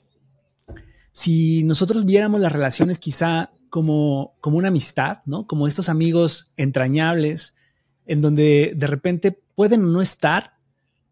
si 1.10 1.62
nosotros 1.64 2.04
viéramos 2.04 2.40
las 2.40 2.52
relaciones 2.52 2.98
quizá 2.98 3.50
como, 3.70 4.34
como 4.40 4.58
una 4.58 4.68
amistad, 4.68 5.18
¿no? 5.24 5.46
Como 5.46 5.66
estos 5.66 5.88
amigos 5.88 6.52
entrañables, 6.56 7.56
en 8.06 8.20
donde 8.20 8.72
de 8.76 8.86
repente 8.86 9.32
pueden 9.54 9.92
no 9.92 10.02
estar, 10.02 10.54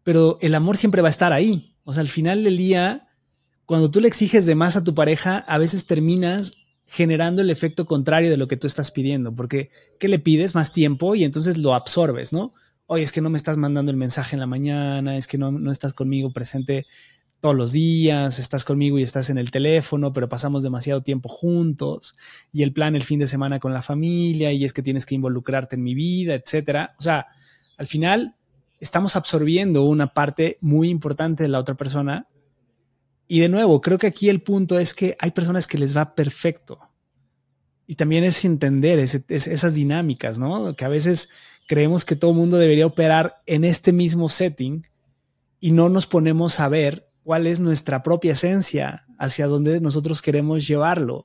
pero 0.03 0.37
el 0.41 0.55
amor 0.55 0.77
siempre 0.77 1.01
va 1.01 1.07
a 1.07 1.11
estar 1.11 1.33
ahí. 1.33 1.75
O 1.85 1.93
sea, 1.93 2.01
al 2.01 2.07
final 2.07 2.43
del 2.43 2.57
día, 2.57 3.07
cuando 3.65 3.89
tú 3.89 3.99
le 3.99 4.07
exiges 4.07 4.45
de 4.45 4.55
más 4.55 4.75
a 4.75 4.83
tu 4.83 4.93
pareja, 4.93 5.37
a 5.37 5.57
veces 5.57 5.85
terminas 5.85 6.53
generando 6.91 7.39
el 7.39 7.49
efecto 7.49 7.85
contrario 7.85 8.29
de 8.29 8.35
lo 8.35 8.49
que 8.49 8.57
tú 8.57 8.67
estás 8.67 8.91
pidiendo, 8.91 9.33
porque 9.33 9.69
¿qué 9.97 10.09
le 10.09 10.19
pides? 10.19 10.55
Más 10.55 10.73
tiempo 10.73 11.15
y 11.15 11.23
entonces 11.23 11.57
lo 11.57 11.73
absorbes, 11.73 12.33
¿no? 12.33 12.53
Oye, 12.85 13.01
es 13.01 13.13
que 13.13 13.21
no 13.21 13.29
me 13.29 13.37
estás 13.37 13.55
mandando 13.55 13.91
el 13.91 13.97
mensaje 13.97 14.35
en 14.35 14.41
la 14.41 14.45
mañana, 14.45 15.15
es 15.15 15.25
que 15.25 15.37
no, 15.37 15.53
no 15.53 15.71
estás 15.71 15.93
conmigo 15.93 16.33
presente 16.33 16.85
todos 17.39 17.55
los 17.55 17.71
días, 17.71 18.39
estás 18.39 18.65
conmigo 18.65 18.99
y 18.99 19.03
estás 19.03 19.29
en 19.29 19.37
el 19.37 19.51
teléfono, 19.51 20.11
pero 20.11 20.27
pasamos 20.27 20.63
demasiado 20.63 21.01
tiempo 21.01 21.29
juntos 21.29 22.13
y 22.51 22.61
el 22.61 22.73
plan 22.73 22.93
el 22.97 23.03
fin 23.03 23.19
de 23.19 23.27
semana 23.27 23.61
con 23.61 23.73
la 23.73 23.81
familia 23.81 24.51
y 24.51 24.65
es 24.65 24.73
que 24.73 24.83
tienes 24.83 25.05
que 25.05 25.15
involucrarte 25.15 25.77
en 25.77 25.83
mi 25.83 25.95
vida, 25.95 26.33
etcétera. 26.33 26.93
O 26.99 27.01
sea, 27.01 27.27
al 27.77 27.87
final 27.87 28.35
estamos 28.81 29.15
absorbiendo 29.15 29.85
una 29.85 30.07
parte 30.07 30.57
muy 30.59 30.89
importante 30.89 31.43
de 31.43 31.49
la 31.49 31.59
otra 31.59 31.75
persona. 31.75 32.27
Y 33.33 33.39
de 33.39 33.47
nuevo, 33.47 33.79
creo 33.79 33.97
que 33.97 34.07
aquí 34.07 34.27
el 34.27 34.41
punto 34.41 34.77
es 34.77 34.93
que 34.93 35.15
hay 35.17 35.31
personas 35.31 35.65
que 35.65 35.77
les 35.77 35.95
va 35.95 36.15
perfecto. 36.15 36.81
Y 37.87 37.95
también 37.95 38.25
es 38.25 38.43
entender 38.43 38.99
esas 38.99 39.73
dinámicas, 39.73 40.37
¿no? 40.37 40.75
Que 40.75 40.83
a 40.83 40.89
veces 40.89 41.29
creemos 41.65 42.03
que 42.03 42.17
todo 42.17 42.31
el 42.31 42.37
mundo 42.37 42.57
debería 42.57 42.85
operar 42.85 43.41
en 43.45 43.63
este 43.63 43.93
mismo 43.93 44.27
setting 44.27 44.85
y 45.61 45.71
no 45.71 45.87
nos 45.87 46.07
ponemos 46.07 46.59
a 46.59 46.67
ver 46.67 47.07
cuál 47.23 47.47
es 47.47 47.61
nuestra 47.61 48.03
propia 48.03 48.33
esencia, 48.33 49.05
hacia 49.17 49.47
dónde 49.47 49.79
nosotros 49.79 50.21
queremos 50.21 50.67
llevarlo. 50.67 51.23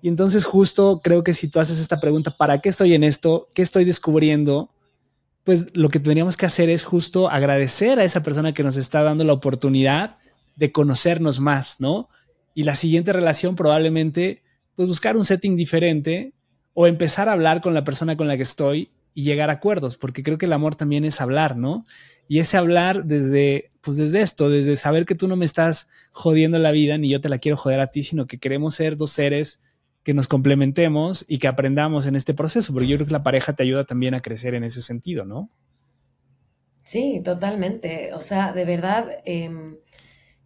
Y 0.00 0.06
entonces 0.06 0.44
justo 0.44 1.00
creo 1.02 1.24
que 1.24 1.32
si 1.32 1.48
tú 1.48 1.58
haces 1.58 1.80
esta 1.80 1.98
pregunta, 1.98 2.36
¿para 2.36 2.60
qué 2.60 2.68
estoy 2.68 2.94
en 2.94 3.02
esto? 3.02 3.48
¿Qué 3.52 3.62
estoy 3.62 3.84
descubriendo? 3.84 4.70
pues 5.44 5.76
lo 5.76 5.88
que 5.88 5.98
tendríamos 5.98 6.36
que 6.36 6.46
hacer 6.46 6.70
es 6.70 6.84
justo 6.84 7.28
agradecer 7.28 7.98
a 7.98 8.04
esa 8.04 8.22
persona 8.22 8.52
que 8.52 8.62
nos 8.62 8.76
está 8.76 9.02
dando 9.02 9.24
la 9.24 9.32
oportunidad 9.32 10.18
de 10.56 10.72
conocernos 10.72 11.40
más, 11.40 11.80
¿no? 11.80 12.08
Y 12.54 12.64
la 12.64 12.74
siguiente 12.74 13.12
relación 13.12 13.56
probablemente, 13.56 14.42
pues 14.76 14.88
buscar 14.88 15.16
un 15.16 15.24
setting 15.24 15.56
diferente 15.56 16.32
o 16.74 16.86
empezar 16.86 17.28
a 17.28 17.32
hablar 17.32 17.60
con 17.60 17.74
la 17.74 17.84
persona 17.84 18.16
con 18.16 18.28
la 18.28 18.36
que 18.36 18.42
estoy 18.42 18.90
y 19.14 19.24
llegar 19.24 19.50
a 19.50 19.54
acuerdos, 19.54 19.96
porque 19.96 20.22
creo 20.22 20.38
que 20.38 20.46
el 20.46 20.52
amor 20.52 20.74
también 20.74 21.04
es 21.04 21.20
hablar, 21.20 21.56
¿no? 21.56 21.86
Y 22.28 22.38
ese 22.38 22.56
hablar 22.56 23.04
desde, 23.04 23.68
pues 23.82 23.98
desde 23.98 24.20
esto, 24.20 24.48
desde 24.48 24.76
saber 24.76 25.04
que 25.04 25.14
tú 25.14 25.28
no 25.28 25.36
me 25.36 25.44
estás 25.44 25.90
jodiendo 26.12 26.58
la 26.58 26.70
vida, 26.70 26.96
ni 26.96 27.10
yo 27.10 27.20
te 27.20 27.28
la 27.28 27.38
quiero 27.38 27.56
joder 27.56 27.80
a 27.80 27.88
ti, 27.88 28.02
sino 28.02 28.26
que 28.26 28.38
queremos 28.38 28.74
ser 28.74 28.96
dos 28.96 29.10
seres 29.10 29.60
que 30.02 30.14
nos 30.14 30.28
complementemos 30.28 31.24
y 31.28 31.38
que 31.38 31.48
aprendamos 31.48 32.06
en 32.06 32.16
este 32.16 32.34
proceso, 32.34 32.72
porque 32.72 32.88
yo 32.88 32.96
creo 32.96 33.06
que 33.06 33.12
la 33.12 33.22
pareja 33.22 33.52
te 33.52 33.62
ayuda 33.62 33.84
también 33.84 34.14
a 34.14 34.20
crecer 34.20 34.54
en 34.54 34.64
ese 34.64 34.80
sentido, 34.80 35.24
¿no? 35.24 35.50
Sí, 36.84 37.20
totalmente. 37.24 38.12
O 38.14 38.20
sea, 38.20 38.52
de 38.52 38.64
verdad, 38.64 39.08
em, 39.24 39.76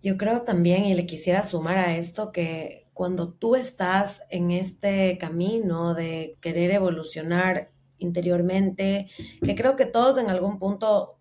yo 0.03 0.17
creo 0.17 0.43
también, 0.43 0.85
y 0.85 0.95
le 0.95 1.07
quisiera 1.07 1.43
sumar 1.43 1.79
a 1.79 1.97
esto, 1.97 2.33
que 2.33 2.87
cuando 2.93 3.33
tú 3.33 3.57
estás 3.57 4.23
en 4.31 4.51
este 4.51 5.19
camino 5.19 5.95
de 5.95 6.39
querer 6.41 6.71
evolucionar 6.71 7.71
interiormente, 7.99 9.09
que 9.43 9.55
creo 9.55 9.77
que 9.77 9.87
todos 9.87 10.19
en 10.19 10.31
algún 10.31 10.59
punto 10.59 11.19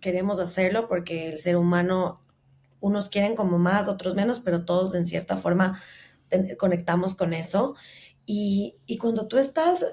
queremos 0.00 0.40
hacerlo, 0.40 0.88
porque 0.88 1.28
el 1.28 1.38
ser 1.38 1.56
humano, 1.56 2.16
unos 2.80 3.08
quieren 3.08 3.34
como 3.34 3.58
más, 3.58 3.88
otros 3.88 4.14
menos, 4.14 4.40
pero 4.40 4.64
todos 4.64 4.94
en 4.94 5.04
cierta 5.04 5.36
forma 5.36 5.80
conectamos 6.58 7.14
con 7.14 7.34
eso. 7.34 7.74
Y, 8.26 8.76
y 8.86 8.98
cuando 8.98 9.26
tú 9.28 9.38
estás 9.38 9.84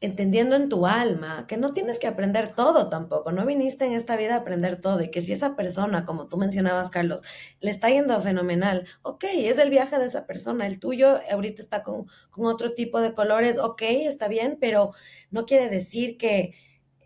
entendiendo 0.00 0.56
en 0.56 0.68
tu 0.68 0.86
alma 0.86 1.46
que 1.46 1.56
no 1.56 1.72
tienes 1.72 1.98
que 1.98 2.06
aprender 2.06 2.54
todo 2.54 2.88
tampoco, 2.90 3.32
no 3.32 3.46
viniste 3.46 3.86
en 3.86 3.92
esta 3.92 4.16
vida 4.16 4.34
a 4.34 4.38
aprender 4.38 4.80
todo 4.80 5.02
y 5.02 5.10
que 5.10 5.22
si 5.22 5.32
esa 5.32 5.56
persona, 5.56 6.04
como 6.04 6.28
tú 6.28 6.36
mencionabas, 6.36 6.90
Carlos, 6.90 7.22
le 7.60 7.70
está 7.70 7.88
yendo 7.88 8.20
fenomenal, 8.20 8.86
ok, 9.02 9.24
es 9.24 9.58
el 9.58 9.70
viaje 9.70 9.98
de 9.98 10.04
esa 10.04 10.26
persona, 10.26 10.66
el 10.66 10.78
tuyo 10.80 11.18
ahorita 11.30 11.62
está 11.62 11.82
con, 11.82 12.06
con 12.30 12.46
otro 12.46 12.74
tipo 12.74 13.00
de 13.00 13.14
colores, 13.14 13.58
ok, 13.58 13.82
está 13.82 14.28
bien, 14.28 14.58
pero 14.60 14.92
no 15.30 15.46
quiere 15.46 15.68
decir 15.70 16.18
que, 16.18 16.54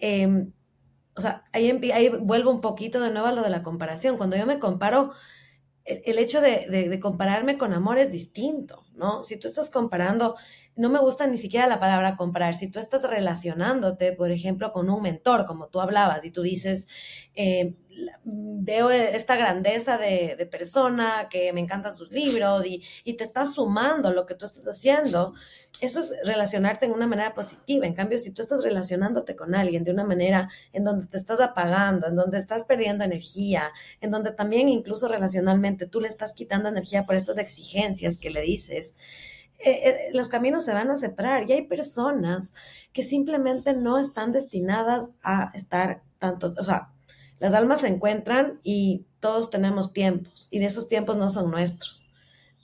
em, 0.01 0.53
o 1.15 1.21
sea, 1.21 1.45
ahí, 1.53 1.71
ahí 1.93 2.09
vuelvo 2.09 2.51
un 2.51 2.61
poquito 2.61 3.01
de 3.01 3.11
nuevo 3.13 3.29
a 3.29 3.33
lo 3.33 3.43
de 3.43 3.51
la 3.51 3.63
comparación, 3.63 4.17
cuando 4.17 4.37
yo 4.37 4.47
me 4.47 4.59
comparo 4.59 5.13
el, 5.85 6.19
hecho 6.19 6.41
de, 6.41 6.67
de, 6.69 7.01
compararme 7.01 7.59
con 7.59 7.73
amor 7.73 7.99
es 7.99 8.13
distinto, 8.13 8.85
¿no? 8.95 9.23
Si 9.23 9.37
tú 9.37 9.49
estás 9.49 9.71
comparando, 9.71 10.37
no 10.77 10.89
me 10.89 10.99
gusta 10.99 11.27
ni 11.27 11.37
siquiera 11.37 11.67
la 11.67 11.81
palabra 11.81 12.17
comparar, 12.17 12.55
si 12.55 12.69
tú 12.69 12.79
estás 12.79 13.03
relacionándote, 13.03 14.13
por 14.13 14.31
ejemplo, 14.31 14.73
con 14.73 14.89
un 14.89 15.03
mentor, 15.03 15.45
como 15.45 15.69
tú 15.69 15.81
hablabas, 15.81 16.25
y 16.25 16.31
tú 16.31 16.43
dices, 16.43 16.89
eh, 17.35 17.75
veo 18.25 18.91
esta 18.91 19.37
grandeza 19.37 19.99
de, 19.99 20.37
de, 20.37 20.47
persona, 20.47 21.29
que 21.31 21.53
me 21.53 21.61
encantan 21.61 21.95
sus 21.95 22.11
libros, 22.11 22.65
y, 22.67 22.83
y, 23.05 23.15
te 23.15 23.25
estás 23.25 23.55
sumando 23.55 24.13
lo 24.13 24.27
que 24.27 24.35
tú 24.35 24.47
estás 24.47 24.67
haciendo, 24.69 25.35
eso 25.81 26.01
es 26.01 26.13
relacionarte 26.25 26.87
en 26.87 26.93
una 26.93 27.07
manera 27.07 27.35
positiva. 27.35 27.87
En 27.87 27.95
cambio, 27.95 28.19
si 28.19 28.31
tú 28.31 28.43
estás 28.43 28.63
relacionándote 28.63 29.37
con 29.37 29.55
alguien 29.55 29.85
de 29.85 29.91
una 29.91 30.05
manera 30.05 30.49
en 30.73 30.85
donde 30.85 31.07
te 31.07 31.17
estás 31.17 31.41
apagando, 31.41 32.07
en 32.07 32.17
donde 32.17 32.39
estás 32.39 32.65
perdiendo 32.65 33.05
energía, 33.05 33.71
en 34.01 34.11
donde 34.11 34.33
también 34.33 34.69
incluso 34.69 35.09
relacionalmente 35.09 35.87
tú 35.87 36.01
le 36.01 36.09
estás 36.09 36.33
quitando 36.33 36.69
energía 36.69 37.07
por 37.07 37.17
estas 37.17 37.39
exigencias 37.39 38.17
que 38.19 38.31
le 38.31 38.41
dices, 38.41 38.95
eh, 39.65 39.89
eh, 39.89 39.95
los 40.15 40.29
caminos 40.29 40.65
se 40.65 40.73
van 40.73 40.91
a 40.91 40.97
separar 40.97 41.49
y 41.49 41.53
hay 41.53 41.63
personas 41.63 42.55
que 42.93 43.03
simplemente 43.03 43.75
no 43.75 43.99
están 43.99 44.33
destinadas 44.33 45.11
a 45.23 45.51
estar 45.55 46.03
tanto, 46.19 46.55
o 46.59 46.65
sea, 46.65 46.93
las 47.39 47.55
almas 47.55 47.81
se 47.81 47.89
encuentran 47.89 48.61
y 48.63 49.07
todos 49.19 49.51
tenemos 49.51 49.93
tiempos 49.93 50.49
y 50.51 50.65
esos 50.65 50.89
tiempos 50.89 51.17
no 51.17 51.29
son 51.29 51.51
nuestros, 51.51 52.11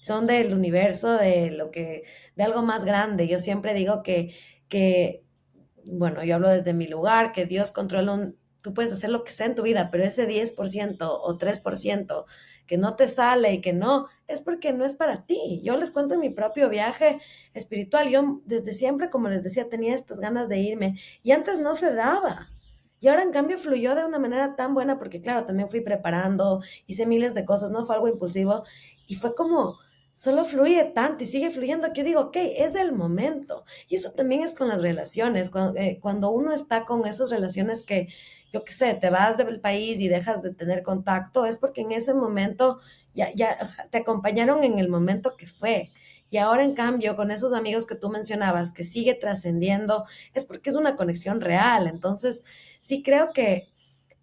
son 0.01 0.27
del 0.27 0.55
universo, 0.55 1.13
de 1.13 1.51
lo 1.51 1.71
que, 1.71 2.05
de 2.37 2.45
algo 2.45 2.63
más 2.63 2.85
grande. 2.85 3.27
Yo 3.29 3.39
siempre 3.39 3.75
digo 3.75 4.03
que, 4.03 4.35
que, 4.69 5.25
bueno, 5.85 6.23
yo 6.25 6.35
hablo 6.35 6.49
desde 6.49 6.75
mi 6.75 6.87
lugar, 6.87 7.33
que 7.33 7.47
Dios 7.47 7.73
controla 7.73 8.13
un, 8.13 8.37
tú 8.61 8.75
puedes 8.75 8.93
hacer 8.93 9.11
lo 9.11 9.25
que 9.25 9.33
sea 9.33 9.47
en 9.47 9.55
tu 9.55 9.63
vida, 9.63 9.91
pero 9.91 10.05
ese 10.05 10.29
10% 10.29 10.97
o 11.01 11.39
3% 11.39 12.25
que 12.67 12.77
no 12.77 12.97
te 12.97 13.09
sale 13.09 13.55
y 13.55 13.61
que 13.61 13.73
no, 13.73 14.09
es 14.29 14.41
porque 14.41 14.73
no 14.73 14.85
es 14.85 14.95
para 14.95 15.25
ti. 15.25 15.61
Yo 15.63 15.77
les 15.77 15.91
cuento 15.91 16.19
mi 16.19 16.31
propio 16.31 16.69
viaje 16.69 17.21
espiritual. 17.55 18.09
Yo 18.09 18.41
desde 18.45 18.73
siempre, 18.73 19.11
como 19.11 19.29
les 19.29 19.43
decía, 19.43 19.69
tenía 19.69 19.95
estas 19.95 20.21
ganas 20.21 20.49
de 20.49 20.59
irme 20.59 20.99
y 21.23 21.33
antes 21.33 21.59
no 21.61 21.75
se 21.75 21.95
daba. 21.95 22.49
Y 23.01 23.09
ahora 23.09 23.23
en 23.23 23.31
cambio 23.31 23.59
fluyó 23.59 23.95
de 23.95 24.05
una 24.05 24.19
manera 24.19 24.57
tan 24.57 24.75
buena 24.75 24.99
porque 24.99 25.21
claro, 25.21 25.45
también 25.45 25.69
fui 25.69 25.81
preparando, 25.81 26.63
hice 26.87 27.07
miles 27.07 27.35
de 27.35 27.45
cosas, 27.45 27.71
no 27.71 27.85
fue 27.85 27.95
algo 27.95 28.09
impulsivo 28.09 28.65
y 29.07 29.17
fue 29.17 29.35
como, 29.35 29.79
solo 30.15 30.47
fluye 30.47 30.83
tanto 30.85 31.23
y 31.23 31.27
sigue 31.27 31.51
fluyendo 31.51 31.93
que 31.93 32.01
yo 32.01 32.05
digo, 32.05 32.21
ok, 32.23 32.37
es 32.37 32.75
el 32.75 32.93
momento. 32.93 33.65
Y 33.87 33.97
eso 33.97 34.13
también 34.13 34.41
es 34.43 34.55
con 34.55 34.69
las 34.69 34.81
relaciones, 34.81 35.51
cuando, 35.51 35.79
eh, 35.79 35.99
cuando 36.01 36.31
uno 36.31 36.53
está 36.53 36.87
con 36.87 37.07
esas 37.07 37.31
relaciones 37.31 37.85
que 37.85 38.09
yo 38.57 38.65
qué 38.65 38.73
sé, 38.73 38.95
te 38.95 39.11
vas 39.11 39.37
del 39.37 39.61
país 39.61 40.01
y 40.01 40.09
dejas 40.09 40.43
de 40.43 40.55
tener 40.55 40.83
contacto, 40.83 41.45
es 41.45 41.59
porque 41.59 41.83
en 41.83 41.93
ese 41.93 42.15
momento 42.15 42.81
ya, 43.15 43.33
ya, 43.35 43.59
te 43.91 43.99
acompañaron 43.99 44.65
en 44.65 44.79
el 44.79 44.89
momento 44.89 45.37
que 45.37 45.47
fue. 45.47 45.93
Y 46.31 46.39
ahora, 46.39 46.65
en 46.65 46.75
cambio, 46.75 47.17
con 47.17 47.31
esos 47.31 47.53
amigos 47.53 47.87
que 47.87 47.95
tú 47.97 48.09
mencionabas, 48.09 48.73
que 48.73 48.83
sigue 48.83 49.15
trascendiendo, 49.15 50.07
es 50.35 50.47
porque 50.47 50.71
es 50.71 50.77
una 50.77 50.97
conexión 50.97 51.41
real. 51.41 51.87
Entonces, 51.87 52.45
sí 52.81 53.03
creo 53.03 53.33
que 53.33 53.69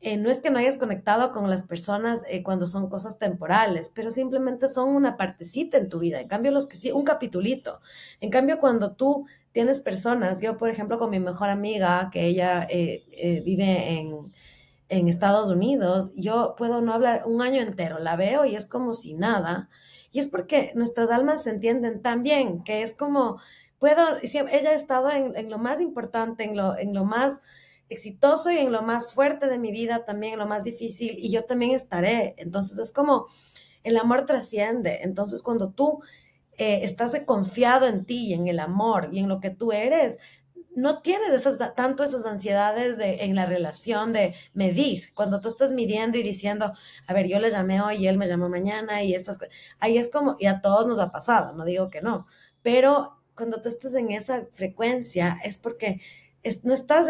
eh, 0.03 0.17
no 0.17 0.29
es 0.29 0.41
que 0.41 0.49
no 0.49 0.59
hayas 0.59 0.77
conectado 0.77 1.31
con 1.31 1.49
las 1.49 1.63
personas 1.63 2.21
eh, 2.29 2.43
cuando 2.43 2.67
son 2.67 2.89
cosas 2.89 3.19
temporales, 3.19 3.91
pero 3.93 4.11
simplemente 4.11 4.67
son 4.67 4.89
una 4.89 5.17
partecita 5.17 5.77
en 5.77 5.89
tu 5.89 5.99
vida. 5.99 6.19
En 6.19 6.27
cambio, 6.27 6.51
los 6.51 6.67
que 6.67 6.77
sí, 6.77 6.91
un 6.91 7.05
capitulito. 7.05 7.79
En 8.19 8.29
cambio, 8.29 8.59
cuando 8.59 8.93
tú 8.93 9.25
tienes 9.53 9.79
personas, 9.79 10.41
yo 10.41 10.57
por 10.57 10.69
ejemplo 10.69 10.99
con 10.99 11.09
mi 11.09 11.19
mejor 11.19 11.49
amiga, 11.49 12.09
que 12.11 12.25
ella 12.25 12.67
eh, 12.69 13.05
eh, 13.11 13.41
vive 13.45 13.99
en, 13.99 14.33
en, 14.89 15.07
Estados 15.07 15.49
Unidos, 15.49 16.11
yo 16.15 16.55
puedo 16.57 16.81
no 16.81 16.93
hablar 16.93 17.23
un 17.25 17.41
año 17.41 17.61
entero, 17.61 17.99
la 17.99 18.15
veo 18.17 18.45
y 18.45 18.55
es 18.55 18.67
como 18.67 18.93
si 18.93 19.13
nada. 19.13 19.69
Y 20.11 20.19
es 20.19 20.27
porque 20.27 20.73
nuestras 20.75 21.09
almas 21.11 21.43
se 21.43 21.51
entienden 21.51 22.01
tan 22.01 22.23
bien, 22.23 22.63
que 22.63 22.81
es 22.81 22.93
como, 22.93 23.39
puedo, 23.79 24.01
ella 24.21 24.71
ha 24.71 24.73
estado 24.73 25.11
en, 25.11 25.35
en, 25.35 25.49
lo 25.49 25.59
más 25.59 25.81
importante, 25.81 26.43
en 26.43 26.57
lo, 26.57 26.77
en 26.77 26.93
lo 26.93 27.05
más 27.05 27.41
exitoso 27.89 28.51
y 28.51 28.57
en 28.57 28.71
lo 28.71 28.81
más 28.81 29.13
fuerte 29.13 29.47
de 29.47 29.59
mi 29.59 29.71
vida, 29.71 30.05
también 30.05 30.33
en 30.33 30.39
lo 30.39 30.47
más 30.47 30.63
difícil, 30.63 31.15
y 31.17 31.31
yo 31.31 31.45
también 31.45 31.71
estaré. 31.71 32.35
Entonces 32.37 32.77
es 32.77 32.91
como, 32.91 33.27
el 33.83 33.97
amor 33.97 34.25
trasciende. 34.25 34.99
Entonces 35.03 35.41
cuando 35.41 35.69
tú 35.69 36.01
eh, 36.57 36.79
estás 36.83 37.13
confiado 37.25 37.87
en 37.87 38.05
ti 38.05 38.27
y 38.27 38.33
en 38.33 38.47
el 38.47 38.59
amor 38.59 39.09
y 39.11 39.19
en 39.19 39.29
lo 39.29 39.39
que 39.39 39.49
tú 39.49 39.71
eres, 39.71 40.19
no 40.75 41.01
tienes 41.01 41.29
esas, 41.29 41.57
tanto 41.75 42.03
esas 42.03 42.25
ansiedades 42.25 42.97
de, 42.97 43.25
en 43.25 43.35
la 43.35 43.45
relación 43.45 44.11
de 44.13 44.33
medir. 44.53 45.13
Cuando 45.13 45.39
tú 45.39 45.47
estás 45.47 45.71
midiendo 45.71 46.17
y 46.17 46.23
diciendo, 46.23 46.73
a 47.07 47.13
ver, 47.13 47.27
yo 47.27 47.39
le 47.39 47.51
llamé 47.51 47.81
hoy 47.81 47.97
y 47.97 48.07
él 48.07 48.17
me 48.17 48.27
llamó 48.27 48.49
mañana 48.49 49.03
y 49.03 49.13
estas 49.13 49.39
ahí 49.79 49.97
es 49.97 50.09
como, 50.09 50.35
y 50.39 50.47
a 50.47 50.61
todos 50.61 50.87
nos 50.87 50.99
ha 50.99 51.11
pasado, 51.11 51.53
no 51.53 51.63
digo 51.65 51.89
que 51.89 52.01
no, 52.01 52.25
pero 52.63 53.19
cuando 53.35 53.61
tú 53.61 53.69
estás 53.69 53.93
en 53.93 54.11
esa 54.11 54.47
frecuencia 54.51 55.37
es 55.43 55.57
porque 55.57 56.01
no 56.63 56.73
estás 56.73 57.07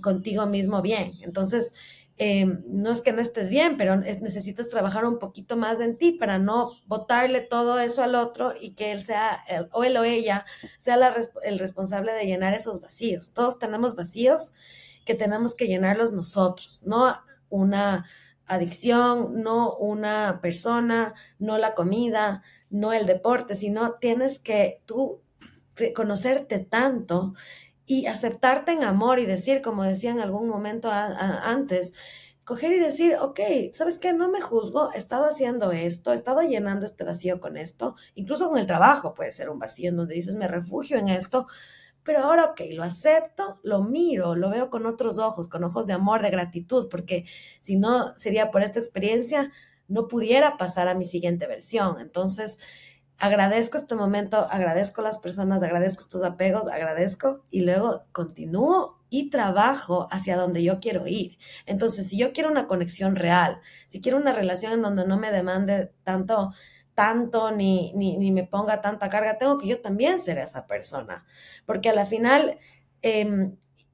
contigo 0.00 0.46
mismo 0.46 0.82
bien. 0.82 1.12
Entonces, 1.22 1.74
Em, 2.22 2.62
no 2.66 2.90
es 2.90 3.00
que 3.00 3.14
no 3.14 3.22
estés 3.22 3.48
bien, 3.48 3.78
pero 3.78 3.96
necesitas 3.96 4.68
trabajar 4.68 5.06
un 5.06 5.18
poquito 5.18 5.56
más 5.56 5.80
en 5.80 5.96
ti 5.96 6.12
para 6.12 6.38
no 6.38 6.72
botarle 6.84 7.40
todo 7.40 7.78
eso 7.78 8.02
al 8.02 8.14
otro 8.14 8.52
y 8.60 8.72
que 8.72 8.92
él 8.92 9.00
sea, 9.00 9.42
o 9.72 9.84
él 9.84 9.96
o 9.96 10.04
ella, 10.04 10.44
sea 10.76 11.14
el 11.44 11.58
responsable 11.58 12.12
de 12.12 12.26
llenar 12.26 12.52
esos 12.52 12.82
vacíos. 12.82 13.32
Todos 13.32 13.58
tenemos 13.58 13.96
vacíos 13.96 14.52
que 15.06 15.14
tenemos 15.14 15.54
que 15.54 15.66
llenarlos 15.66 16.12
nosotros, 16.12 16.82
no 16.84 17.16
una 17.48 18.04
adicción, 18.44 19.42
no 19.42 19.74
una 19.76 20.40
persona, 20.42 21.14
no 21.38 21.56
la 21.56 21.74
comida, 21.74 22.42
no 22.68 22.92
el 22.92 23.06
deporte, 23.06 23.54
sino 23.54 23.94
tienes 23.94 24.40
que 24.40 24.82
tú 24.84 25.22
conocerte 25.94 26.58
tanto 26.58 27.32
y 27.90 28.06
aceptarte 28.06 28.70
en 28.70 28.84
amor 28.84 29.18
y 29.18 29.26
decir, 29.26 29.62
como 29.62 29.82
decía 29.82 30.12
en 30.12 30.20
algún 30.20 30.48
momento 30.48 30.88
antes, 30.92 31.92
coger 32.44 32.70
y 32.70 32.78
decir, 32.78 33.16
ok, 33.20 33.40
¿sabes 33.72 33.98
qué? 33.98 34.12
No 34.12 34.30
me 34.30 34.40
juzgo, 34.40 34.92
he 34.94 34.96
estado 34.96 35.24
haciendo 35.24 35.72
esto, 35.72 36.12
he 36.12 36.14
estado 36.14 36.40
llenando 36.42 36.86
este 36.86 37.02
vacío 37.02 37.40
con 37.40 37.56
esto, 37.56 37.96
incluso 38.14 38.48
con 38.48 38.60
el 38.60 38.66
trabajo 38.68 39.12
puede 39.12 39.32
ser 39.32 39.50
un 39.50 39.58
vacío 39.58 39.88
en 39.88 39.96
donde 39.96 40.14
dices, 40.14 40.36
me 40.36 40.46
refugio 40.46 40.98
en 40.98 41.08
esto, 41.08 41.48
pero 42.04 42.20
ahora, 42.20 42.44
ok, 42.44 42.60
lo 42.70 42.84
acepto, 42.84 43.58
lo 43.64 43.82
miro, 43.82 44.36
lo 44.36 44.50
veo 44.50 44.70
con 44.70 44.86
otros 44.86 45.18
ojos, 45.18 45.48
con 45.48 45.64
ojos 45.64 45.88
de 45.88 45.94
amor, 45.94 46.22
de 46.22 46.30
gratitud, 46.30 46.88
porque 46.88 47.24
si 47.58 47.74
no 47.74 48.16
sería 48.16 48.52
por 48.52 48.62
esta 48.62 48.78
experiencia, 48.78 49.50
no 49.88 50.06
pudiera 50.06 50.56
pasar 50.58 50.86
a 50.86 50.94
mi 50.94 51.06
siguiente 51.06 51.48
versión. 51.48 51.98
Entonces, 51.98 52.60
agradezco 53.20 53.76
este 53.76 53.94
momento, 53.94 54.46
agradezco 54.50 55.02
las 55.02 55.18
personas, 55.18 55.62
agradezco 55.62 56.00
estos 56.00 56.22
apegos, 56.24 56.66
agradezco 56.68 57.44
y 57.50 57.60
luego 57.60 58.04
continúo 58.12 58.98
y 59.10 59.28
trabajo 59.30 60.08
hacia 60.10 60.36
donde 60.36 60.62
yo 60.62 60.80
quiero 60.80 61.06
ir. 61.06 61.38
Entonces, 61.66 62.08
si 62.08 62.16
yo 62.16 62.32
quiero 62.32 62.50
una 62.50 62.66
conexión 62.66 63.16
real, 63.16 63.60
si 63.86 64.00
quiero 64.00 64.16
una 64.16 64.32
relación 64.32 64.72
en 64.72 64.82
donde 64.82 65.06
no 65.06 65.18
me 65.18 65.30
demande 65.30 65.92
tanto, 66.02 66.52
tanto, 66.94 67.52
ni, 67.52 67.92
ni, 67.94 68.16
ni 68.16 68.32
me 68.32 68.44
ponga 68.44 68.80
tanta 68.80 69.10
carga, 69.10 69.36
tengo 69.36 69.58
que 69.58 69.68
yo 69.68 69.80
también 69.80 70.18
ser 70.18 70.38
esa 70.38 70.66
persona. 70.66 71.26
Porque 71.66 71.90
a 71.90 71.94
la 71.94 72.06
final, 72.06 72.58
eh, 73.02 73.52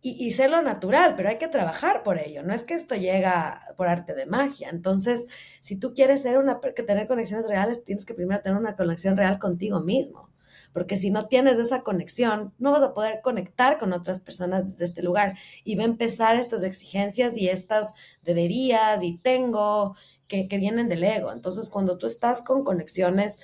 y, 0.08 0.30
ser 0.32 0.50
lo 0.50 0.62
natural, 0.62 1.14
pero 1.16 1.28
hay 1.28 1.38
que 1.38 1.48
trabajar 1.48 2.02
por 2.02 2.18
ello. 2.18 2.42
No 2.42 2.54
es 2.54 2.62
que 2.62 2.74
esto 2.74 2.94
llega 2.94 3.74
por 3.76 3.88
arte 3.88 4.14
de 4.14 4.26
magia. 4.26 4.68
Entonces, 4.70 5.26
si 5.60 5.76
tú 5.76 5.94
quieres 5.94 6.22
ser 6.22 6.38
una, 6.38 6.60
tener 6.60 7.08
conexiones 7.08 7.48
reales, 7.48 7.82
tienes 7.84 8.06
que 8.06 8.14
primero 8.14 8.40
tener 8.40 8.58
una 8.58 8.76
conexión 8.76 9.16
real 9.16 9.38
contigo 9.38 9.80
mismo. 9.80 10.30
Porque 10.72 10.96
si 10.96 11.10
no 11.10 11.26
tienes 11.26 11.58
esa 11.58 11.82
conexión, 11.82 12.52
no 12.58 12.70
vas 12.70 12.82
a 12.82 12.94
poder 12.94 13.20
conectar 13.22 13.78
con 13.78 13.92
otras 13.92 14.20
personas 14.20 14.70
desde 14.70 14.84
este 14.84 15.02
lugar. 15.02 15.36
Y 15.64 15.74
va 15.74 15.82
a 15.82 15.86
empezar 15.86 16.36
estas 16.36 16.62
exigencias 16.62 17.36
y 17.36 17.48
estas 17.48 17.94
deberías 18.24 19.02
y 19.02 19.18
tengo 19.18 19.96
que, 20.28 20.46
que 20.46 20.58
vienen 20.58 20.88
del 20.88 21.02
ego. 21.02 21.32
Entonces, 21.32 21.68
cuando 21.68 21.98
tú 21.98 22.06
estás 22.06 22.42
con 22.42 22.62
conexiones 22.62 23.40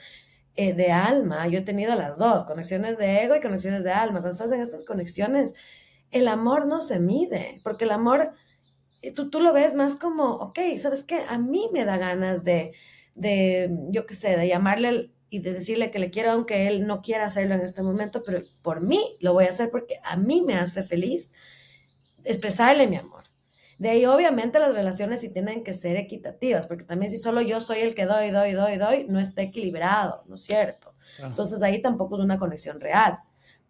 eh, 0.55 0.75
de 0.75 0.93
alma, 0.93 1.49
yo 1.49 1.61
he 1.61 1.63
tenido 1.63 1.97
las 1.97 2.19
dos, 2.19 2.45
conexiones 2.45 2.99
de 2.99 3.23
ego 3.23 3.35
y 3.35 3.41
conexiones 3.41 3.83
de 3.83 3.93
alma. 3.93 4.21
Cuando 4.21 4.31
estás 4.31 4.53
en 4.53 4.61
estas 4.61 4.85
conexiones, 4.85 5.55
el 6.13 6.29
amor 6.29 6.67
no 6.67 6.81
se 6.81 7.01
mide, 7.01 7.61
porque 7.65 7.85
el 7.85 7.91
amor, 7.91 8.33
eh, 9.01 9.13
tú, 9.13 9.31
tú 9.31 9.41
lo 9.41 9.53
ves 9.53 9.75
más 9.75 9.97
como, 9.97 10.35
ok, 10.35 10.59
¿sabes 10.79 11.03
qué? 11.05 11.23
A 11.29 11.39
mí 11.39 11.69
me 11.73 11.85
da 11.85 11.97
ganas 11.97 12.45
de, 12.45 12.73
de 13.15 13.71
yo 13.89 14.07
qué 14.07 14.15
sé, 14.15 14.37
de 14.37 14.47
llamarle 14.47 15.11
y 15.31 15.41
de 15.41 15.55
decirle 15.55 15.91
que 15.91 15.99
le 15.99 16.11
quiero, 16.11 16.31
aunque 16.31 16.69
él 16.69 16.87
no 16.87 17.01
quiera 17.01 17.25
hacerlo 17.25 17.55
en 17.55 17.63
este 17.63 17.83
momento, 17.83 18.23
pero 18.25 18.43
por 18.61 18.83
mí 18.83 19.17
lo 19.21 19.33
voy 19.33 19.47
a 19.47 19.51
hacer 19.51 19.71
porque 19.71 19.97
a 20.05 20.17
mí 20.17 20.43
me 20.43 20.55
hace 20.55 20.83
feliz 20.83 21.33
expresarle 22.25 22.87
mi 22.87 22.97
amor. 22.97 23.25
De 23.79 23.89
ahí 23.89 24.05
obviamente 24.05 24.61
las 24.61 24.75
relaciones 24.75 25.21
sí 25.21 25.31
tienen 25.31 25.65
que 25.65 25.75
ser 25.75 25.97
equitativas, 25.97 26.67
porque 26.67 26.85
también 26.85 27.11
si 27.11 27.19
solo 27.19 27.41
yo 27.41 27.61
soy 27.61 27.81
el 27.81 27.95
que 27.95 28.05
doy, 28.05 28.31
doy, 28.31 28.53
doy, 28.53 28.77
doy, 28.77 29.07
no 29.09 29.19
está 29.19 29.43
equilibrado, 29.43 30.23
¿no 30.29 30.35
es 30.35 30.45
cierto? 30.45 30.95
Entonces 31.19 31.63
ahí 31.63 31.81
tampoco 31.83 32.17
es 32.17 32.23
una 32.23 32.39
conexión 32.39 32.81
real. 32.81 33.19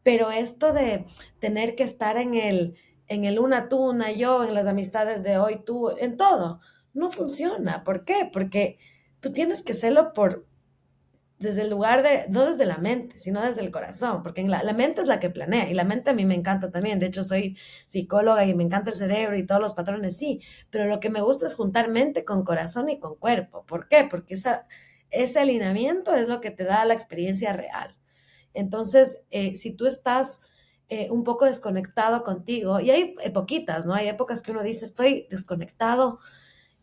Pero 0.02 0.30
esto 0.30 0.72
de 0.72 1.06
tener 1.38 1.74
que 1.74 1.84
estar 1.84 2.16
en 2.16 2.34
el, 2.34 2.76
en 3.08 3.24
el 3.24 3.38
una 3.38 3.68
tú, 3.68 3.78
una 3.78 4.10
yo, 4.12 4.44
en 4.44 4.54
las 4.54 4.66
amistades 4.66 5.22
de 5.22 5.38
hoy 5.38 5.62
tú, 5.64 5.90
en 5.98 6.16
todo, 6.16 6.60
no 6.94 7.10
funciona. 7.10 7.84
¿Por 7.84 8.04
qué? 8.04 8.28
Porque 8.32 8.78
tú 9.20 9.32
tienes 9.32 9.62
que 9.62 9.72
hacerlo 9.72 10.12
por, 10.12 10.46
desde 11.42 11.62
el 11.62 11.70
lugar 11.70 12.02
de, 12.02 12.26
no 12.28 12.46
desde 12.46 12.64
la 12.64 12.78
mente, 12.78 13.18
sino 13.18 13.42
desde 13.42 13.60
el 13.60 13.70
corazón, 13.70 14.22
porque 14.22 14.42
la, 14.44 14.62
la, 14.62 14.72
mente 14.72 15.02
es 15.02 15.08
la 15.08 15.20
que 15.20 15.28
planea 15.28 15.68
y 15.68 15.74
la 15.74 15.84
mente 15.84 16.10
a 16.10 16.14
mí 16.14 16.24
me 16.24 16.34
encanta 16.34 16.70
también. 16.70 17.00
De 17.00 17.06
hecho, 17.06 17.24
soy 17.24 17.58
psicóloga 17.86 18.44
y 18.46 18.54
me 18.54 18.64
encanta 18.64 18.90
el 18.90 18.96
cerebro 18.96 19.36
y 19.36 19.44
todos 19.44 19.60
los 19.60 19.74
patrones, 19.74 20.16
sí, 20.16 20.40
pero 20.70 20.86
lo 20.86 21.00
que 21.00 21.10
me 21.10 21.20
gusta 21.20 21.46
es 21.46 21.54
juntar 21.54 21.90
mente 21.90 22.24
con 22.24 22.44
corazón 22.44 22.88
y 22.88 22.98
con 22.98 23.16
cuerpo. 23.16 23.66
¿Por 23.66 23.88
qué? 23.88 24.06
Porque 24.08 24.34
esa, 24.34 24.66
ese 25.10 25.40
alineamiento 25.40 26.14
es 26.14 26.28
lo 26.28 26.40
que 26.40 26.50
te 26.50 26.64
da 26.64 26.84
la 26.84 26.94
experiencia 26.94 27.52
real. 27.52 27.96
Entonces, 28.54 29.22
eh, 29.30 29.54
si 29.56 29.72
tú 29.72 29.86
estás 29.86 30.40
eh, 30.88 31.08
un 31.10 31.24
poco 31.24 31.46
desconectado 31.46 32.22
contigo, 32.22 32.80
y 32.80 32.90
hay 32.90 33.14
poquitas, 33.32 33.86
¿no? 33.86 33.94
Hay 33.94 34.08
épocas 34.08 34.42
que 34.42 34.52
uno 34.52 34.62
dice, 34.62 34.84
estoy 34.84 35.26
desconectado 35.30 36.18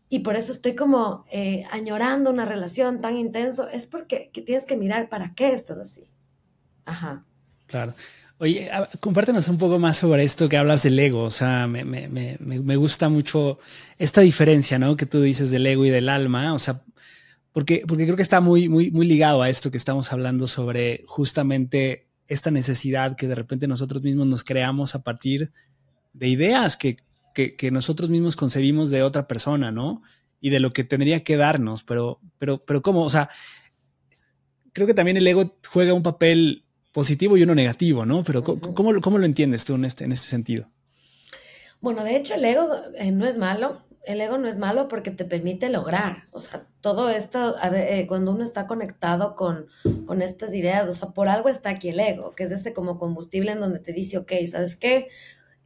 y 0.08 0.20
por 0.20 0.34
eso 0.34 0.50
estoy 0.52 0.74
como 0.74 1.24
eh, 1.30 1.64
añorando 1.70 2.30
una 2.30 2.44
relación 2.44 3.00
tan 3.00 3.16
intenso, 3.16 3.68
es 3.68 3.86
porque 3.86 4.30
tienes 4.44 4.66
que 4.66 4.76
mirar 4.76 5.08
para 5.08 5.34
qué 5.34 5.52
estás 5.52 5.78
así. 5.78 6.10
Ajá. 6.84 7.24
Claro. 7.66 7.94
Oye, 8.38 8.68
compártenos 8.98 9.46
un 9.48 9.58
poco 9.58 9.78
más 9.78 9.98
sobre 9.98 10.24
esto 10.24 10.48
que 10.48 10.56
hablas 10.56 10.82
del 10.82 10.98
ego. 10.98 11.22
O 11.22 11.30
sea, 11.30 11.68
me, 11.68 11.84
me, 11.84 12.08
me, 12.08 12.38
me, 12.40 12.76
gusta 12.76 13.08
mucho 13.08 13.58
esta 13.98 14.22
diferencia, 14.22 14.78
¿no? 14.78 14.96
Que 14.96 15.06
tú 15.06 15.20
dices 15.20 15.52
del 15.52 15.66
ego 15.66 15.84
y 15.84 15.90
del 15.90 16.08
alma. 16.08 16.54
O 16.54 16.58
sea, 16.58 16.82
porque, 17.52 17.84
porque 17.86 18.04
creo 18.04 18.16
que 18.16 18.22
está 18.22 18.40
muy, 18.40 18.68
muy, 18.68 18.90
muy 18.90 19.06
ligado 19.06 19.42
a 19.42 19.48
esto 19.48 19.70
que 19.70 19.76
estamos 19.76 20.12
hablando 20.12 20.46
sobre 20.46 21.04
justamente 21.06 22.06
esta 22.28 22.50
necesidad 22.50 23.16
que 23.16 23.26
de 23.26 23.34
repente 23.34 23.66
nosotros 23.66 24.02
mismos 24.02 24.26
nos 24.26 24.44
creamos 24.44 24.94
a 24.94 25.02
partir 25.02 25.50
de 26.12 26.28
ideas 26.28 26.76
que 26.76 26.98
que, 27.34 27.70
nosotros 27.70 28.10
mismos 28.10 28.36
concebimos 28.36 28.90
de 28.90 29.02
otra 29.02 29.26
persona, 29.26 29.70
¿no? 29.70 30.02
Y 30.40 30.50
de 30.50 30.60
lo 30.60 30.72
que 30.72 30.84
tendría 30.84 31.22
que 31.22 31.36
darnos, 31.36 31.84
pero, 31.84 32.20
pero, 32.38 32.64
pero 32.64 32.82
¿cómo? 32.82 33.04
O 33.04 33.10
sea, 33.10 33.28
creo 34.72 34.86
que 34.86 34.94
también 34.94 35.16
el 35.16 35.26
ego 35.26 35.56
juega 35.68 35.94
un 35.94 36.02
papel 36.02 36.64
positivo 36.92 37.36
y 37.36 37.42
uno 37.42 37.54
negativo, 37.54 38.04
¿no? 38.04 38.24
Pero 38.24 38.42
¿cómo, 38.42 38.92
lo 38.92 39.24
entiendes 39.24 39.64
tú 39.64 39.74
en 39.74 39.84
este, 39.84 40.04
en 40.04 40.12
este 40.12 40.28
sentido? 40.28 40.68
Bueno, 41.80 42.04
de 42.04 42.16
hecho 42.16 42.34
el 42.34 42.44
ego 42.44 42.68
eh, 42.96 43.10
no 43.10 43.26
es 43.26 43.36
malo, 43.36 43.82
el 44.04 44.20
ego 44.20 44.38
no 44.38 44.48
es 44.48 44.58
malo 44.58 44.88
porque 44.88 45.10
te 45.10 45.24
permite 45.24 45.68
lograr, 45.68 46.28
o 46.32 46.40
sea, 46.40 46.66
todo 46.80 47.10
esto, 47.10 47.56
eh, 47.74 48.06
cuando 48.08 48.32
uno 48.32 48.42
está 48.42 48.66
conectado 48.66 49.34
con, 49.34 49.66
con 50.06 50.22
estas 50.22 50.54
ideas, 50.54 50.88
o 50.88 50.92
sea, 50.92 51.10
por 51.10 51.28
algo 51.28 51.48
está 51.48 51.70
aquí 51.70 51.90
el 51.90 52.00
ego, 52.00 52.34
que 52.34 52.44
es 52.44 52.50
este 52.50 52.72
como 52.72 52.98
combustible 52.98 53.52
en 53.52 53.60
donde 53.60 53.78
te 53.78 53.92
dice, 53.92 54.18
ok, 54.18 54.32
¿sabes 54.46 54.76
qué? 54.76 55.08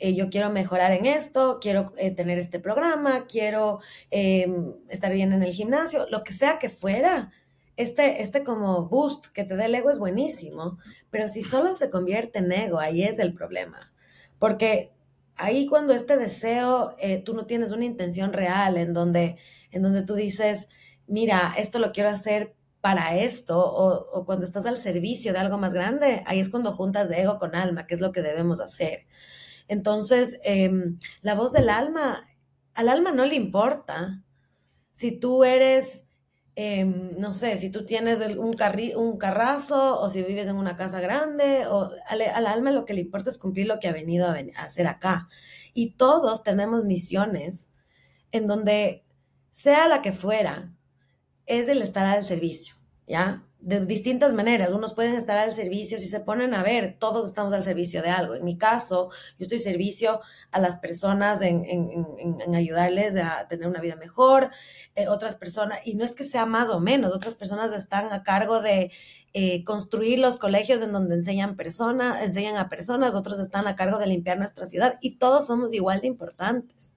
Eh, 0.01 0.15
yo 0.15 0.29
quiero 0.29 0.51
mejorar 0.51 0.93
en 0.93 1.07
esto, 1.07 1.59
quiero 1.61 1.93
eh, 1.97 2.11
tener 2.11 2.39
este 2.39 2.59
programa, 2.59 3.27
quiero 3.27 3.79
em, 4.11 4.75
estar 4.89 5.13
bien 5.13 5.33
en 5.33 5.43
el 5.43 5.53
gimnasio, 5.53 6.07
lo 6.11 6.25
que 6.25 6.33
sea 6.33 6.59
que 6.59 6.71
fuera. 6.71 7.33
Este, 7.77 8.23
este 8.23 8.45
como 8.45 8.89
boost 8.89 9.27
que 9.27 9.45
te 9.45 9.57
da 9.57 9.67
el 9.67 9.75
ego 9.75 9.91
es 9.91 9.99
buenísimo, 9.99 10.79
pero 11.11 11.29
si 11.29 11.43
solo 11.43 11.75
se 11.75 11.91
convierte 11.91 12.41
en 12.41 12.53
ego, 12.53 12.79
ahí 12.79 13.03
es 13.03 13.19
el 13.19 13.35
problema. 13.35 13.93
Porque 14.39 14.94
ahí 15.37 15.67
cuando 15.67 15.93
este 15.93 16.17
deseo, 16.17 16.95
eh, 16.99 17.19
tú 17.19 17.35
no 17.35 17.47
tienes 17.47 17.73
una 17.73 17.85
intención 17.85 18.33
real 18.33 18.77
en 18.77 18.93
donde, 18.93 19.37
en 19.71 19.83
donde 19.83 20.03
tú 20.03 20.15
dices, 20.15 20.69
mira, 21.07 21.55
esto 21.57 21.79
lo 21.79 21.93
quiero 21.93 22.11
hacer 22.11 22.55
para 22.81 23.17
esto, 23.17 23.59
o, 23.59 24.27
cuando 24.27 24.45
estás 24.45 24.67
al 24.67 24.77
servicio 24.77 25.33
de 25.33 25.39
algo 25.39 25.57
más 25.57 25.73
grande, 25.73 26.23
ahí 26.27 26.39
es 26.39 26.51
cuando 26.51 26.71
juntas 26.71 27.09
de 27.09 27.23
ego 27.23 27.39
con 27.39 27.55
alma, 27.55 27.87
que 27.87 27.95
es 27.95 28.01
lo 28.01 28.13
que 28.13 28.21
debemos 28.21 28.61
hacer. 28.61 29.07
Entonces, 29.69 30.39
em, 30.45 30.99
la 31.23 31.35
voz 31.35 31.53
del 31.53 31.71
alma, 31.71 32.29
al 32.75 32.91
alma 32.91 33.13
no 33.13 33.25
le 33.25 33.37
importa 33.37 34.23
si 34.93 35.13
tú 35.13 35.45
eres, 35.45 36.07
em, 36.57 37.19
no 37.19 37.33
sé, 37.33 37.57
si 37.57 37.71
tú 37.71 37.85
tienes 37.85 38.21
un, 38.21 38.57
un 38.97 39.19
carrazo 39.19 40.01
o 40.01 40.11
si 40.11 40.23
vives 40.23 40.49
en 40.49 40.57
una 40.57 40.77
casa 40.77 41.01
grande, 41.01 41.67
o 41.67 41.91
al, 42.07 42.47
alma 42.47 42.71
lo 42.71 42.85
que 42.85 42.95
le 42.95 43.01
importa 43.01 43.31
es 43.31 43.39
cumplir 43.39 43.67
lo 43.67 43.79
que 43.79 43.89
ha 43.89 43.93
venido 43.93 44.29
a, 44.29 44.37
a 44.57 44.65
hacer 44.65 44.87
acá. 44.87 45.29
Y 45.73 45.93
todos 45.93 46.43
tenemos 46.43 46.85
misiones 46.85 47.73
en 48.33 48.47
donde, 48.47 49.05
sea 49.51 49.87
la 49.89 50.03
que 50.03 50.13
fuera, 50.13 50.75
es 51.47 51.69
el 51.69 51.83
estar 51.83 52.05
al 52.07 52.25
servicio, 52.25 52.75
¿ya? 53.07 53.45
De 53.65 53.87
distintas 53.87 54.35
maneras. 54.35 54.73
Unos 54.73 54.93
pueden 54.93 55.15
estar 55.15 55.39
al 55.39 55.53
servicio, 55.53 55.99
si 55.99 56.07
se 56.07 56.21
ponen 56.21 56.53
a 56.53 56.63
ver, 56.63 56.97
todos 56.99 57.27
estamos 57.27 57.53
al 57.55 57.63
servicio 57.63 58.03
de 58.03 58.11
algo. 58.11 58.35
En 58.35 58.45
mi 58.45 58.59
caso, 58.59 59.11
yo 59.39 59.45
estoy 59.45 59.59
servicio 59.59 60.21
a 60.51 60.61
las 60.61 60.77
personas 60.77 61.41
en, 61.41 61.65
ayudarles 62.55 63.17
a 63.17 63.49
tener 63.49 63.67
una 63.67 63.81
vida 63.81 63.97
mejor, 63.97 64.51
eh, 64.95 65.09
otras 65.09 65.35
personas, 65.37 65.81
y 65.87 65.95
no 65.95 66.05
es 66.05 66.15
que 66.15 66.25
sea 66.25 66.45
más 66.45 66.69
o 66.69 66.79
menos, 66.79 67.15
otras 67.15 67.37
personas 67.37 67.73
están 67.73 68.13
a 68.13 68.23
cargo 68.23 68.61
de 68.61 68.93
eh, 69.33 69.65
construir 69.65 70.19
los 70.19 70.37
colegios 70.37 70.83
en 70.83 70.93
donde 70.93 71.15
enseñan, 71.15 71.57
personas 71.57 72.23
enseñan 72.23 72.59
a 72.59 72.69
personas, 72.69 73.15
otros 73.15 73.39
están 73.39 73.67
a 73.67 73.77
cargo 73.77 73.99
de 73.99 74.07
limpiar 74.07 74.37
nuestra 74.37 74.67
ciudad 74.67 74.99
y 75.01 75.17
todos 75.17 75.47
somos 75.47 75.73
igual 75.73 76.03
de 76.03 76.09
importantes. 76.09 76.93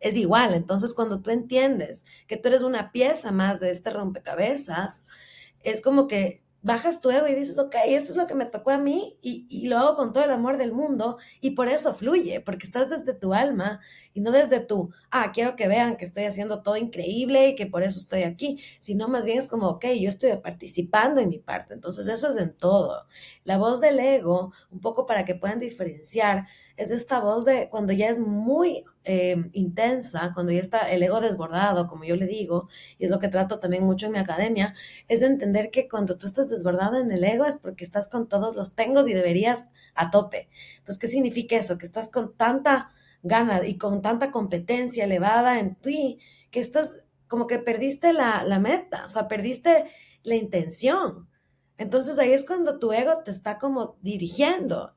Es 0.00 0.16
igual, 0.16 0.54
entonces 0.54 0.94
cuando 0.94 1.20
tú 1.20 1.30
entiendes 1.30 2.04
que 2.26 2.36
tú 2.38 2.48
eres 2.48 2.62
una 2.62 2.90
pieza 2.90 3.32
más 3.32 3.60
de 3.60 3.70
este 3.70 3.90
rompecabezas, 3.90 5.06
es 5.62 5.80
como 5.80 6.06
que 6.06 6.42
bajas 6.62 7.00
tu 7.00 7.10
ego 7.10 7.26
y 7.26 7.34
dices, 7.34 7.58
ok, 7.58 7.74
esto 7.86 8.12
es 8.12 8.16
lo 8.16 8.26
que 8.26 8.34
me 8.34 8.44
tocó 8.44 8.70
a 8.70 8.78
mí 8.78 9.16
y, 9.22 9.46
y, 9.48 9.66
lo 9.68 9.78
hago 9.78 9.96
con 9.96 10.12
todo 10.12 10.24
el 10.24 10.30
amor 10.30 10.58
del 10.58 10.72
mundo 10.72 11.16
y 11.40 11.52
por 11.52 11.68
eso 11.68 11.94
fluye, 11.94 12.40
porque 12.40 12.66
estás 12.66 12.90
desde 12.90 13.14
tu 13.14 13.32
alma 13.32 13.80
y 14.12 14.20
no 14.20 14.30
desde 14.30 14.60
tu, 14.60 14.90
ah, 15.10 15.30
quiero 15.32 15.56
que 15.56 15.68
vean 15.68 15.96
que 15.96 16.04
estoy 16.04 16.24
haciendo 16.24 16.62
todo 16.62 16.76
increíble 16.76 17.48
y 17.48 17.54
que 17.54 17.66
por 17.66 17.82
eso 17.82 17.98
estoy 17.98 18.24
aquí, 18.24 18.62
sino 18.78 19.08
más 19.08 19.24
bien 19.24 19.38
es 19.38 19.46
como, 19.46 19.68
ok, 19.68 19.86
yo 19.98 20.08
estoy 20.08 20.36
participando 20.36 21.20
en 21.20 21.28
mi 21.28 21.38
parte. 21.38 21.74
Entonces 21.74 22.08
eso 22.08 22.28
es 22.28 22.36
en 22.36 22.54
todo. 22.54 23.06
La 23.44 23.56
voz 23.56 23.80
del 23.80 23.98
ego, 23.98 24.52
un 24.70 24.80
poco 24.80 25.06
para 25.06 25.24
que 25.24 25.34
puedan 25.34 25.60
diferenciar, 25.60 26.46
es 26.80 26.90
esta 26.90 27.20
voz 27.20 27.44
de 27.44 27.68
cuando 27.68 27.92
ya 27.92 28.08
es 28.08 28.18
muy 28.18 28.84
eh, 29.04 29.50
intensa, 29.52 30.32
cuando 30.32 30.50
ya 30.50 30.60
está 30.60 30.90
el 30.90 31.02
ego 31.02 31.20
desbordado, 31.20 31.86
como 31.86 32.04
yo 32.04 32.16
le 32.16 32.26
digo, 32.26 32.68
y 32.96 33.04
es 33.04 33.10
lo 33.10 33.18
que 33.18 33.28
trato 33.28 33.60
también 33.60 33.84
mucho 33.84 34.06
en 34.06 34.12
mi 34.12 34.18
academia, 34.18 34.74
es 35.06 35.20
de 35.20 35.26
entender 35.26 35.70
que 35.70 35.88
cuando 35.88 36.16
tú 36.16 36.26
estás 36.26 36.48
desbordado 36.48 36.98
en 36.98 37.12
el 37.12 37.22
ego 37.22 37.44
es 37.44 37.58
porque 37.58 37.84
estás 37.84 38.08
con 38.08 38.28
todos 38.28 38.56
los 38.56 38.74
tengos 38.74 39.06
y 39.08 39.12
deberías 39.12 39.64
a 39.94 40.10
tope. 40.10 40.48
Entonces, 40.78 40.98
¿qué 40.98 41.08
significa 41.08 41.56
eso? 41.56 41.76
Que 41.76 41.84
estás 41.84 42.08
con 42.08 42.34
tanta 42.34 42.92
gana 43.22 43.60
y 43.66 43.76
con 43.76 44.00
tanta 44.00 44.30
competencia 44.30 45.04
elevada 45.04 45.60
en 45.60 45.74
ti, 45.74 46.18
que 46.50 46.60
estás 46.60 47.04
como 47.28 47.46
que 47.46 47.58
perdiste 47.58 48.14
la, 48.14 48.42
la 48.44 48.58
meta, 48.58 49.04
o 49.04 49.10
sea, 49.10 49.28
perdiste 49.28 49.84
la 50.22 50.34
intención. 50.34 51.28
Entonces 51.76 52.18
ahí 52.18 52.32
es 52.32 52.46
cuando 52.46 52.78
tu 52.78 52.90
ego 52.92 53.18
te 53.22 53.30
está 53.30 53.58
como 53.58 53.98
dirigiendo, 54.00 54.94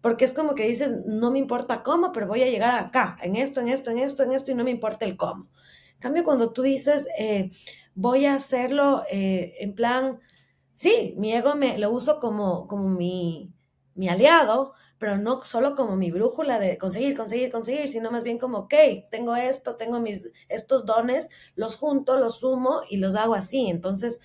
porque 0.00 0.24
es 0.24 0.32
como 0.32 0.54
que 0.54 0.66
dices, 0.66 1.04
no 1.06 1.30
me 1.30 1.38
importa 1.38 1.82
cómo, 1.82 2.12
pero 2.12 2.26
voy 2.26 2.42
a 2.42 2.46
llegar 2.50 2.78
acá, 2.78 3.16
en 3.22 3.36
esto, 3.36 3.60
en 3.60 3.68
esto, 3.68 3.90
en 3.90 3.98
esto, 3.98 4.22
en 4.22 4.32
esto, 4.32 4.50
y 4.50 4.54
no 4.54 4.64
me 4.64 4.70
importa 4.70 5.04
el 5.04 5.16
cómo. 5.16 5.48
En 5.94 6.00
cambio, 6.00 6.24
cuando 6.24 6.52
tú 6.52 6.62
dices, 6.62 7.08
eh, 7.18 7.50
voy 7.94 8.26
a 8.26 8.34
hacerlo 8.34 9.04
eh, 9.10 9.54
en 9.60 9.74
plan, 9.74 10.20
sí, 10.74 11.14
mi 11.18 11.32
ego 11.34 11.56
me 11.56 11.78
lo 11.78 11.90
uso 11.90 12.20
como, 12.20 12.68
como 12.68 12.88
mi, 12.88 13.52
mi 13.94 14.08
aliado, 14.08 14.74
pero 14.98 15.16
no 15.16 15.40
solo 15.42 15.74
como 15.76 15.96
mi 15.96 16.10
brújula 16.10 16.58
de 16.58 16.76
conseguir, 16.78 17.16
conseguir, 17.16 17.50
conseguir, 17.50 17.88
sino 17.88 18.10
más 18.10 18.24
bien 18.24 18.38
como, 18.38 18.58
ok, 18.58 18.74
tengo 19.10 19.36
esto, 19.36 19.76
tengo 19.76 20.00
mis, 20.00 20.30
estos 20.48 20.86
dones, 20.86 21.28
los 21.54 21.76
junto, 21.76 22.18
los 22.18 22.38
sumo 22.38 22.80
y 22.88 22.98
los 22.98 23.14
hago 23.14 23.34
así. 23.34 23.68
Entonces, 23.68 24.20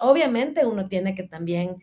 obviamente 0.00 0.66
uno 0.66 0.86
tiene 0.88 1.14
que 1.14 1.24
también 1.24 1.82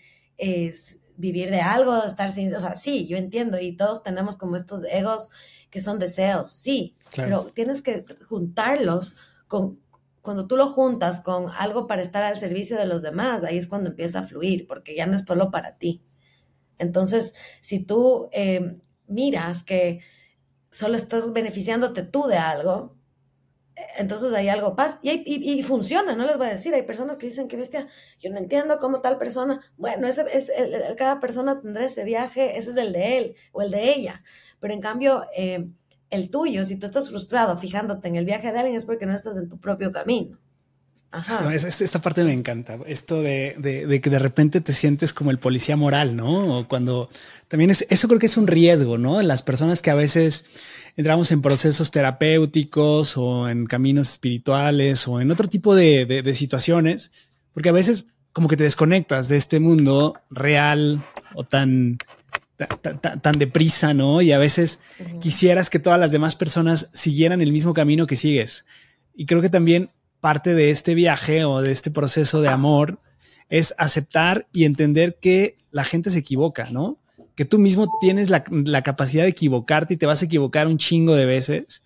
vivir 1.18 1.50
de 1.52 1.62
algo, 1.62 2.04
estar 2.04 2.32
sin, 2.32 2.54
o 2.54 2.60
sea, 2.60 2.76
sí, 2.76 3.08
yo 3.08 3.18
entiendo 3.18 3.60
y 3.60 3.76
todos 3.76 4.04
tenemos 4.04 4.38
como 4.38 4.56
estos 4.56 4.84
egos 4.84 5.32
que 5.70 5.80
son 5.80 6.00
deseos, 6.00 6.52
sí, 6.52 6.96
pero 7.16 7.48
tienes 7.54 7.82
que 7.82 8.06
juntarlos 8.28 9.16
con, 9.48 9.80
cuando 10.22 10.48
tú 10.48 10.58
lo 10.58 10.70
juntas 10.70 11.22
con 11.22 11.50
algo 11.50 11.88
para 11.88 12.02
estar 12.02 12.24
al 12.24 12.40
servicio 12.40 12.78
de 12.78 12.86
los 12.86 13.02
demás, 13.02 13.44
ahí 13.44 13.58
es 13.58 13.68
cuando 13.68 13.90
empieza 13.90 14.20
a 14.20 14.24
fluir, 14.24 14.68
porque 14.68 14.96
ya 14.96 15.06
no 15.06 15.16
es 15.16 15.24
solo 15.24 15.52
para 15.52 15.78
ti. 15.78 16.04
Entonces, 16.78 17.34
si 17.62 17.80
tú 17.80 18.30
eh, 18.32 18.78
miras 19.08 19.64
que 19.64 20.02
solo 20.72 20.96
estás 20.96 21.32
beneficiándote 21.32 22.04
tú 22.04 22.28
de 22.28 22.38
algo, 22.38 22.95
entonces 23.98 24.32
hay 24.34 24.50
algo 24.50 24.76
pasa 24.76 25.00
y, 25.02 25.24
y, 25.26 25.64
funciona, 25.64 26.16
no 26.16 26.26
les 26.26 26.38
voy 26.38 26.48
a 26.48 26.52
decir, 26.52 26.74
hay 26.74 26.84
personas 26.84 27.18
que 27.18 27.28
dicen 27.28 27.48
que 27.48 27.58
bestia, 27.58 27.88
yo 28.20 28.32
no 28.32 28.38
entiendo 28.38 28.80
cómo 28.80 29.02
tal 29.02 29.18
persona, 29.18 29.62
bueno, 29.78 30.08
ese, 30.08 30.26
es, 30.34 30.52
cada 30.98 31.20
persona 31.20 31.62
tendrá 31.62 31.86
ese 31.86 32.04
viaje, 32.04 32.58
ese 32.58 32.72
es 32.72 32.78
el 32.78 32.94
de 32.94 33.18
él 33.18 33.36
o 33.52 33.62
el 33.62 33.72
de 33.72 33.94
ella, 33.94 34.24
pero 34.60 34.74
en 34.74 34.82
cambio, 34.82 35.26
eh, 35.36 35.68
el 36.10 36.30
tuyo, 36.30 36.64
si 36.64 36.78
tú 36.78 36.86
estás 36.86 37.10
frustrado 37.10 37.58
fijándote 37.58 38.08
en 38.08 38.16
el 38.16 38.26
viaje 38.26 38.52
de 38.52 38.60
alguien 38.60 38.78
es 38.78 38.86
porque 38.86 39.06
no 39.06 39.14
estás 39.14 39.38
en 39.38 39.50
tu 39.50 39.60
propio 39.60 39.92
camino. 39.92 40.40
Esta, 41.54 42.02
parte 42.02 42.24
me 42.24 42.34
encanta. 42.34 42.78
Esto 42.86 43.22
de, 43.22 44.00
que 44.04 44.10
de 44.10 44.20
repente 44.20 44.60
te 44.60 44.74
sientes 44.74 45.14
como 45.14 45.32
el 45.32 45.40
policía 45.40 45.78
moral, 45.78 46.16
¿no? 46.16 46.60
O 46.60 46.68
cuando 46.68 47.10
también 47.48 47.70
es, 47.70 47.86
eso 47.90 48.08
creo 48.08 48.20
que 48.20 48.26
es 48.26 48.36
un 48.38 48.48
riesgo, 48.48 48.98
¿no? 48.98 49.22
Las 49.22 49.42
personas 49.42 49.82
que 49.82 49.92
a 49.92 49.96
veces 49.96 50.46
entramos 50.98 51.32
en 51.32 51.42
procesos 51.42 51.92
terapéuticos 51.92 53.18
o 53.18 53.50
en 53.50 53.66
caminos 53.66 54.12
espirituales 54.12 55.08
o 55.08 55.20
en 55.20 55.32
otro 55.32 55.48
tipo 55.48 55.76
de, 55.76 56.32
situaciones, 56.34 57.12
porque 57.54 57.70
a 57.70 57.74
veces 57.74 58.06
como 58.32 58.48
que 58.48 58.58
te 58.58 58.64
desconectas 58.64 59.30
de 59.30 59.38
este 59.38 59.60
mundo 59.60 60.16
real 60.30 61.04
o 61.36 61.44
tan, 61.44 61.98
tan, 63.22 63.40
deprisa, 63.40 63.94
¿no? 63.94 64.22
Y 64.22 64.32
a 64.32 64.38
veces 64.38 64.82
quisieras 65.22 65.70
que 65.70 65.80
todas 65.80 66.00
las 66.00 66.12
demás 66.12 66.36
personas 66.36 66.90
siguieran 66.94 67.42
el 67.42 67.52
mismo 67.52 67.74
camino 67.74 68.08
que 68.08 68.16
sigues. 68.16 68.66
Y 69.16 69.26
creo 69.26 69.42
que 69.42 69.50
también 69.50 69.90
parte 70.20 70.54
de 70.54 70.70
este 70.70 70.96
viaje 70.96 71.46
o 71.46 71.62
de 71.62 71.72
este 71.72 71.92
proceso 71.92 72.42
de 72.42 72.50
amor 72.50 73.00
es 73.48 73.74
aceptar 73.78 74.48
y 74.52 74.66
entender 74.66 75.18
que 75.22 75.58
la 75.72 75.84
gente 75.84 76.10
se 76.10 76.20
equivoca, 76.20 76.70
¿no? 76.72 76.98
Que 77.36 77.46
tú 77.46 77.60
mismo 77.60 77.98
tienes 78.00 78.30
la, 78.30 78.44
capacidad 78.84 79.24
de 79.24 79.30
equivocarte 79.30 79.94
y 79.94 79.98
te 79.98 80.06
vas 80.06 80.22
a 80.22 80.26
equivocar 80.26 80.68
un 80.68 80.78
chingo 80.78 81.16
de 81.16 81.26
veces. 81.26 81.84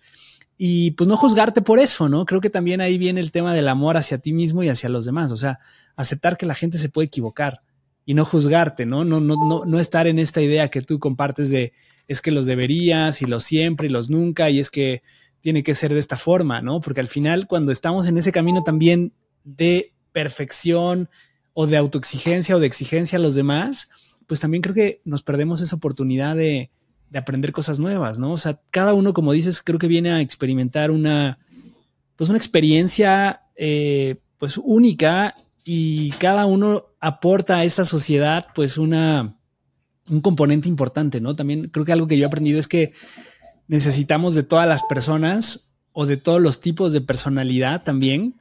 Y 0.56 0.92
pues 0.92 1.08
no 1.08 1.16
juzgarte 1.16 1.62
por 1.62 1.78
eso, 1.78 2.08
¿no? 2.08 2.26
Creo 2.26 2.40
que 2.40 2.50
también 2.50 2.80
ahí 2.80 2.98
viene 2.98 3.20
el 3.20 3.32
tema 3.32 3.54
del 3.54 3.68
amor 3.68 3.96
hacia 3.96 4.18
ti 4.18 4.32
mismo 4.32 4.62
y 4.62 4.68
hacia 4.68 4.88
los 4.88 5.06
demás. 5.06 5.32
O 5.32 5.36
sea, 5.36 5.58
aceptar 5.96 6.36
que 6.36 6.46
la 6.46 6.54
gente 6.54 6.78
se 6.78 6.88
puede 6.88 7.06
equivocar 7.06 7.62
y 8.04 8.14
no 8.14 8.24
juzgarte, 8.24 8.86
¿no? 8.86 9.04
No, 9.04 9.20
no, 9.20 9.36
no, 9.48 9.64
no 9.64 9.78
estar 9.78 10.06
en 10.06 10.18
esta 10.18 10.40
idea 10.40 10.68
que 10.68 10.82
tú 10.82 10.98
compartes 10.98 11.50
de 11.50 11.72
es 12.08 12.20
que 12.20 12.32
los 12.32 12.44
deberías 12.46 13.22
y 13.22 13.26
los 13.26 13.44
siempre 13.44 13.86
y 13.86 13.90
los 13.90 14.10
nunca 14.10 14.50
y 14.50 14.58
es 14.58 14.68
que 14.68 15.02
tiene 15.40 15.62
que 15.62 15.74
ser 15.74 15.92
de 15.92 16.00
esta 16.00 16.16
forma, 16.16 16.60
¿no? 16.60 16.80
Porque 16.80 17.00
al 17.00 17.08
final 17.08 17.46
cuando 17.46 17.72
estamos 17.72 18.06
en 18.08 18.18
ese 18.18 18.32
camino 18.32 18.62
también 18.64 19.12
de 19.44 19.92
perfección 20.12 21.08
o 21.54 21.66
de 21.66 21.76
autoexigencia 21.76 22.56
o 22.56 22.58
de 22.60 22.66
exigencia 22.66 23.16
a 23.16 23.22
los 23.22 23.34
demás, 23.34 23.88
pues 24.30 24.38
también 24.38 24.62
creo 24.62 24.76
que 24.76 25.00
nos 25.04 25.24
perdemos 25.24 25.60
esa 25.60 25.74
oportunidad 25.74 26.36
de, 26.36 26.70
aprender 27.12 27.50
cosas 27.50 27.80
nuevas, 27.80 28.20
¿no? 28.20 28.30
O 28.30 28.36
sea, 28.36 28.60
cada 28.70 28.94
uno, 28.94 29.12
como 29.12 29.32
dices, 29.32 29.60
creo 29.60 29.80
que 29.80 29.88
viene 29.88 30.12
a 30.12 30.20
experimentar 30.20 30.92
una, 30.92 31.40
pues 32.14 32.30
una 32.30 32.38
experiencia, 32.38 33.42
eh, 33.56 34.20
pues 34.38 34.56
única 34.56 35.34
y 35.64 36.12
cada 36.20 36.46
uno 36.46 36.84
aporta 37.00 37.56
a 37.56 37.64
esta 37.64 37.84
sociedad, 37.84 38.46
pues 38.54 38.78
una, 38.78 39.36
un 40.08 40.20
componente 40.20 40.68
importante, 40.68 41.20
¿no? 41.20 41.34
También 41.34 41.68
creo 41.68 41.84
que 41.84 41.92
algo 41.92 42.06
que 42.06 42.16
yo 42.16 42.22
he 42.22 42.28
aprendido 42.28 42.60
es 42.60 42.68
que 42.68 42.92
necesitamos 43.66 44.36
de 44.36 44.44
todas 44.44 44.68
las 44.68 44.84
personas 44.84 45.72
o 45.90 46.06
de 46.06 46.18
todos 46.18 46.40
los 46.40 46.60
tipos 46.60 46.92
de 46.92 47.00
personalidad 47.00 47.82
también 47.82 48.40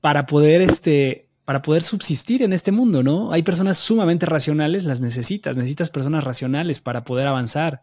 para 0.00 0.26
poder 0.26 0.60
este, 0.60 1.29
para 1.50 1.62
poder 1.62 1.82
subsistir 1.82 2.44
en 2.44 2.52
este 2.52 2.70
mundo, 2.70 3.02
¿no? 3.02 3.32
Hay 3.32 3.42
personas 3.42 3.76
sumamente 3.76 4.24
racionales, 4.24 4.84
las 4.84 5.00
necesitas, 5.00 5.56
necesitas 5.56 5.90
personas 5.90 6.22
racionales 6.22 6.78
para 6.78 7.02
poder 7.02 7.26
avanzar, 7.26 7.82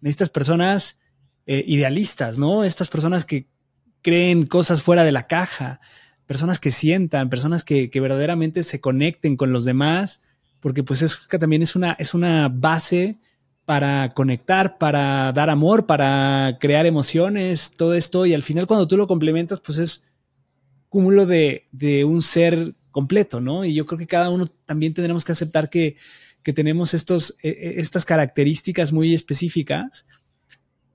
necesitas 0.00 0.30
personas 0.30 1.02
eh, 1.44 1.62
idealistas, 1.66 2.38
¿no? 2.38 2.64
Estas 2.64 2.88
personas 2.88 3.26
que 3.26 3.50
creen 4.00 4.46
cosas 4.46 4.80
fuera 4.80 5.04
de 5.04 5.12
la 5.12 5.26
caja, 5.26 5.82
personas 6.24 6.58
que 6.58 6.70
sientan, 6.70 7.28
personas 7.28 7.64
que, 7.64 7.90
verdaderamente 7.92 8.62
se 8.62 8.80
conecten 8.80 9.36
con 9.36 9.52
los 9.52 9.66
demás, 9.66 10.22
porque 10.60 10.82
pues 10.82 11.02
es 11.02 11.14
que 11.14 11.38
también 11.38 11.60
es 11.60 11.76
una, 11.76 11.92
es 11.98 12.14
una 12.14 12.48
base 12.48 13.18
para 13.66 14.14
conectar, 14.14 14.78
para 14.78 15.32
dar 15.32 15.50
amor, 15.50 15.84
para 15.84 16.56
crear 16.58 16.86
emociones, 16.86 17.72
todo 17.76 17.92
esto, 17.92 18.24
y 18.24 18.32
al 18.32 18.42
final 18.42 18.66
cuando 18.66 18.88
tú 18.88 18.96
lo 18.96 19.06
complementas, 19.06 19.60
pues 19.60 19.76
es 19.76 20.08
cúmulo 20.88 21.26
de, 21.26 21.68
de 21.72 22.06
un 22.06 22.22
ser 22.22 22.72
completo, 22.92 23.40
¿no? 23.40 23.64
Y 23.64 23.74
yo 23.74 23.86
creo 23.86 23.98
que 23.98 24.06
cada 24.06 24.30
uno 24.30 24.46
también 24.46 24.94
tendremos 24.94 25.24
que 25.24 25.32
aceptar 25.32 25.68
que, 25.68 25.96
tenemos 26.54 26.94
estos, 26.94 27.36
e, 27.42 27.48
e, 27.48 27.80
estas 27.80 28.04
características 28.04 28.92
muy 28.92 29.14
específicas. 29.14 30.06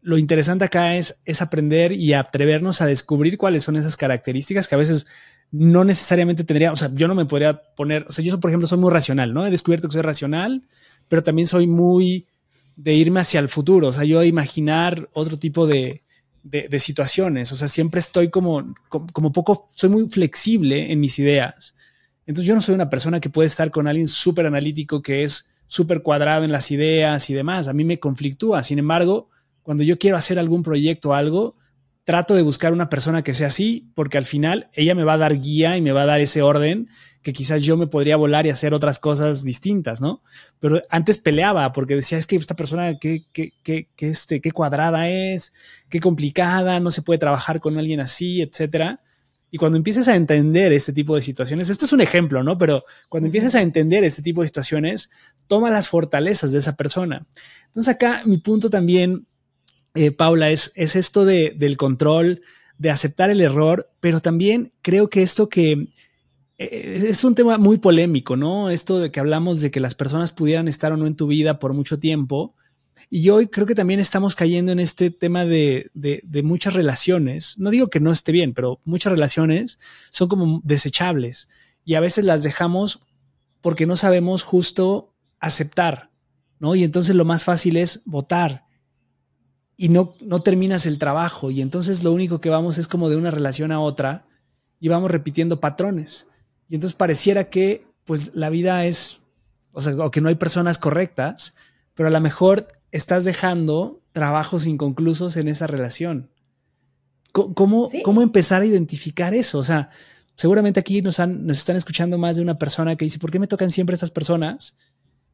Lo 0.02 0.18
interesante 0.18 0.66
acá 0.66 0.96
es, 0.96 1.20
es 1.26 1.42
aprender 1.42 1.92
y 1.92 2.14
atrevernos 2.14 2.82
a 2.82 2.86
descubrir 2.86 3.38
cuáles 3.38 3.64
son 3.64 3.76
esas 3.76 3.98
características 3.98 4.68
que 4.68 4.76
a 4.76 4.78
veces 4.78 5.06
no 5.52 5.84
necesariamente 5.84 6.44
tendría, 6.44 6.72
o 6.72 6.76
sea, 6.76 6.92
yo 6.94 7.08
no 7.08 7.16
me 7.16 7.26
podría 7.26 7.62
poner, 7.76 8.06
o 8.08 8.12
sea, 8.12 8.24
yo 8.24 8.40
por 8.40 8.50
ejemplo 8.50 8.68
soy 8.68 8.78
muy 8.78 8.92
racional, 8.92 9.34
¿no? 9.34 9.46
He 9.46 9.52
descubierto 9.52 9.88
que 9.88 9.94
soy 9.94 10.02
racional, 10.02 10.64
pero 11.08 11.24
también 11.24 11.48
soy 11.48 11.68
muy 11.68 12.28
de 12.76 12.94
irme 12.94 13.22
hacia 13.22 13.40
el 13.40 13.50
futuro, 13.50 13.88
o 13.88 13.94
sea, 13.94 14.04
yo 14.04 14.24
imaginar 14.24 15.10
otro 15.14 15.38
tipo 15.38 15.66
de, 15.66 16.02
de, 16.44 16.80
situaciones, 16.80 17.52
o 17.52 17.56
sea, 17.56 17.68
siempre 17.68 18.00
estoy 18.00 18.30
como, 18.30 18.74
como, 18.90 19.32
poco, 19.32 19.70
soy 19.76 19.90
muy 19.90 20.08
flexible 20.10 20.92
en 20.92 21.00
mis 21.00 21.20
ideas. 21.20 21.76
Entonces 22.28 22.46
yo 22.46 22.54
no 22.54 22.62
soy 22.62 22.76
una 22.76 22.90
persona 22.90 23.20
que 23.20 23.30
puede 23.30 23.48
estar 23.48 23.72
con 23.72 23.88
alguien 23.88 24.08
súper 24.08 24.46
analítico 24.46 25.02
que 25.02 25.24
es 25.24 25.50
súper 25.66 26.02
cuadrado 26.02 26.44
en 26.44 26.52
las 26.52 26.70
ideas 26.72 27.30
y 27.30 27.34
demás. 27.34 27.68
A 27.68 27.74
mí 27.74 27.86
me 27.86 28.00
conflictúa. 28.00 28.62
Sin 28.64 28.80
embargo, 28.80 29.30
cuando 29.64 29.84
yo 29.84 29.98
quiero 29.98 30.18
hacer 30.18 30.38
algún 30.38 30.62
proyecto 30.62 31.10
o 31.10 31.14
algo, 31.14 31.56
trato 32.04 32.36
de 32.36 32.42
buscar 32.42 32.74
una 32.74 32.90
persona 32.90 33.22
que 33.22 33.34
sea 33.34 33.48
así, 33.48 33.92
porque 33.96 34.18
al 34.18 34.26
final 34.26 34.70
ella 34.74 34.94
me 34.94 35.04
va 35.04 35.14
a 35.14 35.18
dar 35.18 35.40
guía 35.40 35.78
y 35.78 35.82
me 35.82 35.92
va 35.92 36.04
a 36.04 36.06
dar 36.06 36.22
ese 36.22 36.42
orden 36.42 36.90
que 37.22 37.34
quizás 37.34 37.64
yo 37.64 37.76
me 37.76 37.88
podría 37.88 38.16
volar 38.16 38.46
y 38.46 38.50
hacer 38.50 38.74
otras 38.74 39.00
cosas 39.00 39.44
distintas, 39.44 40.00
¿no? 40.00 40.22
Pero 40.60 40.82
antes 40.90 41.18
peleaba 41.18 41.74
porque 41.74 41.96
decía, 41.96 42.18
es 42.18 42.26
que 42.26 42.38
esta 42.38 42.56
persona, 42.56 42.98
qué, 42.98 43.26
qué, 43.34 43.52
qué, 43.64 43.90
qué, 43.96 44.08
este, 44.08 44.40
qué 44.40 44.52
cuadrada 44.52 45.10
es, 45.10 45.52
qué 45.90 46.00
complicada, 46.00 46.80
no 46.80 46.92
se 46.92 47.02
puede 47.02 47.20
trabajar 47.20 47.60
con 47.60 47.78
alguien 47.78 48.00
así, 48.00 48.42
etcétera. 48.42 49.02
Y 49.50 49.58
cuando 49.58 49.78
empieces 49.78 50.08
a 50.08 50.16
entender 50.16 50.74
este 50.74 50.92
tipo 50.92 51.16
de 51.16 51.22
situaciones, 51.22 51.70
este 51.70 51.86
es 51.86 51.94
un 51.94 52.02
ejemplo, 52.02 52.44
¿no? 52.44 52.58
Pero 52.58 52.84
cuando 53.08 53.28
empieces 53.28 53.56
a 53.56 53.62
entender 53.62 54.04
este 54.04 54.22
tipo 54.22 54.42
de 54.42 54.48
situaciones, 54.48 55.10
toma 55.48 55.70
las 55.72 55.88
fortalezas 55.88 56.52
de 56.52 56.58
esa 56.58 56.76
persona. 56.76 57.26
Entonces 57.68 57.94
acá 57.94 58.24
mi 58.26 58.38
punto 58.38 58.70
también, 58.70 59.26
eh, 59.96 60.12
Paula, 60.12 60.50
es, 60.52 60.72
es 60.76 60.96
esto 60.96 61.24
de, 61.24 61.54
del 61.58 61.78
control, 61.78 62.42
de 62.78 62.92
aceptar 62.92 63.30
el 63.30 63.42
error, 63.42 63.90
pero 64.00 64.20
también 64.20 64.74
creo 64.82 65.10
que 65.10 65.24
esto 65.24 65.50
que 65.50 65.88
eh, 66.58 67.04
es 67.08 67.24
un 67.24 67.36
tema 67.36 67.58
muy 67.58 67.78
polémico, 67.78 68.36
¿no? 68.36 68.70
Esto 68.70 69.00
de 69.00 69.12
que 69.12 69.20
hablamos 69.20 69.62
de 69.62 69.72
que 69.72 69.80
las 69.80 69.96
personas 69.96 70.32
pudieran 70.32 70.68
estar 70.68 70.92
o 70.92 70.98
no 70.98 71.08
en 71.08 71.16
tu 71.16 71.28
vida 71.28 71.60
por 71.60 71.74
mucho 71.74 72.00
tiempo. 72.00 72.56
Y 73.10 73.30
hoy 73.30 73.48
creo 73.48 73.66
que 73.66 73.76
también 73.76 74.00
estamos 74.00 74.36
cayendo 74.36 74.72
en 74.72 74.80
este 74.80 75.12
tema 75.12 75.46
de, 75.46 75.90
de, 75.94 76.44
muchas 76.44 76.74
relaciones. 76.74 77.58
No 77.58 77.70
digo 77.70 77.90
que 77.90 78.02
no 78.02 78.12
esté 78.12 78.34
bien, 78.34 78.54
pero 78.54 78.82
muchas 78.84 79.12
relaciones 79.12 79.80
son 80.12 80.28
como 80.28 80.62
desechables 80.64 81.48
y 81.86 81.96
a 81.96 82.02
veces 82.02 82.26
las 82.26 82.44
dejamos 82.44 83.00
porque 83.62 83.86
no 83.86 83.96
sabemos 83.96 84.44
justo 84.44 85.14
aceptar, 85.40 86.12
¿no? 86.60 86.76
Y 86.76 86.84
entonces 86.84 87.16
lo 87.16 87.24
más 87.24 87.46
fácil 87.46 87.78
es 87.78 88.02
votar 88.06 88.66
y 89.78 89.88
no, 89.90 90.16
no 90.22 90.42
terminas 90.42 90.86
el 90.86 91.00
trabajo 91.00 91.50
y 91.50 91.62
entonces 91.62 92.04
lo 92.04 92.12
único 92.12 92.42
que 92.42 92.50
vamos 92.50 92.78
es 92.78 92.90
como 92.90 93.10
de 93.10 93.16
una 93.16 93.32
relación 93.32 93.72
a 93.72 93.80
otra 93.80 94.28
y 94.82 94.90
vamos 94.90 95.12
repitiendo 95.12 95.62
patrones. 95.62 96.28
Y 96.68 96.76
entonces 96.76 96.96
pareciera 96.96 97.46
que 97.46 97.88
pues 98.04 98.36
la 98.36 98.50
vida 98.50 98.86
es, 98.86 99.20
o 99.72 99.82
sea, 99.82 99.96
o 99.96 100.12
que 100.12 100.20
no 100.20 100.28
hay 100.28 100.36
personas 100.36 100.78
correctas, 100.78 101.56
pero 101.94 102.10
a 102.10 102.12
lo 102.12 102.20
mejor 102.20 102.68
estás 102.92 103.26
dejando 103.26 104.02
trabajos 104.12 104.66
inconclusos 104.66 105.38
en 105.38 105.48
esa 105.48 105.68
relación. 105.68 106.30
¿Cómo, 107.32 107.92
¿Cómo, 108.04 108.22
empezar 108.24 108.64
a 108.64 108.66
identificar 108.66 109.36
eso? 109.36 109.60
O 109.60 109.64
sea, 109.64 109.92
seguramente 110.36 110.80
aquí 110.80 111.04
nos, 111.04 111.20
han, 111.20 111.46
nos 111.46 111.60
están 111.60 111.76
escuchando 111.76 112.18
más 112.18 112.36
de 112.36 112.42
una 112.42 112.58
persona 112.58 112.96
que 112.96 113.06
dice, 113.06 113.20
¿por 113.20 113.30
qué 113.30 113.38
me 113.38 113.48
tocan 113.48 113.70
siempre 113.70 113.94
estas 113.94 114.10
personas? 114.10 114.76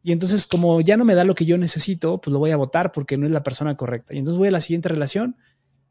Y 0.02 0.12
entonces, 0.12 0.46
como 0.46 0.82
ya 0.82 0.98
no 0.98 1.06
me 1.06 1.16
da 1.16 1.24
lo 1.24 1.34
que 1.34 1.46
yo 1.46 1.58
necesito, 1.58 2.20
pues 2.20 2.34
lo 2.34 2.40
voy 2.40 2.52
a 2.52 2.58
votar 2.58 2.92
porque 2.92 3.18
no 3.18 3.26
es 3.26 3.32
la 3.32 3.44
persona 3.44 3.78
correcta. 3.78 4.14
Y 4.14 4.18
entonces 4.18 4.38
voy 4.38 4.50
a 4.50 4.52
la 4.52 4.60
siguiente 4.60 4.90
relación 4.90 5.38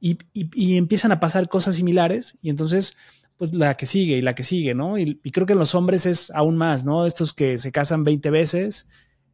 y, 0.00 0.18
y 0.34 0.76
empiezan 0.76 1.12
a 1.12 1.20
pasar 1.20 1.48
cosas 1.48 1.76
similares. 1.76 2.36
Y 2.42 2.50
entonces 2.50 2.94
pues 3.42 3.54
la 3.54 3.76
que 3.76 3.86
sigue 3.86 4.18
y 4.18 4.22
la 4.22 4.36
que 4.36 4.44
sigue, 4.44 4.72
¿no? 4.72 4.98
Y, 4.98 5.16
creo 5.32 5.46
que 5.46 5.54
en 5.54 5.58
los 5.58 5.74
hombres 5.74 6.06
es 6.06 6.30
aún 6.30 6.56
más, 6.56 6.84
¿no? 6.84 7.06
Estos 7.06 7.32
que 7.32 7.58
se 7.58 7.72
casan 7.72 8.04
20 8.04 8.30
veces 8.30 8.86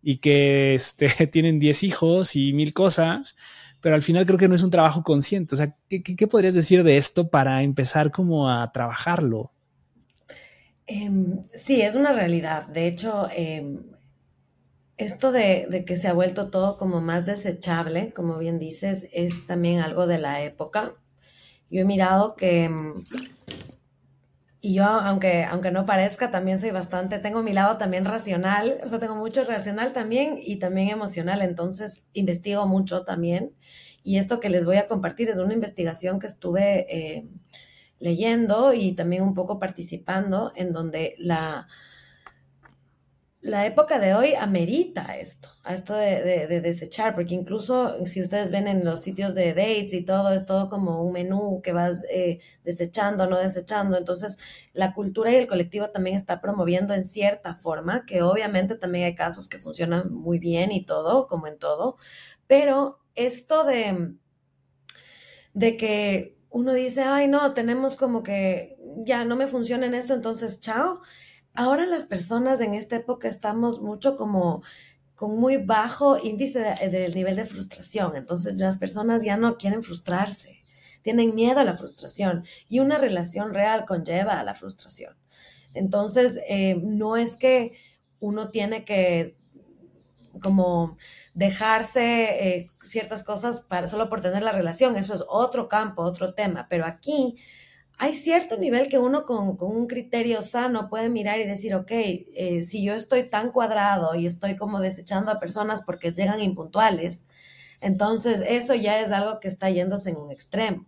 y 0.02 0.18
que 0.18 0.74
este, 0.74 1.08
tienen 1.26 1.58
10 1.58 1.82
hijos 1.82 2.36
y 2.36 2.52
mil 2.52 2.72
cosas, 2.72 3.36
pero 3.80 3.94
al 3.94 4.02
final 4.02 4.26
creo 4.26 4.38
que 4.38 4.48
no 4.48 4.54
es 4.54 4.62
un 4.62 4.70
trabajo 4.70 5.02
consciente. 5.02 5.54
O 5.54 5.58
sea, 5.58 5.76
¿qué, 5.88 6.26
podrías 6.26 6.54
decir 6.54 6.82
de 6.82 6.96
esto 6.96 7.28
para 7.28 7.62
empezar 7.62 8.10
como 8.10 8.50
a 8.50 8.70
trabajarlo? 8.72 9.52
Em, 10.86 11.44
sí, 11.52 11.82
es 11.82 11.94
una 11.94 12.12
realidad. 12.12 12.66
De 12.68 12.86
hecho, 12.86 13.28
em, 13.30 13.82
esto 14.96 15.30
de, 15.32 15.66
de, 15.70 15.84
que 15.84 15.96
se 15.96 16.08
ha 16.08 16.12
vuelto 16.12 16.50
todo 16.50 16.76
como 16.76 17.00
más 17.00 17.24
desechable, 17.24 18.12
como 18.14 18.38
bien 18.38 18.58
dices, 18.58 19.08
es 19.12 19.46
también 19.46 19.80
algo 19.80 20.06
de 20.06 20.18
la 20.18 20.42
época. 20.42 20.94
Yo 21.70 21.82
he 21.82 21.84
mirado 21.84 22.34
que 22.34 22.64
em, 22.64 23.04
y 24.60 24.74
yo, 24.74 24.84
aunque, 24.84 25.44
aunque 25.44 25.70
no 25.70 25.86
parezca, 25.86 26.30
también 26.30 26.58
soy 26.58 26.72
bastante, 26.72 27.18
tengo 27.18 27.42
mi 27.42 27.52
lado 27.52 27.78
también 27.78 28.04
racional, 28.04 28.80
o 28.84 28.88
sea, 28.88 28.98
tengo 28.98 29.14
mucho 29.14 29.44
racional 29.44 29.92
también 29.92 30.36
y 30.42 30.56
también 30.56 30.88
emocional, 30.88 31.42
entonces 31.42 32.04
investigo 32.12 32.66
mucho 32.66 33.04
también. 33.04 33.54
Y 34.02 34.18
esto 34.18 34.40
que 34.40 34.48
les 34.48 34.64
voy 34.64 34.76
a 34.76 34.88
compartir 34.88 35.28
es 35.28 35.38
una 35.38 35.54
investigación 35.54 36.18
que 36.18 36.26
estuve 36.26 36.86
eh, 36.88 37.28
leyendo 38.00 38.72
y 38.74 38.92
también 38.92 39.22
un 39.22 39.34
poco 39.34 39.58
participando, 39.60 40.52
en 40.56 40.72
donde 40.72 41.14
la, 41.18 41.68
la 43.40 43.66
época 43.66 44.00
de 44.00 44.14
hoy 44.14 44.34
amerita 44.34 45.16
esto, 45.16 45.48
a 45.62 45.72
esto 45.72 45.94
de, 45.94 46.46
desechar, 46.60 47.14
porque 47.14 47.34
incluso 47.34 48.04
si 48.04 48.20
ustedes 48.20 48.50
ven 48.50 48.66
en 48.66 48.84
los 48.84 49.00
sitios 49.00 49.34
de 49.34 49.54
dates 49.54 49.94
y 49.94 50.04
todo, 50.04 50.32
es 50.32 50.44
todo 50.44 50.68
como 50.68 51.02
un 51.04 51.12
menú 51.12 51.60
que 51.62 51.72
vas 51.72 52.04
eh, 52.10 52.40
desechando, 52.64 53.26
no 53.26 53.38
desechando. 53.38 53.96
Entonces, 53.96 54.38
la 54.72 54.92
cultura 54.92 55.32
y 55.32 55.36
el 55.36 55.46
colectivo 55.46 55.90
también 55.90 56.16
está 56.16 56.40
promoviendo 56.40 56.94
en 56.94 57.04
cierta 57.04 57.54
forma, 57.54 58.04
que 58.06 58.22
obviamente 58.22 58.74
también 58.74 59.04
hay 59.04 59.14
casos 59.14 59.48
que 59.48 59.58
funcionan 59.58 60.12
muy 60.12 60.38
bien 60.38 60.72
y 60.72 60.84
todo, 60.84 61.28
como 61.28 61.46
en 61.46 61.58
todo, 61.58 61.96
pero 62.48 63.00
esto 63.14 63.64
de, 63.64 64.14
de 65.54 65.76
que 65.76 66.36
uno 66.50 66.72
dice, 66.72 67.02
ay, 67.02 67.28
no, 67.28 67.54
tenemos 67.54 67.94
como 67.94 68.22
que 68.24 68.76
ya 69.04 69.24
no 69.24 69.36
me 69.36 69.46
funciona 69.46 69.86
en 69.86 69.94
esto, 69.94 70.14
entonces 70.14 70.58
chao 70.60 71.00
ahora 71.58 71.86
las 71.86 72.04
personas 72.04 72.60
en 72.60 72.72
esta 72.72 72.96
época 72.96 73.26
estamos 73.26 73.80
mucho 73.80 74.16
como 74.16 74.62
con 75.16 75.36
muy 75.36 75.56
bajo 75.56 76.16
índice 76.16 76.60
del 76.60 77.12
nivel 77.16 77.34
de 77.34 77.46
frustración. 77.46 78.14
Entonces 78.14 78.54
las 78.54 78.78
personas 78.78 79.24
ya 79.24 79.36
no 79.36 79.58
quieren 79.58 79.82
frustrarse, 79.82 80.60
tienen 81.02 81.34
miedo 81.34 81.58
a 81.58 81.64
la 81.64 81.76
frustración 81.76 82.44
y 82.68 82.78
una 82.78 82.98
relación 82.98 83.52
real 83.52 83.86
conlleva 83.86 84.38
a 84.38 84.44
la 84.44 84.54
frustración. 84.54 85.16
Entonces, 85.74 86.38
eh, 86.48 86.76
no 86.80 87.16
es 87.16 87.36
que 87.36 87.72
uno 88.20 88.50
tiene 88.50 88.84
que 88.84 89.36
como 90.40 90.96
dejarse 91.34 92.02
eh, 92.48 92.70
ciertas 92.80 93.24
cosas 93.24 93.62
para, 93.62 93.88
solo 93.88 94.08
por 94.08 94.20
tener 94.20 94.44
la 94.44 94.52
relación, 94.52 94.94
eso 94.96 95.12
es 95.12 95.24
otro 95.28 95.66
campo, 95.66 96.02
otro 96.02 96.34
tema, 96.34 96.68
pero 96.70 96.86
aquí 96.86 97.36
hay 97.98 98.14
cierto 98.14 98.56
nivel 98.56 98.88
que 98.88 98.98
uno 98.98 99.24
con, 99.24 99.56
un 99.60 99.86
criterio 99.88 100.40
sano 100.42 100.88
puede 100.88 101.08
mirar 101.08 101.40
y 101.40 101.44
decir, 101.46 101.74
ok, 101.74 101.90
eh, 101.90 102.62
si 102.62 102.84
yo 102.84 102.94
estoy 102.94 103.28
tan 103.28 103.50
cuadrado 103.50 104.14
y 104.14 104.24
estoy 104.26 104.56
como 104.56 104.80
desechando 104.80 105.32
a 105.32 105.40
personas 105.40 105.82
porque 105.82 106.12
llegan 106.12 106.40
impuntuales, 106.40 107.26
entonces 107.80 108.42
eso 108.46 108.74
ya 108.74 109.00
es 109.00 109.10
algo 109.10 109.40
que 109.40 109.48
está 109.48 109.70
yéndose 109.70 110.10
en 110.10 110.16
un 110.16 110.30
extremo. 110.30 110.86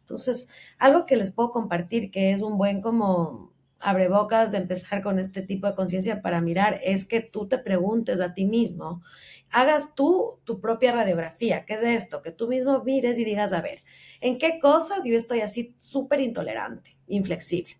Entonces, 0.00 0.48
algo 0.78 1.06
que 1.06 1.16
les 1.16 1.32
puedo 1.32 1.52
compartir, 1.52 2.10
que 2.10 2.32
es 2.32 2.42
un 2.42 2.58
buen 2.58 2.80
como 2.80 3.51
abrebocas 3.82 4.52
de 4.52 4.58
empezar 4.58 5.02
con 5.02 5.18
este 5.18 5.42
tipo 5.42 5.66
de 5.66 5.74
conciencia 5.74 6.22
para 6.22 6.40
mirar, 6.40 6.78
es 6.82 7.04
que 7.04 7.20
tú 7.20 7.48
te 7.48 7.58
preguntes 7.58 8.20
a 8.20 8.34
ti 8.34 8.44
mismo, 8.46 9.02
hagas 9.50 9.94
tú 9.94 10.40
tu 10.44 10.60
propia 10.60 10.92
radiografía, 10.92 11.64
¿qué 11.66 11.74
es 11.74 11.82
esto? 11.82 12.22
Que 12.22 12.30
tú 12.30 12.48
mismo 12.48 12.82
mires 12.84 13.18
y 13.18 13.24
digas, 13.24 13.52
a 13.52 13.60
ver, 13.60 13.82
¿En 14.22 14.38
qué 14.38 14.60
cosas 14.60 15.04
yo 15.04 15.16
estoy 15.16 15.40
así 15.40 15.74
súper 15.80 16.20
intolerante, 16.20 16.96
inflexible? 17.08 17.74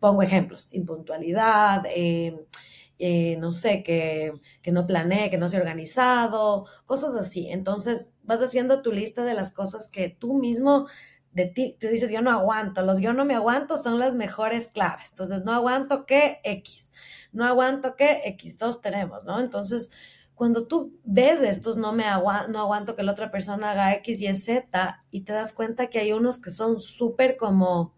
Pongo 0.00 0.22
ejemplos, 0.22 0.68
impuntualidad, 0.72 1.84
eh, 1.94 2.46
eh, 2.98 3.36
no 3.36 3.52
sé, 3.52 3.82
que, 3.82 4.32
que 4.62 4.72
no 4.72 4.86
planeé, 4.86 5.28
que 5.28 5.36
no 5.36 5.50
se 5.50 5.58
organizado, 5.58 6.64
cosas 6.86 7.14
así. 7.16 7.50
Entonces 7.50 8.12
vas 8.22 8.40
haciendo 8.40 8.80
tu 8.80 8.92
lista 8.92 9.24
de 9.24 9.34
las 9.34 9.52
cosas 9.52 9.90
que 9.90 10.08
tú 10.08 10.32
mismo 10.38 10.86
de 11.34 11.46
ti, 11.46 11.76
te 11.78 11.90
dices, 11.90 12.10
yo 12.10 12.22
no 12.22 12.30
aguanto, 12.30 12.82
los 12.82 13.00
yo 13.00 13.12
no 13.12 13.24
me 13.24 13.34
aguanto 13.34 13.76
son 13.76 13.98
las 13.98 14.14
mejores 14.14 14.68
claves. 14.68 15.10
Entonces, 15.10 15.44
no 15.44 15.52
aguanto 15.52 16.06
que 16.06 16.40
X, 16.44 16.92
no 17.32 17.44
aguanto 17.44 17.96
que 17.96 18.22
X, 18.26 18.56
dos 18.58 18.80
tenemos, 18.80 19.24
¿no? 19.24 19.40
Entonces, 19.40 19.90
cuando 20.36 20.66
tú 20.66 20.98
ves 21.04 21.42
estos, 21.42 21.76
no 21.76 21.92
me 21.92 22.04
no 22.04 22.60
aguanto 22.60 22.94
que 22.96 23.02
la 23.02 23.12
otra 23.12 23.30
persona 23.32 23.72
haga 23.72 23.94
X 23.94 24.20
y 24.20 24.32
Z, 24.34 25.04
y 25.10 25.22
te 25.22 25.32
das 25.32 25.52
cuenta 25.52 25.88
que 25.88 25.98
hay 25.98 26.12
unos 26.12 26.40
que 26.40 26.50
son 26.50 26.80
súper 26.80 27.36
como 27.36 27.94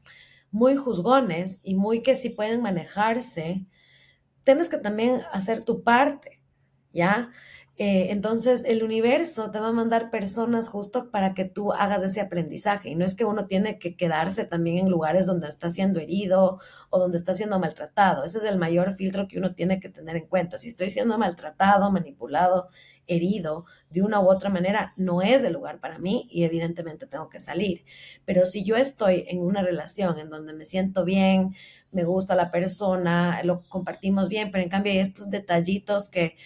muy 0.50 0.74
juzgones 0.76 1.60
y 1.62 1.74
muy 1.74 2.02
que 2.02 2.14
sí 2.14 2.30
pueden 2.30 2.62
manejarse, 2.62 3.66
tienes 4.44 4.68
que 4.70 4.78
también 4.78 5.20
hacer 5.32 5.62
tu 5.62 5.82
parte, 5.82 6.40
¿ya? 6.92 7.30
Eh, 7.78 8.10
entonces, 8.10 8.62
el 8.64 8.82
universo 8.82 9.50
te 9.50 9.60
va 9.60 9.68
a 9.68 9.72
mandar 9.72 10.10
personas 10.10 10.66
justo 10.68 11.10
para 11.10 11.34
que 11.34 11.44
tú 11.44 11.72
hagas 11.72 12.02
ese 12.02 12.22
aprendizaje. 12.22 12.88
Y 12.90 12.94
no 12.94 13.04
es 13.04 13.14
que 13.14 13.26
uno 13.26 13.46
tiene 13.46 13.78
que 13.78 13.96
quedarse 13.96 14.46
también 14.46 14.78
en 14.78 14.88
lugares 14.88 15.26
donde 15.26 15.48
está 15.48 15.68
siendo 15.68 16.00
herido 16.00 16.58
o 16.88 16.98
donde 16.98 17.18
está 17.18 17.34
siendo 17.34 17.58
maltratado. 17.58 18.24
Ese 18.24 18.38
es 18.38 18.44
el 18.44 18.56
mayor 18.58 18.94
filtro 18.94 19.28
que 19.28 19.38
uno 19.38 19.54
tiene 19.54 19.78
que 19.78 19.90
tener 19.90 20.16
en 20.16 20.26
cuenta. 20.26 20.56
Si 20.56 20.68
estoy 20.68 20.88
siendo 20.90 21.18
maltratado, 21.18 21.90
manipulado, 21.92 22.68
herido 23.06 23.66
de 23.90 24.02
una 24.02 24.20
u 24.20 24.28
otra 24.30 24.50
manera, 24.50 24.92
no 24.96 25.22
es 25.22 25.44
el 25.44 25.52
lugar 25.52 25.78
para 25.78 25.98
mí 25.98 26.26
y 26.30 26.44
evidentemente 26.44 27.06
tengo 27.06 27.28
que 27.28 27.40
salir. 27.40 27.84
Pero 28.24 28.46
si 28.46 28.64
yo 28.64 28.76
estoy 28.76 29.26
en 29.28 29.40
una 29.40 29.62
relación 29.62 30.18
en 30.18 30.30
donde 30.30 30.54
me 30.54 30.64
siento 30.64 31.04
bien, 31.04 31.54
me 31.92 32.04
gusta 32.04 32.34
la 32.34 32.50
persona, 32.50 33.42
lo 33.44 33.62
compartimos 33.68 34.28
bien, 34.28 34.50
pero 34.50 34.62
en 34.64 34.70
cambio 34.70 34.92
hay 34.92 34.98
estos 34.98 35.30
detallitos 35.30 36.08
que 36.08 36.36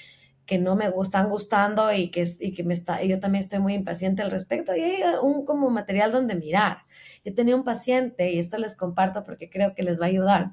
que 0.46 0.58
no 0.58 0.76
me 0.76 0.90
están 1.00 1.28
gustando 1.28 1.92
y 1.92 2.10
que, 2.10 2.24
y 2.40 2.52
que 2.52 2.64
me 2.64 2.74
está, 2.74 3.02
yo 3.04 3.20
también 3.20 3.44
estoy 3.44 3.60
muy 3.60 3.74
impaciente 3.74 4.22
al 4.22 4.30
respecto. 4.30 4.74
Y 4.74 4.80
hay 4.80 5.02
un 5.22 5.44
como 5.44 5.70
material 5.70 6.12
donde 6.12 6.34
mirar. 6.34 6.78
Yo 7.24 7.34
tenía 7.34 7.56
un 7.56 7.64
paciente, 7.64 8.32
y 8.32 8.38
esto 8.38 8.58
les 8.58 8.76
comparto 8.76 9.24
porque 9.24 9.50
creo 9.50 9.74
que 9.74 9.82
les 9.82 10.00
va 10.00 10.06
a 10.06 10.08
ayudar, 10.08 10.52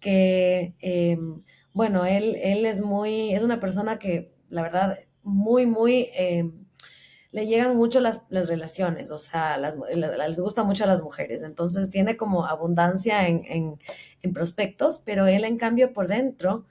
que, 0.00 0.74
em, 0.80 1.42
bueno, 1.72 2.04
él, 2.06 2.36
él 2.42 2.66
es 2.66 2.80
muy, 2.82 3.34
es 3.34 3.42
una 3.42 3.60
persona 3.60 3.98
que, 3.98 4.34
la 4.50 4.62
verdad, 4.62 4.98
muy, 5.22 5.66
muy, 5.66 6.08
em, 6.14 6.66
le 7.30 7.46
llegan 7.46 7.76
mucho 7.76 8.00
las, 8.00 8.26
las 8.28 8.48
relaciones, 8.48 9.10
o 9.10 9.18
sea, 9.18 9.56
les 9.58 10.40
gusta 10.40 10.64
mucho 10.64 10.84
a 10.84 10.86
las 10.86 11.02
mujeres, 11.02 11.42
entonces 11.42 11.90
tiene 11.90 12.16
como 12.16 12.46
abundancia 12.46 13.26
en, 13.26 13.42
en, 13.46 13.78
en 14.20 14.32
prospectos, 14.34 15.00
pero 15.04 15.26
él 15.26 15.44
en 15.44 15.56
cambio 15.56 15.94
por 15.94 16.08
dentro 16.08 16.66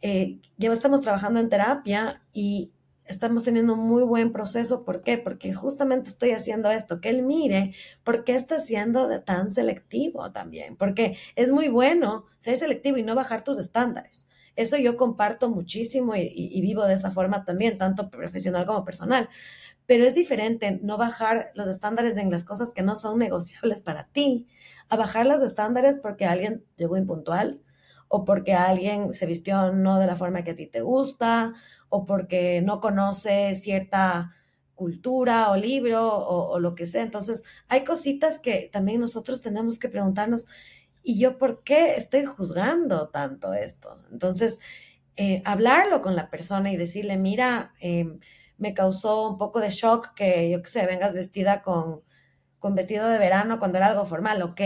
eh, 0.00 0.38
ya 0.56 0.72
estamos 0.72 1.00
trabajando 1.00 1.40
en 1.40 1.48
terapia 1.48 2.22
y 2.32 2.72
estamos 3.08 3.42
teniendo 3.42 3.74
un 3.74 3.80
muy 3.80 4.02
buen 4.04 4.32
proceso. 4.32 4.84
¿Por 4.84 5.02
qué? 5.02 5.18
Porque 5.18 5.52
justamente 5.52 6.08
estoy 6.10 6.30
haciendo 6.32 6.70
esto, 6.70 7.00
que 7.00 7.08
él 7.08 7.22
mire 7.22 7.74
por 8.04 8.24
qué 8.24 8.34
está 8.34 8.58
siendo 8.58 9.22
tan 9.22 9.50
selectivo 9.50 10.30
también, 10.30 10.76
porque 10.76 11.16
es 11.34 11.50
muy 11.50 11.68
bueno 11.68 12.26
ser 12.38 12.56
selectivo 12.56 12.98
y 12.98 13.02
no 13.02 13.14
bajar 13.14 13.42
tus 13.42 13.58
estándares. 13.58 14.28
Eso 14.56 14.76
yo 14.76 14.96
comparto 14.96 15.48
muchísimo 15.48 16.16
y, 16.16 16.30
y 16.34 16.60
vivo 16.60 16.84
de 16.84 16.94
esa 16.94 17.10
forma 17.10 17.44
también, 17.44 17.78
tanto 17.78 18.10
profesional 18.10 18.66
como 18.66 18.84
personal. 18.84 19.28
Pero 19.86 20.04
es 20.04 20.14
diferente 20.14 20.80
no 20.82 20.98
bajar 20.98 21.50
los 21.54 21.68
estándares 21.68 22.16
en 22.18 22.30
las 22.30 22.44
cosas 22.44 22.72
que 22.72 22.82
no 22.82 22.94
son 22.96 23.18
negociables 23.18 23.80
para 23.80 24.08
ti, 24.08 24.46
a 24.88 24.96
bajar 24.96 25.26
los 25.26 25.42
estándares 25.42 25.98
porque 25.98 26.26
alguien 26.26 26.64
llegó 26.76 26.96
impuntual, 26.96 27.60
o 28.08 28.24
porque 28.24 28.54
alguien 28.54 29.12
se 29.12 29.26
vistió 29.26 29.72
no 29.72 29.98
de 29.98 30.06
la 30.06 30.16
forma 30.16 30.42
que 30.42 30.52
a 30.52 30.56
ti 30.56 30.66
te 30.66 30.80
gusta, 30.80 31.54
o 31.88 32.04
porque 32.04 32.62
no 32.62 32.80
conoce 32.80 33.54
cierta 33.54 34.34
cultura 34.74 35.50
o 35.50 35.56
libro 35.56 36.06
o, 36.06 36.58
lo 36.60 36.74
que 36.74 36.86
sea. 36.86 37.02
Entonces, 37.02 37.42
hay 37.68 37.84
cositas 37.84 38.38
que 38.38 38.70
también 38.72 39.00
nosotros 39.00 39.42
tenemos 39.42 39.78
que 39.78 39.88
preguntarnos, 39.88 40.46
¿y 41.02 41.18
yo 41.18 41.38
por 41.38 41.64
qué 41.64 41.96
estoy 41.96 42.24
juzgando 42.24 43.08
tanto 43.08 43.54
esto? 43.54 44.00
Entonces, 44.12 44.60
eh, 45.16 45.42
hablarlo 45.44 46.02
con 46.02 46.14
la 46.16 46.30
persona 46.30 46.70
y 46.72 46.76
decirle, 46.76 47.16
mira, 47.16 47.74
em, 47.80 48.20
me 48.56 48.74
causó 48.74 49.28
un 49.28 49.38
poco 49.38 49.60
de 49.60 49.70
shock 49.70 50.14
que, 50.14 50.50
yo 50.50 50.62
qué 50.62 50.68
sé, 50.70 50.86
vengas 50.86 51.14
vestida 51.14 51.62
con, 51.62 52.02
con 52.58 52.74
vestido 52.74 53.08
de 53.08 53.18
verano 53.18 53.58
cuando 53.58 53.78
era 53.78 53.88
algo 53.88 54.04
formal, 54.04 54.42
¿ok? 54.42 54.60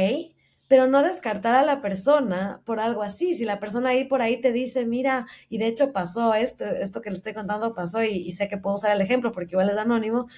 Pero 0.73 0.87
no 0.87 1.03
descartar 1.03 1.55
a 1.55 1.63
la 1.65 1.83
persona 1.83 2.63
por 2.65 2.81
algo 2.81 3.03
así. 3.03 3.35
Si 3.35 3.45
la 3.45 3.61
persona 3.61 3.91
ahí 3.91 4.05
por 4.05 4.23
ahí 4.23 4.41
te 4.41 4.53
dice, 4.53 4.87
mira, 4.87 5.27
y 5.51 5.59
de 5.59 5.67
hecho 5.67 5.93
pasó 5.93 6.33
esto, 6.33 6.65
esto 6.65 7.03
que 7.03 7.11
le 7.11 7.19
estoy 7.19 7.35
contando 7.35 7.75
pasó 7.75 8.03
y, 8.03 8.33
sé 8.33 8.49
que 8.49 8.57
puedo 8.57 8.77
usar 8.77 8.93
el 8.93 9.03
ejemplo 9.03 9.33
porque 9.33 9.53
igual 9.53 9.69
es 9.69 9.77
anónimo, 9.77 10.29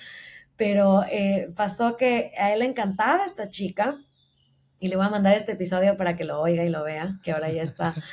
pero 0.57 1.05
eh, 1.05 1.53
pasó 1.55 1.97
que 1.97 2.33
a 2.37 2.53
él 2.53 2.59
le 2.59 2.65
encantaba 2.65 3.25
esta 3.25 3.49
chica 3.49 3.97
y 4.81 4.89
le 4.89 4.97
voy 4.97 5.07
a 5.07 5.09
mandar 5.09 5.37
este 5.37 5.53
episodio 5.53 5.97
para 5.97 6.17
que 6.17 6.25
lo 6.25 6.41
oiga 6.41 6.65
y 6.65 6.69
lo 6.69 6.83
vea, 6.83 7.21
que 7.23 7.31
ahora 7.31 7.53
ya 7.53 7.63
está. 7.63 7.95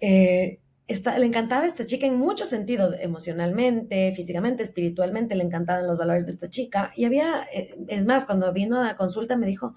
Eh, 0.00 0.60
le 0.86 1.26
encantaba 1.26 1.66
esta 1.66 1.84
chica 1.84 2.06
en 2.06 2.16
muchos 2.16 2.50
sentidos, 2.50 2.94
emocionalmente, 3.00 4.12
físicamente, 4.14 4.62
espiritualmente, 4.62 5.34
le 5.34 5.42
encantaban 5.42 5.88
los 5.88 5.98
valores 5.98 6.24
de 6.26 6.30
esta 6.30 6.48
chica. 6.48 6.92
Y 6.94 7.04
había, 7.04 7.42
eh, 7.52 7.74
es 7.88 8.06
más, 8.06 8.26
cuando 8.26 8.52
vino 8.52 8.80
a 8.80 8.94
consulta 8.94 9.36
me 9.36 9.48
dijo, 9.48 9.74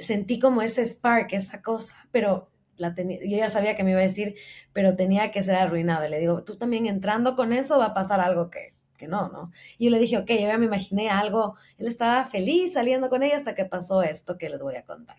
sentí 0.00 0.38
como 0.38 0.62
ese 0.62 0.84
spark, 0.84 1.32
esa 1.32 1.62
cosa, 1.62 1.94
pero 2.10 2.50
la 2.76 2.94
yo 2.96 3.36
ya 3.36 3.48
sabía 3.50 3.76
que 3.76 3.84
me 3.84 3.90
iba 3.90 4.00
a 4.00 4.04
decir, 4.04 4.36
pero 4.72 4.96
tenía 4.96 5.30
que 5.30 5.42
ser 5.42 5.54
arruinado. 5.56 6.06
Y 6.06 6.10
le 6.10 6.18
digo, 6.18 6.42
tú 6.44 6.56
también 6.56 6.86
entrando 6.86 7.36
con 7.36 7.52
eso 7.52 7.78
va 7.78 7.86
a 7.86 7.94
pasar 7.94 8.20
algo 8.20 8.50
que, 8.50 8.74
que 8.96 9.06
no, 9.06 9.28
¿no? 9.28 9.52
Y 9.78 9.86
yo 9.86 9.90
le 9.90 9.98
dije, 9.98 10.18
ok, 10.18 10.28
yo 10.30 10.46
ya 10.46 10.58
me 10.58 10.66
imaginé 10.66 11.10
algo, 11.10 11.56
él 11.78 11.86
estaba 11.86 12.24
feliz 12.24 12.72
saliendo 12.74 13.10
con 13.10 13.22
ella 13.22 13.36
hasta 13.36 13.54
que 13.54 13.66
pasó 13.66 14.02
esto 14.02 14.38
que 14.38 14.48
les 14.48 14.62
voy 14.62 14.76
a 14.76 14.84
contar. 14.84 15.18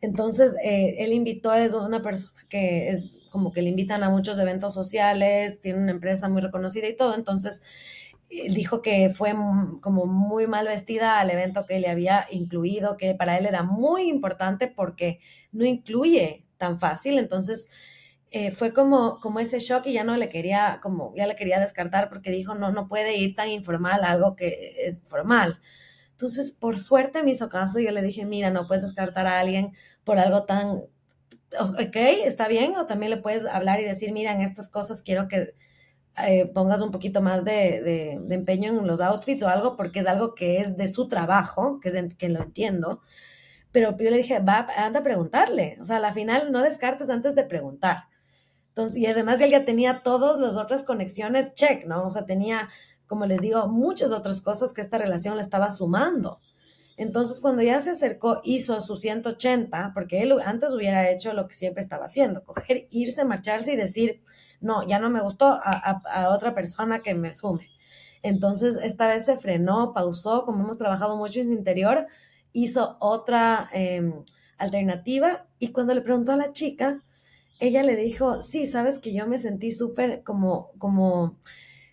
Entonces, 0.00 0.52
eh, 0.64 0.96
él 0.98 1.12
invitó, 1.12 1.54
es 1.54 1.74
una 1.74 2.02
persona 2.02 2.44
que 2.48 2.90
es 2.90 3.18
como 3.30 3.52
que 3.52 3.62
le 3.62 3.70
invitan 3.70 4.02
a 4.02 4.10
muchos 4.10 4.38
eventos 4.38 4.74
sociales, 4.74 5.60
tiene 5.60 5.78
una 5.80 5.92
empresa 5.92 6.28
muy 6.28 6.42
reconocida 6.42 6.88
y 6.88 6.96
todo, 6.96 7.14
entonces 7.14 7.62
dijo 8.48 8.82
que 8.82 9.10
fue 9.10 9.34
como 9.80 10.06
muy 10.06 10.46
mal 10.46 10.66
vestida 10.66 11.20
al 11.20 11.30
evento 11.30 11.66
que 11.66 11.80
le 11.80 11.88
había 11.88 12.26
incluido, 12.30 12.96
que 12.96 13.14
para 13.14 13.38
él 13.38 13.46
era 13.46 13.62
muy 13.62 14.08
importante 14.08 14.68
porque 14.68 15.20
no 15.52 15.64
incluye 15.64 16.46
tan 16.56 16.78
fácil. 16.78 17.18
Entonces, 17.18 17.68
eh, 18.30 18.50
fue 18.50 18.72
como, 18.72 19.20
como 19.20 19.40
ese 19.40 19.58
shock 19.58 19.86
y 19.86 19.92
ya 19.92 20.04
no 20.04 20.16
le 20.16 20.30
quería, 20.30 20.80
como 20.82 21.12
ya 21.16 21.26
le 21.26 21.36
quería 21.36 21.60
descartar 21.60 22.08
porque 22.08 22.30
dijo, 22.30 22.54
no, 22.54 22.72
no 22.72 22.88
puede 22.88 23.16
ir 23.16 23.34
tan 23.34 23.50
informal 23.50 24.04
a 24.04 24.12
algo 24.12 24.36
que 24.36 24.86
es 24.86 25.02
formal. 25.04 25.60
Entonces, 26.12 26.52
por 26.52 26.78
suerte 26.78 27.22
me 27.22 27.32
hizo 27.32 27.48
caso 27.50 27.78
y 27.78 27.84
yo 27.84 27.90
le 27.90 28.02
dije, 28.02 28.24
mira, 28.24 28.50
no 28.50 28.66
puedes 28.66 28.82
descartar 28.84 29.26
a 29.26 29.40
alguien 29.40 29.72
por 30.04 30.18
algo 30.18 30.44
tan, 30.44 30.84
ok, 31.58 31.96
está 32.24 32.48
bien, 32.48 32.74
o 32.76 32.86
también 32.86 33.10
le 33.10 33.16
puedes 33.18 33.44
hablar 33.44 33.80
y 33.80 33.84
decir, 33.84 34.12
mira, 34.12 34.32
en 34.32 34.40
estas 34.40 34.70
cosas 34.70 35.02
quiero 35.02 35.28
que 35.28 35.54
eh, 36.18 36.46
pongas 36.46 36.80
un 36.82 36.90
poquito 36.90 37.22
más 37.22 37.44
de, 37.44 38.20
de, 38.26 38.34
empeño 38.34 38.70
en 38.70 38.86
los 38.86 39.00
outfits 39.00 39.42
o 39.42 39.48
algo, 39.48 39.76
porque 39.76 40.00
es 40.00 40.06
algo 40.06 40.34
que 40.34 40.58
es 40.58 40.76
de 40.76 40.88
su 40.88 41.08
trabajo, 41.08 41.80
que, 41.80 41.88
es 41.88 42.14
que 42.16 42.28
lo 42.28 42.42
entiendo. 42.42 43.00
Pero 43.72 43.96
yo 43.98 44.10
le 44.10 44.18
dije, 44.18 44.40
va, 44.40 44.66
anda 44.76 45.00
a 45.00 45.02
preguntarle. 45.02 45.78
O 45.80 45.84
sea, 45.84 45.96
a 45.96 46.00
la 46.00 46.12
final 46.12 46.52
no 46.52 46.62
descartes 46.62 47.08
antes 47.08 47.34
de 47.34 47.44
preguntar. 47.44 48.04
Entonces, 48.68 48.98
y 48.98 49.06
además 49.06 49.40
él 49.40 49.50
ya 49.50 49.64
tenía 49.64 50.02
todas 50.02 50.38
las 50.38 50.56
otras 50.56 50.84
conexiones 50.84 51.54
check, 51.54 51.86
¿no? 51.86 52.04
O 52.04 52.10
sea, 52.10 52.26
tenía, 52.26 52.68
como 53.06 53.26
les 53.26 53.40
digo, 53.40 53.66
muchas 53.68 54.12
otras 54.12 54.42
cosas 54.42 54.72
que 54.74 54.80
esta 54.82 54.98
relación 54.98 55.36
le 55.36 55.42
estaba 55.42 55.70
sumando. 55.70 56.40
Entonces, 56.96 57.40
cuando 57.40 57.62
ya 57.62 57.80
se 57.80 57.90
acercó, 57.90 58.40
hizo 58.44 58.80
su 58.80 58.96
180, 58.96 59.92
porque 59.94 60.22
él 60.22 60.34
antes 60.44 60.74
hubiera 60.74 61.10
hecho 61.10 61.32
lo 61.32 61.48
que 61.48 61.54
siempre 61.54 61.82
estaba 61.82 62.06
haciendo, 62.06 62.44
coger, 62.44 62.86
irse, 62.90 63.24
marcharse 63.24 63.72
y 63.72 63.76
decir, 63.76 64.22
no, 64.62 64.86
ya 64.86 64.98
no 64.98 65.10
me 65.10 65.20
gustó 65.20 65.58
a, 65.62 66.28
otra 66.30 66.54
persona 66.54 67.02
que 67.02 67.14
me 67.14 67.34
sume. 67.34 67.68
Entonces, 68.22 68.76
esta 68.82 69.06
vez 69.08 69.26
se 69.26 69.36
frenó, 69.36 69.92
pausó, 69.92 70.44
como 70.44 70.62
hemos 70.64 70.78
trabajado 70.78 71.16
mucho 71.16 71.40
en 71.40 71.48
su 71.48 71.52
interior, 71.52 72.06
hizo 72.52 72.96
otra 73.00 73.68
em, 73.72 74.22
alternativa 74.58 75.46
y 75.58 75.68
cuando 75.68 75.94
le 75.94 76.02
preguntó 76.02 76.32
a 76.32 76.36
la 76.36 76.52
chica, 76.52 77.02
ella 77.62 77.84
le 77.84 77.96
dijo, 77.96 78.42
sí, 78.42 78.66
sabes 78.66 78.98
que 78.98 79.14
yo 79.14 79.26
me 79.26 79.38
sentí 79.38 79.70
súper 79.70 80.24
como, 80.24 80.72
como, 80.78 81.38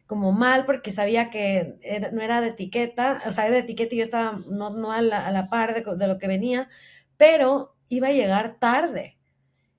como 0.07 0.31
mal 0.31 0.65
porque 0.65 0.91
sabía 0.91 1.29
que 1.29 1.77
no 2.11 2.21
era 2.23 2.41
de 2.41 2.47
etiqueta, 2.49 3.21
o 3.27 3.31
sea, 3.31 3.45
era 3.45 3.57
de 3.57 3.61
etiqueta 3.61 3.93
y 3.93 3.99
yo 3.99 4.03
estaba 4.03 4.41
no, 4.47 4.71
no 4.71 4.91
a, 4.91 5.01
la, 5.01 5.27
a 5.27 5.31
la 5.31 5.47
par 5.47 5.75
de, 5.75 5.95
de, 5.95 6.07
lo 6.07 6.17
que 6.17 6.27
venía, 6.27 6.69
pero 7.17 7.75
iba 7.87 8.07
a 8.07 8.13
llegar 8.13 8.57
tarde. 8.59 9.18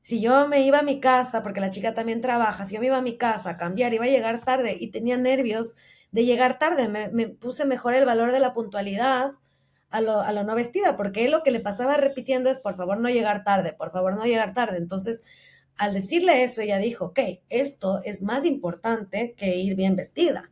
Si 0.03 0.21
yo 0.21 0.49
me 0.49 0.63
iba 0.63 0.79
a 0.79 0.83
mi 0.83 1.01
casa, 1.01 1.43
porque 1.43 1.61
la 1.61 1.71
chica 1.71 1.95
también 1.95 2.21
trabaja, 2.21 2.65
si 2.65 2.75
yo 2.75 2.81
me 2.81 2.87
iba 2.87 2.97
a 2.97 3.03
mi 3.03 3.17
casa 3.17 3.51
a 3.51 3.57
cambiar, 3.57 3.93
iba 3.93 4.05
a 4.05 4.09
llegar 4.09 4.45
tarde 4.45 4.77
y 4.81 4.91
tenía 4.91 5.17
nervios 5.17 5.77
de 6.11 6.25
llegar 6.25 6.59
tarde, 6.59 6.89
me, 6.89 7.29
puse 7.29 7.65
mejor 7.65 7.95
el 7.95 8.07
valor 8.07 8.33
de 8.33 8.41
la 8.41 8.55
puntualidad 8.55 9.33
a 9.91 10.01
lo, 10.01 10.21
a 10.21 10.33
lo 10.33 10.45
no 10.45 10.55
vestida, 10.55 10.97
porque 10.97 11.25
él 11.25 11.33
lo 11.33 11.43
que 11.43 11.51
le 11.51 11.61
pasaba 11.61 11.97
repitiendo 11.97 12.51
es, 12.51 12.61
por 12.61 12.77
favor, 12.77 12.99
no 12.99 13.09
llegar 13.11 13.45
tarde, 13.45 13.73
por 13.73 13.91
favor, 13.91 14.17
no 14.17 14.25
llegar 14.25 14.55
tarde. 14.55 14.79
Entonces, 14.79 15.23
al 15.77 15.95
decirle 15.95 16.43
eso, 16.45 16.61
ella 16.61 16.79
dijo, 16.79 17.07
ok, 17.07 17.21
esto 17.49 18.01
es 18.05 18.23
más 18.23 18.45
importante 18.45 19.35
que 19.37 19.57
ir 19.57 19.77
bien 19.77 19.97
vestida. 19.97 20.51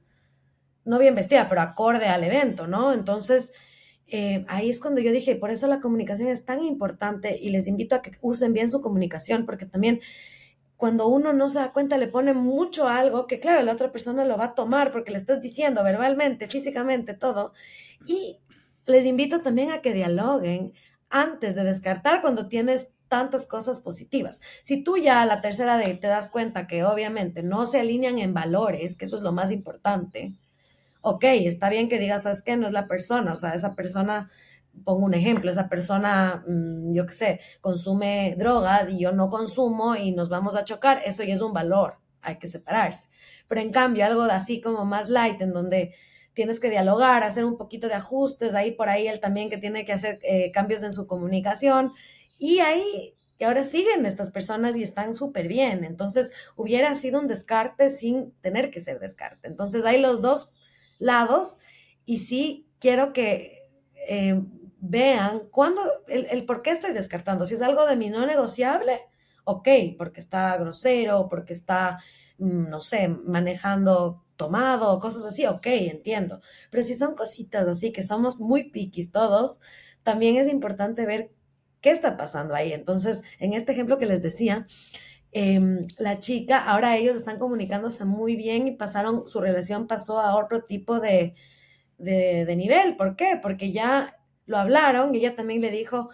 No 0.84 0.98
bien 0.98 1.14
vestida, 1.14 1.48
pero 1.48 1.60
acorde 1.60 2.06
al 2.06 2.24
evento, 2.24 2.66
¿no? 2.66 2.92
Entonces, 2.92 3.52
eh, 4.10 4.44
ahí 4.48 4.70
es 4.70 4.80
cuando 4.80 5.00
yo 5.00 5.12
dije, 5.12 5.36
por 5.36 5.50
eso 5.50 5.66
la 5.66 5.80
comunicación 5.80 6.28
es 6.28 6.44
tan 6.44 6.64
importante 6.64 7.38
y 7.40 7.50
les 7.50 7.66
invito 7.66 7.94
a 7.94 8.02
que 8.02 8.12
usen 8.22 8.52
bien 8.52 8.70
su 8.70 8.80
comunicación, 8.80 9.44
porque 9.44 9.66
también 9.66 10.00
cuando 10.76 11.08
uno 11.08 11.32
no 11.32 11.48
se 11.48 11.58
da 11.58 11.72
cuenta 11.72 11.98
le 11.98 12.06
pone 12.06 12.32
mucho 12.32 12.88
algo 12.88 13.26
que 13.26 13.40
claro, 13.40 13.62
la 13.62 13.72
otra 13.72 13.92
persona 13.92 14.24
lo 14.24 14.38
va 14.38 14.44
a 14.44 14.54
tomar 14.54 14.92
porque 14.92 15.10
le 15.10 15.18
estás 15.18 15.42
diciendo 15.42 15.82
verbalmente, 15.84 16.48
físicamente, 16.48 17.14
todo. 17.14 17.52
Y 18.06 18.38
les 18.86 19.04
invito 19.04 19.40
también 19.40 19.72
a 19.72 19.82
que 19.82 19.92
dialoguen 19.92 20.72
antes 21.10 21.54
de 21.54 21.64
descartar 21.64 22.22
cuando 22.22 22.48
tienes 22.48 22.90
tantas 23.08 23.46
cosas 23.46 23.80
positivas. 23.80 24.40
Si 24.62 24.82
tú 24.82 24.96
ya 24.98 25.22
a 25.22 25.26
la 25.26 25.40
tercera 25.40 25.76
de 25.76 25.94
te 25.94 26.06
das 26.06 26.30
cuenta 26.30 26.66
que 26.66 26.84
obviamente 26.84 27.42
no 27.42 27.66
se 27.66 27.80
alinean 27.80 28.18
en 28.18 28.34
valores, 28.34 28.96
que 28.96 29.06
eso 29.06 29.16
es 29.16 29.22
lo 29.22 29.32
más 29.32 29.50
importante, 29.50 30.34
ok, 31.00 31.24
está 31.24 31.68
bien 31.70 31.88
que 31.88 31.98
digas, 31.98 32.24
¿sabes 32.24 32.42
qué? 32.42 32.56
No 32.56 32.66
es 32.66 32.72
la 32.72 32.86
persona, 32.88 33.32
o 33.32 33.36
sea, 33.36 33.54
esa 33.54 33.74
persona, 33.74 34.30
pongo 34.84 35.04
un 35.04 35.14
ejemplo, 35.14 35.50
esa 35.50 35.68
persona, 35.68 36.44
mm, 36.46 36.92
yo 36.94 37.06
qué 37.06 37.12
sé, 37.12 37.40
consume 37.60 38.34
drogas 38.38 38.90
y 38.90 38.98
yo 38.98 39.12
no 39.12 39.28
consumo 39.30 39.96
y 39.96 40.12
nos 40.12 40.28
vamos 40.28 40.56
a 40.56 40.64
chocar, 40.64 41.00
eso 41.06 41.22
ya 41.22 41.34
es 41.34 41.40
un 41.40 41.52
valor, 41.52 41.98
hay 42.22 42.38
que 42.38 42.46
separarse. 42.46 43.08
Pero 43.48 43.60
en 43.60 43.72
cambio, 43.72 44.04
algo 44.04 44.24
de 44.24 44.32
así 44.32 44.60
como 44.60 44.84
más 44.84 45.08
light, 45.08 45.40
en 45.40 45.52
donde 45.52 45.94
tienes 46.34 46.60
que 46.60 46.70
dialogar, 46.70 47.24
hacer 47.24 47.44
un 47.44 47.56
poquito 47.56 47.88
de 47.88 47.94
ajustes, 47.94 48.54
ahí 48.54 48.72
por 48.72 48.88
ahí 48.88 49.08
él 49.08 49.20
también 49.20 49.50
que 49.50 49.58
tiene 49.58 49.84
que 49.84 49.92
hacer 49.92 50.20
eh, 50.22 50.52
cambios 50.52 50.82
en 50.82 50.92
su 50.92 51.06
comunicación, 51.06 51.92
y 52.38 52.60
ahí, 52.60 53.16
y 53.38 53.44
ahora 53.44 53.64
siguen 53.64 54.06
estas 54.06 54.30
personas 54.30 54.76
y 54.76 54.82
están 54.82 55.14
súper 55.14 55.48
bien. 55.48 55.84
Entonces, 55.84 56.32
hubiera 56.56 56.94
sido 56.94 57.20
un 57.20 57.26
descarte 57.26 57.90
sin 57.90 58.32
tener 58.40 58.70
que 58.70 58.80
ser 58.80 59.00
descarte. 59.00 59.48
Entonces, 59.48 59.84
hay 59.84 60.00
los 60.00 60.22
dos 60.22 60.52
lados 60.98 61.58
y 62.04 62.20
sí 62.20 62.68
quiero 62.78 63.12
que 63.12 63.70
eh, 64.08 64.42
vean 64.80 65.42
cuándo, 65.50 65.82
el, 66.08 66.26
el, 66.30 66.44
por 66.46 66.62
qué 66.62 66.70
estoy 66.70 66.92
descartando. 66.92 67.44
Si 67.44 67.54
es 67.54 67.62
algo 67.62 67.86
de 67.86 67.96
mi 67.96 68.10
no 68.10 68.26
negociable, 68.26 68.98
ok, 69.44 69.68
porque 69.96 70.20
está 70.20 70.56
grosero, 70.56 71.28
porque 71.28 71.52
está, 71.52 71.98
mm, 72.38 72.68
no 72.68 72.80
sé, 72.80 73.08
manejando 73.08 74.24
tomado, 74.36 75.00
cosas 75.00 75.24
así, 75.24 75.46
ok, 75.46 75.66
entiendo. 75.66 76.40
Pero 76.70 76.82
si 76.82 76.94
son 76.94 77.14
cositas 77.14 77.66
así, 77.66 77.92
que 77.92 78.02
somos 78.02 78.38
muy 78.38 78.70
piquis 78.70 79.10
todos, 79.10 79.60
también 80.04 80.36
es 80.36 80.48
importante 80.48 81.06
ver 81.06 81.32
¿Qué 81.80 81.90
está 81.90 82.16
pasando 82.16 82.54
ahí? 82.54 82.72
Entonces, 82.72 83.22
en 83.38 83.52
este 83.54 83.72
ejemplo 83.72 83.98
que 83.98 84.06
les 84.06 84.20
decía, 84.22 84.66
em, 85.32 85.86
la 85.98 86.18
chica, 86.18 86.64
ahora 86.64 86.96
ellos 86.96 87.16
están 87.16 87.38
comunicándose 87.38 88.04
muy 88.04 88.36
bien 88.36 88.66
y 88.68 88.72
pasaron, 88.72 89.28
su 89.28 89.40
relación 89.40 89.86
pasó 89.86 90.20
a 90.20 90.36
otro 90.36 90.64
tipo 90.64 91.00
de, 91.00 91.34
de, 91.98 92.56
nivel. 92.56 92.96
¿Por 92.96 93.16
qué? 93.16 93.38
Porque 93.40 93.72
ya 93.72 94.16
lo 94.46 94.58
hablaron 94.58 95.14
y 95.14 95.18
ella 95.18 95.34
también 95.34 95.60
le 95.60 95.70
dijo, 95.70 96.10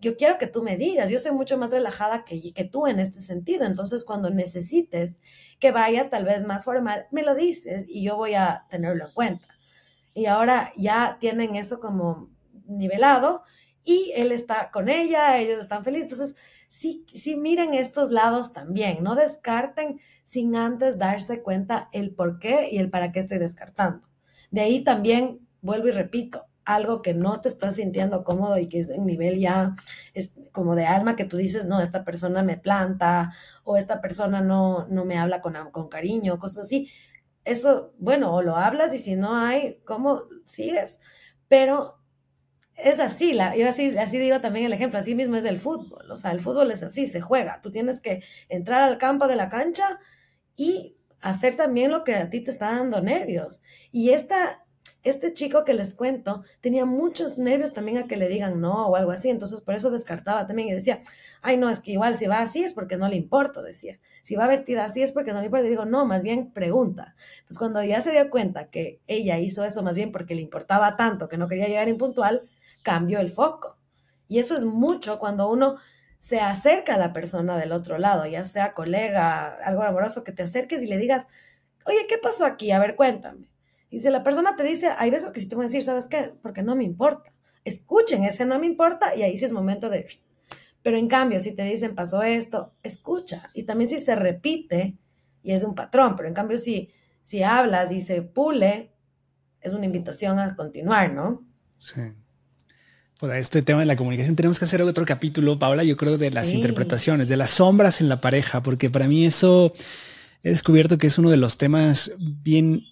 yo 0.00 0.16
quiero 0.16 0.38
que 0.38 0.46
tú 0.46 0.62
me 0.62 0.76
digas, 0.76 1.10
yo 1.10 1.18
soy 1.18 1.32
mucho 1.32 1.58
más 1.58 1.70
relajada 1.70 2.24
que, 2.24 2.52
que 2.52 2.64
tú 2.64 2.86
en 2.86 3.00
este 3.00 3.20
sentido, 3.20 3.64
entonces 3.66 4.04
cuando 4.04 4.30
necesites 4.30 5.16
que 5.58 5.72
vaya 5.72 6.10
tal 6.10 6.24
vez 6.24 6.44
más 6.46 6.64
formal, 6.64 7.06
me 7.10 7.22
lo 7.22 7.34
dices 7.34 7.86
y 7.88 8.04
yo 8.04 8.16
voy 8.16 8.34
a 8.34 8.66
tenerlo 8.70 9.06
en 9.06 9.12
cuenta. 9.12 9.48
Y 10.14 10.26
ahora 10.26 10.72
ya 10.76 11.18
tienen 11.20 11.56
eso 11.56 11.80
como 11.80 12.30
nivelado 12.66 13.42
y 13.84 14.12
él 14.16 14.32
está 14.32 14.70
con 14.70 14.88
ella, 14.88 15.38
ellos 15.38 15.58
están 15.58 15.84
felices. 15.84 16.10
Entonces, 16.12 16.36
sí, 16.78 17.06
sí 17.14 17.36
miren 17.36 17.74
estos 17.74 18.10
lados 18.10 18.52
también, 18.52 19.02
no 19.02 19.14
descarten 19.14 20.00
sin 20.24 20.56
antes 20.56 20.98
darse 20.98 21.42
cuenta 21.42 21.88
el 21.92 22.14
por 22.14 22.38
qué 22.38 22.68
y 22.70 22.78
el 22.78 22.90
para 22.90 23.12
qué 23.12 23.20
estoy 23.20 23.38
descartando. 23.38 24.06
De 24.50 24.62
ahí 24.62 24.82
también, 24.82 25.46
vuelvo 25.62 25.88
y 25.88 25.92
repito, 25.92 26.46
algo 26.64 27.02
que 27.02 27.14
no 27.14 27.40
te 27.40 27.48
estás 27.48 27.76
sintiendo 27.76 28.24
cómodo 28.24 28.58
y 28.58 28.68
que 28.68 28.80
es 28.80 28.88
en 28.88 29.04
nivel 29.06 29.38
ya 29.38 29.74
es 30.14 30.32
como 30.52 30.74
de 30.74 30.86
alma 30.86 31.14
que 31.14 31.26
tú 31.26 31.36
dices, 31.36 31.66
no, 31.66 31.80
esta 31.80 32.04
persona 32.04 32.42
me 32.42 32.56
planta 32.56 33.32
o 33.64 33.76
esta 33.76 34.00
persona 34.00 34.40
no, 34.40 34.86
no 34.88 35.04
me 35.04 35.18
habla 35.18 35.42
con, 35.42 35.54
con 35.70 35.88
cariño, 35.88 36.38
cosas 36.38 36.64
así. 36.64 36.90
Eso, 37.44 37.92
bueno, 37.98 38.34
o 38.34 38.42
lo 38.42 38.56
hablas 38.56 38.94
y 38.94 38.98
si 38.98 39.16
no 39.16 39.36
hay, 39.36 39.80
¿cómo 39.84 40.22
sigues? 40.44 41.00
Pero 41.48 41.98
es 42.76 43.00
así, 43.00 43.32
la, 43.32 43.56
yo 43.56 43.68
así, 43.68 43.96
así 43.96 44.18
digo 44.18 44.40
también 44.40 44.66
el 44.66 44.72
ejemplo, 44.72 44.98
así 44.98 45.14
mismo 45.14 45.36
es 45.36 45.44
el 45.44 45.58
fútbol, 45.58 46.10
o 46.10 46.16
sea, 46.16 46.32
el 46.32 46.40
fútbol 46.40 46.70
es 46.70 46.82
así, 46.82 47.06
se 47.06 47.20
juega, 47.20 47.60
tú 47.60 47.70
tienes 47.70 48.00
que 48.00 48.22
entrar 48.48 48.82
al 48.82 48.98
campo 48.98 49.28
de 49.28 49.36
la 49.36 49.48
cancha 49.48 50.00
y 50.56 50.96
hacer 51.20 51.56
también 51.56 51.90
lo 51.90 52.04
que 52.04 52.14
a 52.14 52.30
ti 52.30 52.40
te 52.40 52.50
está 52.50 52.72
dando 52.72 53.00
nervios. 53.00 53.62
Y 53.90 54.10
esta, 54.10 54.64
este 55.02 55.32
chico 55.32 55.64
que 55.64 55.72
les 55.72 55.94
cuento 55.94 56.44
tenía 56.60 56.84
muchos 56.84 57.38
nervios 57.38 57.72
también 57.72 57.98
a 57.98 58.06
que 58.06 58.16
le 58.16 58.28
digan 58.28 58.60
no 58.60 58.88
o 58.88 58.96
algo 58.96 59.10
así, 59.10 59.30
entonces 59.30 59.60
por 59.60 59.74
eso 59.74 59.90
descartaba 59.90 60.46
también 60.46 60.68
y 60.68 60.72
decía, 60.72 61.00
ay 61.42 61.56
no, 61.56 61.70
es 61.70 61.80
que 61.80 61.92
igual 61.92 62.16
si 62.16 62.26
va 62.26 62.40
así 62.40 62.62
es 62.62 62.72
porque 62.74 62.96
no 62.96 63.08
le 63.08 63.16
importa, 63.16 63.62
decía, 63.62 63.98
si 64.22 64.36
va 64.36 64.46
vestida 64.46 64.84
así 64.84 65.02
es 65.02 65.12
porque 65.12 65.32
no 65.32 65.40
le 65.40 65.46
importa, 65.46 65.66
y 65.66 65.70
digo, 65.70 65.84
no, 65.84 66.04
más 66.06 66.22
bien 66.22 66.52
pregunta. 66.52 67.14
Entonces 67.36 67.58
cuando 67.58 67.82
ya 67.82 68.02
se 68.02 68.12
dio 68.12 68.28
cuenta 68.30 68.68
que 68.68 69.00
ella 69.06 69.38
hizo 69.38 69.64
eso 69.64 69.82
más 69.82 69.96
bien 69.96 70.12
porque 70.12 70.34
le 70.34 70.42
importaba 70.42 70.96
tanto 70.96 71.28
que 71.28 71.38
no 71.38 71.48
quería 71.48 71.68
llegar 71.68 71.88
impuntual, 71.88 72.42
cambió 72.84 73.18
el 73.18 73.30
foco. 73.30 73.76
Y 74.28 74.38
eso 74.38 74.56
es 74.56 74.64
mucho 74.64 75.18
cuando 75.18 75.50
uno 75.50 75.78
se 76.18 76.40
acerca 76.40 76.94
a 76.94 76.98
la 76.98 77.12
persona 77.12 77.58
del 77.58 77.72
otro 77.72 77.98
lado, 77.98 78.24
ya 78.26 78.44
sea 78.44 78.72
colega, 78.72 79.48
algo 79.64 79.82
amoroso, 79.82 80.22
que 80.22 80.32
te 80.32 80.44
acerques 80.44 80.82
y 80.82 80.86
le 80.86 80.96
digas, 80.96 81.26
oye, 81.84 82.06
¿qué 82.08 82.18
pasó 82.18 82.44
aquí? 82.44 82.70
A 82.70 82.78
ver, 82.78 82.94
cuéntame. 82.94 83.48
Y 83.90 84.00
si 84.00 84.08
la 84.10 84.22
persona 84.22 84.56
te 84.56 84.62
dice, 84.62 84.90
hay 84.96 85.10
veces 85.10 85.32
que 85.32 85.40
sí 85.40 85.48
te 85.48 85.56
voy 85.56 85.64
a 85.64 85.66
decir, 85.66 85.82
¿sabes 85.82 86.06
qué? 86.06 86.32
Porque 86.40 86.62
no 86.62 86.76
me 86.76 86.84
importa. 86.84 87.32
Escuchen 87.64 88.24
ese 88.24 88.46
no 88.46 88.58
me 88.58 88.66
importa 88.66 89.14
y 89.14 89.22
ahí 89.22 89.36
sí 89.36 89.44
es 89.44 89.52
momento 89.52 89.90
de... 89.90 90.06
Pero 90.82 90.98
en 90.98 91.08
cambio, 91.08 91.40
si 91.40 91.54
te 91.54 91.62
dicen, 91.62 91.94
pasó 91.94 92.22
esto, 92.22 92.74
escucha. 92.82 93.50
Y 93.54 93.64
también 93.64 93.88
si 93.88 93.98
se 93.98 94.14
repite, 94.14 94.96
y 95.42 95.52
es 95.52 95.62
un 95.62 95.74
patrón, 95.74 96.16
pero 96.16 96.28
en 96.28 96.34
cambio 96.34 96.58
si, 96.58 96.90
si 97.22 97.42
hablas 97.42 97.90
y 97.90 98.00
se 98.00 98.22
pule, 98.22 98.92
es 99.60 99.72
una 99.72 99.86
invitación 99.86 100.38
a 100.38 100.54
continuar, 100.56 101.12
¿no? 101.12 101.42
Sí. 101.78 102.00
Este 103.22 103.62
tema 103.62 103.80
de 103.80 103.86
la 103.86 103.96
comunicación 103.96 104.36
tenemos 104.36 104.58
que 104.58 104.64
hacer 104.64 104.82
otro 104.82 105.04
capítulo, 105.04 105.58
Paula, 105.58 105.84
yo 105.84 105.96
creo, 105.96 106.18
de 106.18 106.30
las 106.30 106.52
interpretaciones, 106.52 107.28
de 107.28 107.36
las 107.36 107.50
sombras 107.50 108.00
en 108.00 108.08
la 108.08 108.20
pareja, 108.20 108.62
porque 108.62 108.90
para 108.90 109.06
mí 109.06 109.24
eso 109.24 109.72
he 110.42 110.50
descubierto 110.50 110.98
que 110.98 111.06
es 111.06 111.16
uno 111.16 111.30
de 111.30 111.36
los 111.36 111.56
temas 111.56 112.12
bien 112.18 112.82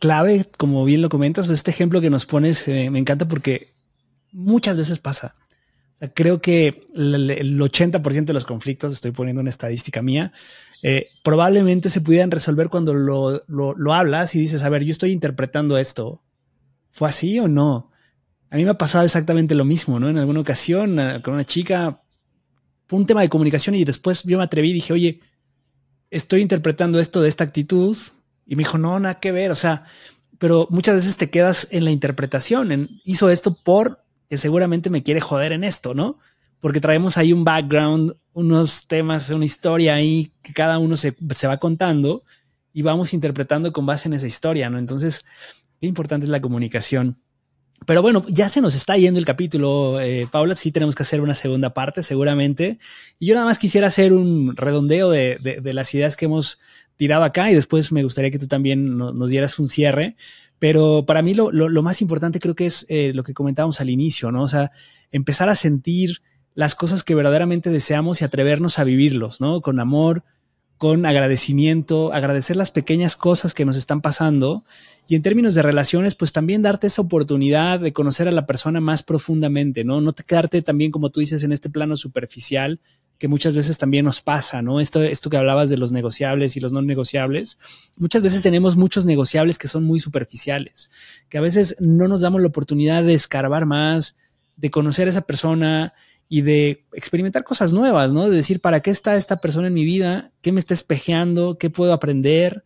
clave, 0.00 0.46
como 0.56 0.84
bien 0.84 1.02
lo 1.02 1.08
comentas, 1.08 1.46
pues 1.46 1.58
este 1.58 1.70
ejemplo 1.70 2.00
que 2.00 2.10
nos 2.10 2.26
pones 2.26 2.66
eh, 2.68 2.90
me 2.90 2.98
encanta 2.98 3.28
porque 3.28 3.72
muchas 4.32 4.76
veces 4.76 4.98
pasa. 4.98 5.36
O 5.92 5.96
sea, 5.96 6.12
creo 6.12 6.40
que 6.40 6.80
el, 6.94 7.60
80% 7.60 8.24
de 8.24 8.32
los 8.32 8.44
conflictos, 8.44 8.92
estoy 8.92 9.12
poniendo 9.12 9.40
una 9.40 9.50
estadística 9.50 10.02
mía, 10.02 10.32
eh, 10.82 11.10
probablemente 11.22 11.90
se 11.90 12.00
pudieran 12.00 12.30
resolver 12.30 12.68
cuando 12.68 12.94
lo, 12.94 13.44
lo, 13.46 13.94
hablas 13.94 14.34
y 14.34 14.40
dices, 14.40 14.62
a 14.64 14.68
ver, 14.68 14.82
yo 14.84 14.90
estoy 14.90 15.12
interpretando 15.12 15.78
esto. 15.78 16.22
¿Fue 16.90 17.08
así 17.08 17.38
o 17.38 17.48
no? 17.48 17.90
A 18.52 18.56
mí 18.56 18.64
me 18.66 18.70
ha 18.72 18.78
pasado 18.78 19.02
exactamente 19.02 19.54
lo 19.54 19.64
mismo, 19.64 19.98
¿no? 19.98 20.10
En 20.10 20.18
alguna 20.18 20.40
ocasión 20.40 21.00
eh, 21.00 21.22
con 21.24 21.32
una 21.32 21.44
chica, 21.44 22.02
fue 22.86 22.98
un 22.98 23.06
tema 23.06 23.22
de 23.22 23.30
comunicación 23.30 23.74
y 23.74 23.84
después 23.84 24.24
yo 24.24 24.36
me 24.36 24.44
atreví 24.44 24.68
y 24.68 24.74
dije, 24.74 24.92
oye, 24.92 25.20
estoy 26.10 26.42
interpretando 26.42 27.00
esto 27.00 27.22
de 27.22 27.30
esta 27.30 27.44
actitud. 27.44 27.96
Y 28.46 28.54
me 28.54 28.60
dijo, 28.60 28.76
no, 28.76 29.00
nada 29.00 29.14
que 29.14 29.32
ver. 29.32 29.52
O 29.52 29.56
sea, 29.56 29.86
pero 30.36 30.66
muchas 30.68 30.96
veces 30.96 31.16
te 31.16 31.30
quedas 31.30 31.66
en 31.70 31.86
la 31.86 31.92
interpretación. 31.92 32.72
En, 32.72 33.00
hizo 33.06 33.30
esto 33.30 33.56
por 33.64 34.04
que 34.28 34.36
seguramente 34.36 34.90
me 34.90 35.02
quiere 35.02 35.22
joder 35.22 35.52
en 35.52 35.64
esto, 35.64 35.94
¿no? 35.94 36.18
Porque 36.60 36.78
traemos 36.78 37.16
ahí 37.16 37.32
un 37.32 37.44
background, 37.44 38.16
unos 38.34 38.86
temas, 38.86 39.30
una 39.30 39.46
historia 39.46 39.94
ahí 39.94 40.34
que 40.42 40.52
cada 40.52 40.78
uno 40.78 40.98
se, 40.98 41.14
va 41.46 41.56
contando 41.56 42.22
y 42.74 42.82
vamos 42.82 43.14
interpretando 43.14 43.72
con 43.72 43.86
base 43.86 44.08
en 44.08 44.12
esa 44.12 44.26
historia, 44.26 44.68
¿no? 44.68 44.78
Entonces, 44.78 45.24
qué 45.80 45.86
importante 45.86 46.26
es 46.26 46.30
la 46.30 46.42
comunicación. 46.42 47.18
Pero 47.86 48.02
bueno, 48.02 48.24
ya 48.28 48.48
se 48.48 48.60
nos 48.60 48.74
está 48.74 48.96
yendo 48.96 49.18
el 49.18 49.24
capítulo, 49.24 50.00
eh, 50.00 50.28
Paula. 50.30 50.54
Sí, 50.54 50.72
tenemos 50.72 50.94
que 50.94 51.02
hacer 51.02 51.20
una 51.20 51.34
segunda 51.34 51.74
parte, 51.74 52.02
seguramente. 52.02 52.78
Y 53.18 53.26
yo 53.26 53.34
nada 53.34 53.46
más 53.46 53.58
quisiera 53.58 53.86
hacer 53.86 54.12
un 54.12 54.56
redondeo 54.56 55.10
de, 55.10 55.60
las 55.64 55.94
ideas 55.94 56.16
que 56.16 56.26
hemos 56.26 56.60
tirado 56.96 57.24
acá 57.24 57.50
y 57.50 57.54
después 57.54 57.92
me 57.92 58.02
gustaría 58.02 58.30
que 58.30 58.38
tú 58.38 58.46
también 58.46 58.96
nos 58.96 59.30
dieras 59.30 59.58
un 59.58 59.68
cierre. 59.68 60.16
Pero 60.58 61.04
para 61.06 61.22
mí 61.22 61.34
lo, 61.34 61.82
más 61.82 62.02
importante 62.02 62.38
creo 62.38 62.54
que 62.54 62.66
es 62.66 62.86
eh, 62.88 63.12
lo 63.14 63.24
que 63.24 63.34
comentábamos 63.34 63.80
al 63.80 63.90
inicio, 63.90 64.30
¿no? 64.30 64.42
O 64.42 64.48
sea, 64.48 64.70
empezar 65.10 65.48
a 65.48 65.54
sentir 65.54 66.22
las 66.54 66.74
cosas 66.74 67.02
que 67.02 67.14
verdaderamente 67.14 67.70
deseamos 67.70 68.20
y 68.20 68.24
atrevernos 68.24 68.78
a 68.78 68.84
vivirlos, 68.84 69.40
¿no? 69.40 69.60
Con 69.60 69.80
amor, 69.80 70.22
con 70.78 71.06
agradecimiento, 71.06 72.12
agradecer 72.12 72.56
las 72.56 72.70
pequeñas 72.70 73.16
cosas 73.16 73.54
que 73.54 73.64
nos 73.64 73.76
están 73.76 74.00
pasando 74.00 74.64
y 75.08 75.16
en 75.16 75.22
términos 75.22 75.54
de 75.54 75.62
relaciones, 75.62 76.14
pues 76.14 76.32
también 76.32 76.62
darte 76.62 76.86
esa 76.86 77.02
oportunidad 77.02 77.80
de 77.80 77.92
conocer 77.92 78.28
a 78.28 78.32
la 78.32 78.46
persona 78.46 78.80
más 78.80 79.02
profundamente, 79.02 79.84
¿no? 79.84 80.00
No 80.00 80.12
te 80.12 80.22
quedarte 80.22 80.62
también, 80.62 80.90
como 80.90 81.10
tú 81.10 81.20
dices, 81.20 81.42
en 81.42 81.52
este 81.52 81.70
plano 81.70 81.96
superficial, 81.96 82.80
que 83.18 83.28
muchas 83.28 83.54
veces 83.54 83.78
también 83.78 84.04
nos 84.04 84.20
pasa, 84.20 84.62
¿no? 84.62 84.80
Esto, 84.80 85.02
esto 85.02 85.28
que 85.28 85.36
hablabas 85.36 85.70
de 85.70 85.76
los 85.76 85.92
negociables 85.92 86.56
y 86.56 86.60
los 86.60 86.72
no 86.72 86.82
negociables, 86.82 87.58
muchas 87.96 88.22
veces 88.22 88.42
tenemos 88.42 88.76
muchos 88.76 89.06
negociables 89.06 89.58
que 89.58 89.68
son 89.68 89.84
muy 89.84 90.00
superficiales, 90.00 90.90
que 91.28 91.38
a 91.38 91.40
veces 91.40 91.76
no 91.78 92.08
nos 92.08 92.20
damos 92.20 92.40
la 92.40 92.48
oportunidad 92.48 93.02
de 93.02 93.14
escarbar 93.14 93.66
más, 93.66 94.16
de 94.56 94.70
conocer 94.70 95.08
a 95.08 95.10
esa 95.10 95.22
persona 95.22 95.94
y 96.28 96.40
de 96.40 96.84
experimentar 96.94 97.44
cosas 97.44 97.72
nuevas, 97.72 98.12
¿no? 98.12 98.30
De 98.30 98.36
decir, 98.36 98.60
¿para 98.60 98.80
qué 98.80 98.90
está 98.90 99.16
esta 99.16 99.36
persona 99.40 99.66
en 99.66 99.74
mi 99.74 99.84
vida? 99.84 100.32
¿Qué 100.40 100.50
me 100.50 100.58
está 100.58 100.74
espejeando? 100.74 101.58
¿Qué 101.58 101.70
puedo 101.70 101.92
aprender? 101.92 102.64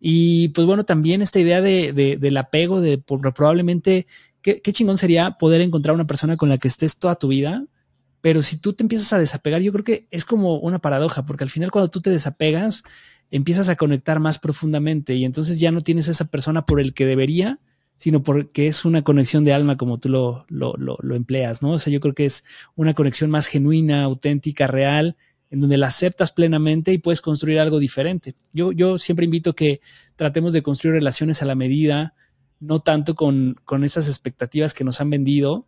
Y 0.00 0.48
pues 0.48 0.66
bueno, 0.66 0.84
también 0.84 1.22
esta 1.22 1.38
idea 1.38 1.60
de, 1.60 1.92
del 2.18 2.36
apego, 2.36 2.80
de 2.80 2.98
probablemente, 2.98 4.06
¿qué, 4.42 4.60
qué 4.60 4.72
chingón 4.72 4.96
sería 4.96 5.32
poder 5.32 5.60
encontrar 5.60 5.94
una 5.94 6.06
persona 6.06 6.36
con 6.36 6.48
la 6.48 6.58
que 6.58 6.68
estés 6.68 6.98
toda 6.98 7.16
tu 7.16 7.28
vida 7.28 7.64
pero 8.20 8.42
si 8.42 8.58
tú 8.58 8.72
te 8.72 8.84
empiezas 8.84 9.12
a 9.12 9.18
desapegar, 9.18 9.62
yo 9.62 9.72
creo 9.72 9.84
que 9.84 10.06
es 10.10 10.24
como 10.24 10.58
una 10.58 10.78
paradoja, 10.78 11.24
porque 11.24 11.44
al 11.44 11.50
final 11.50 11.70
cuando 11.70 11.90
tú 11.90 12.00
te 12.00 12.10
desapegas, 12.10 12.82
empiezas 13.30 13.68
a 13.68 13.76
conectar 13.76 14.20
más 14.20 14.38
profundamente 14.38 15.14
y 15.14 15.24
entonces 15.24 15.58
ya 15.60 15.70
no 15.70 15.80
tienes 15.80 16.08
esa 16.08 16.26
persona 16.26 16.66
por 16.66 16.80
el 16.80 16.92
que 16.92 17.06
debería, 17.06 17.58
sino 17.96 18.22
porque 18.22 18.66
es 18.66 18.84
una 18.84 19.02
conexión 19.02 19.44
de 19.44 19.52
alma 19.52 19.76
como 19.76 19.98
tú 19.98 20.08
lo, 20.08 20.44
lo, 20.48 20.74
lo, 20.76 21.14
empleas, 21.14 21.62
¿no? 21.62 21.72
O 21.72 21.78
sea, 21.78 21.92
yo 21.92 22.00
creo 22.00 22.14
que 22.14 22.24
es 22.24 22.44
una 22.74 22.94
conexión 22.94 23.30
más 23.30 23.46
genuina, 23.46 24.04
auténtica, 24.04 24.66
real, 24.66 25.16
en 25.50 25.60
donde 25.60 25.76
la 25.76 25.88
aceptas 25.88 26.30
plenamente 26.30 26.92
y 26.92 26.98
puedes 26.98 27.20
construir 27.20 27.58
algo 27.58 27.78
diferente. 27.78 28.34
Yo, 28.52 28.98
siempre 28.98 29.24
invito 29.24 29.54
que 29.54 29.80
tratemos 30.16 30.52
de 30.52 30.62
construir 30.62 30.94
relaciones 30.94 31.42
a 31.42 31.46
la 31.46 31.54
medida, 31.54 32.14
no 32.60 32.80
tanto 32.80 33.14
con, 33.14 33.56
con 33.64 33.84
estas 33.84 34.08
expectativas 34.08 34.74
que 34.74 34.84
nos 34.84 35.00
han 35.00 35.10
vendido, 35.10 35.66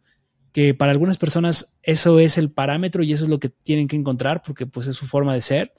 que 0.53 0.75
para 0.75 0.93
algunas 0.93 1.19
personas 1.19 1.79
eso 1.83 2.21
es 2.21 2.39
el 2.39 2.51
parámetro 2.51 3.03
y 3.03 3.13
eso 3.13 3.25
es 3.25 3.31
lo 3.31 3.41
que 3.41 3.49
tienen 3.49 3.89
que 3.89 3.97
encontrar 3.97 4.43
porque 4.43 4.67
pues 4.67 4.87
es 4.87 4.97
su 4.97 5.07
forma 5.07 5.35
de 5.35 5.41
ser. 5.41 5.73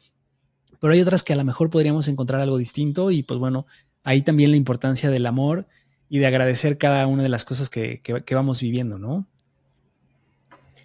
Pero 0.79 0.93
hay 0.93 1.01
otras 1.01 1.23
que 1.23 1.31
a 1.31 1.37
lo 1.37 1.45
mejor 1.45 1.69
podríamos 1.69 2.07
encontrar 2.07 2.41
algo 2.41 2.57
distinto 2.57 3.09
y 3.11 3.23
pues 3.23 3.39
bueno, 3.39 3.65
ahí 4.03 4.21
también 4.21 4.51
la 4.51 4.57
importancia 4.57 5.09
del 5.09 5.25
amor 5.25 5.67
y 6.09 6.19
de 6.19 6.25
agradecer 6.25 6.77
cada 6.77 7.07
una 7.07 7.23
de 7.23 7.29
las 7.29 7.45
cosas 7.45 7.69
que, 7.69 8.01
vamos 8.31 8.61
viviendo, 8.61 8.99
¿no? 8.99 9.27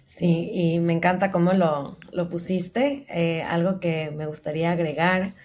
Sí, 0.09 0.49
y 0.51 0.79
me 0.79 0.93
encanta 0.93 1.31
cómo 1.31 1.53
lo, 1.53 2.29
pusiste. 2.31 3.05
Eh, 3.09 3.43
algo 3.43 3.79
que 3.79 4.09
me 4.09 4.25
gustaría 4.25 4.71
agregar 4.71 5.35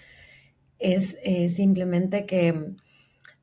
es 0.79 1.19
eh, 1.23 1.49
simplemente 1.51 2.25
que, 2.25 2.73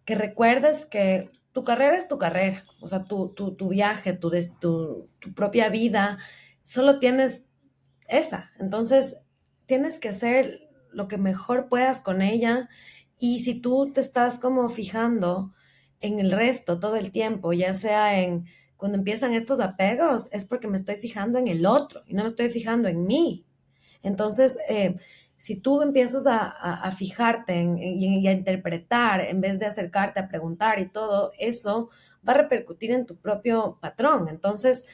que 0.05 0.17
recuerdes 0.17 0.85
que 0.85 1.31
tu 1.53 1.63
carrera 1.63 1.97
es 1.97 2.09
tu 2.09 2.19
carrera, 2.19 2.65
o 2.81 2.89
sea, 2.89 3.05
tu, 3.05 3.29
tu, 3.29 3.55
tu 3.55 3.69
viaje, 3.69 4.15
tu, 4.15 4.33
tu, 4.61 5.09
tu 5.21 5.33
propia 5.33 5.69
vida, 5.69 6.19
solo 6.65 6.99
tienes 6.99 7.45
esa. 8.09 8.51
Entonces, 8.59 9.19
tienes 9.67 10.01
que 10.01 10.09
hacer 10.09 10.69
lo 10.91 11.07
que 11.07 11.19
mejor 11.19 11.69
puedas 11.69 12.01
con 12.01 12.21
ella 12.21 12.69
y 13.17 13.45
si 13.45 13.55
tú 13.55 13.93
te 13.93 14.01
estás 14.01 14.41
como 14.41 14.69
fijando 14.69 15.55
en 16.01 16.19
el 16.19 16.33
resto 16.33 16.81
todo 16.81 16.97
el 16.97 17.13
tiempo, 17.13 17.53
ya 17.53 17.75
sea 17.75 18.21
en 18.21 18.47
cuando 18.83 18.99
empiezan 18.99 19.33
estos 19.33 19.61
apegos, 19.61 20.27
es 20.33 20.45
porque 20.45 20.67
me 20.67 20.77
estoy 20.77 20.97
fijando 20.97 21.39
en 21.39 21.47
el 21.47 21.67
otro 21.67 22.03
y 22.05 22.15
no 22.15 22.25
me 22.25 22.29
estoy 22.29 22.51
fijando 22.51 22.89
en 22.89 23.07
mí. 23.07 23.47
Entonces, 24.03 24.59
eh, 24.69 24.97
si 25.37 25.61
tú 25.61 25.83
empiezas 25.83 26.25
a, 26.27 26.91
fijarte 26.91 27.63
y, 27.79 28.27
a 28.27 28.33
interpretar 28.33 29.21
en 29.21 29.41
vez 29.41 29.61
de 29.61 29.67
acercarte 29.67 30.19
a 30.19 30.27
preguntar 30.27 30.81
y 30.81 30.89
todo, 30.89 31.31
eso 31.39 31.91
va 32.29 32.33
a 32.33 32.39
repercutir 32.39 32.91
en 32.91 33.07
tu 33.07 33.15
propio 33.15 33.79
patrón. 33.81 34.29
Entonces, 34.29 34.85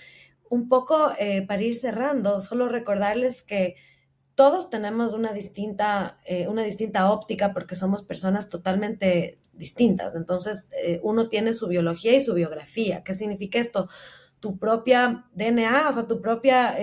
un 0.51 0.68
poco 0.68 1.12
eh, 1.18 1.47
para 1.47 1.62
ir 1.62 1.74
cerrando, 1.74 2.43
solo 2.43 2.68
recordarles 2.68 3.43
que 3.43 3.76
todos 4.39 4.70
tenemos 4.70 5.14
una 5.14 5.32
distinta, 5.32 6.20
eh, 6.24 6.47
una 6.47 6.62
distinta 6.62 7.11
óptica 7.11 7.53
porque 7.53 7.74
somos 7.74 8.05
personas 8.05 8.49
totalmente 8.49 9.41
distintas. 9.53 10.14
Entonces, 10.14 10.68
eh, 10.80 11.01
uno 11.03 11.28
tiene 11.28 11.53
su 11.55 11.66
biología 11.66 12.14
y 12.14 12.20
su 12.20 12.34
biografía. 12.34 13.03
¿Qué 13.03 13.14
significa 13.14 13.59
esto? 13.59 13.89
Tu 14.39 14.57
propia 14.57 15.26
DNA, 15.34 15.89
o 15.89 15.93
sea, 15.93 16.07
tu 16.07 16.20
propia 16.20 16.76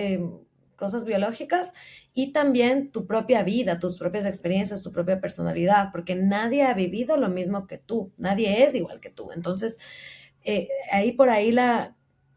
cosas 0.76 1.06
biológicas 1.06 1.72
y 2.12 2.32
también 2.32 2.92
tu 2.92 3.06
propia 3.06 3.42
vida, 3.42 3.78
tus 3.78 3.98
propias 3.98 4.26
experiencias, 4.26 4.82
tu 4.82 4.92
propia 4.92 5.20
personalidad, 5.20 5.90
porque 5.90 6.14
nadie 6.14 6.64
ha 6.64 6.74
vivido 6.74 7.16
lo 7.16 7.30
mismo 7.30 7.66
que 7.66 7.78
tú, 7.78 8.12
nadie 8.18 8.64
es 8.64 8.74
igual 8.74 9.00
que 9.00 9.08
tú. 9.08 9.32
Entonces, 9.32 9.78
eh, 10.44 10.68
ahí 10.92 11.12
por 11.12 11.30
ahí 11.30 11.50
la 11.50 11.96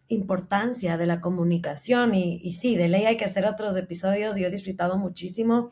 importancia 0.09 0.97
de 0.97 1.07
la 1.07 1.21
comunicación 1.21 2.13
y, 2.13 2.51
sí, 2.53 2.75
de 2.75 2.89
ley 2.89 3.05
hay 3.05 3.17
que 3.17 3.25
hacer 3.25 3.45
otros 3.45 3.75
episodios, 3.77 4.37
yo 4.37 4.47
he 4.47 4.51
disfrutado 4.51 4.97
muchísimo 4.97 5.69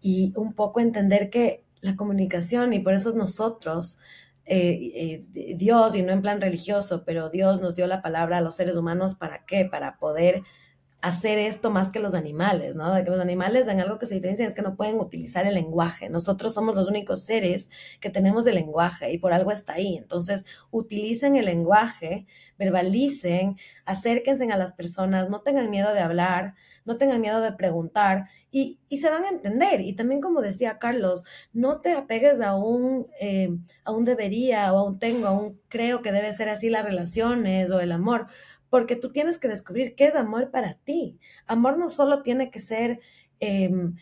y 0.00 0.32
un 0.36 0.52
poco 0.52 0.80
entender 0.80 1.30
que 1.30 1.64
la 1.80 1.96
comunicación 1.96 2.72
y 2.72 2.78
por 2.78 2.94
eso 2.94 3.12
nosotros, 3.14 3.98
eh, 4.46 5.24
eh, 5.34 5.54
Dios, 5.56 5.96
y 5.96 6.02
no 6.02 6.12
en 6.12 6.22
plan 6.22 6.40
religioso, 6.40 7.04
pero 7.04 7.30
Dios 7.30 7.60
nos 7.60 7.74
dio 7.74 7.86
la 7.86 8.02
palabra 8.02 8.38
a 8.38 8.40
los 8.40 8.54
seres 8.54 8.76
humanos 8.76 9.14
para 9.14 9.44
qué, 9.46 9.64
para 9.64 9.98
poder 9.98 10.42
hacer 11.04 11.38
esto 11.38 11.70
más 11.70 11.90
que 11.90 12.00
los 12.00 12.14
animales, 12.14 12.76
¿no? 12.76 12.94
De 12.94 13.04
que 13.04 13.10
los 13.10 13.20
animales 13.20 13.68
en 13.68 13.78
algo 13.78 13.98
que 13.98 14.06
se 14.06 14.14
diferencia 14.14 14.46
es 14.46 14.54
que 14.54 14.62
no 14.62 14.74
pueden 14.74 14.98
utilizar 14.98 15.46
el 15.46 15.52
lenguaje. 15.52 16.08
Nosotros 16.08 16.54
somos 16.54 16.74
los 16.74 16.88
únicos 16.88 17.24
seres 17.24 17.70
que 18.00 18.08
tenemos 18.08 18.46
el 18.46 18.54
lenguaje 18.54 19.12
y 19.12 19.18
por 19.18 19.34
algo 19.34 19.50
está 19.50 19.74
ahí. 19.74 19.98
Entonces, 19.98 20.46
utilicen 20.70 21.36
el 21.36 21.44
lenguaje, 21.44 22.26
verbalicen, 22.58 23.58
acérquense 23.84 24.50
a 24.50 24.56
las 24.56 24.72
personas, 24.72 25.28
no 25.28 25.42
tengan 25.42 25.68
miedo 25.68 25.92
de 25.92 26.00
hablar, 26.00 26.54
no 26.86 26.96
tengan 26.96 27.20
miedo 27.20 27.42
de 27.42 27.52
preguntar 27.52 28.28
y, 28.50 28.78
se 28.90 29.10
van 29.10 29.24
a 29.24 29.28
entender. 29.28 29.80
Y 29.80 29.94
también, 29.94 30.20
como 30.20 30.40
decía 30.40 30.78
Carlos, 30.78 31.24
no 31.52 31.80
te 31.80 31.92
apegues 31.92 32.40
a 32.40 32.54
un, 32.54 33.08
eh, 33.20 33.50
a 33.84 33.90
un 33.90 34.04
debería 34.04 34.72
o 34.72 34.78
a 34.78 34.84
un 34.84 34.98
tengo, 34.98 35.26
a 35.26 35.32
un 35.32 35.60
creo 35.68 36.00
que 36.00 36.12
debe 36.12 36.32
ser 36.32 36.48
así 36.48 36.70
las 36.70 36.84
relaciones 36.84 37.70
o 37.72 37.80
el 37.80 37.92
amor 37.92 38.26
porque 38.74 38.96
tú 38.96 39.12
tienes 39.12 39.38
que 39.38 39.46
descubrir 39.46 39.94
qué 39.94 40.06
es 40.06 40.16
amor 40.16 40.50
para 40.50 40.74
ti. 40.74 41.20
Amor 41.46 41.78
no 41.78 41.88
solo 41.88 42.22
tiene 42.22 42.50
que 42.50 42.58
ser 42.58 42.98
em, 43.38 43.94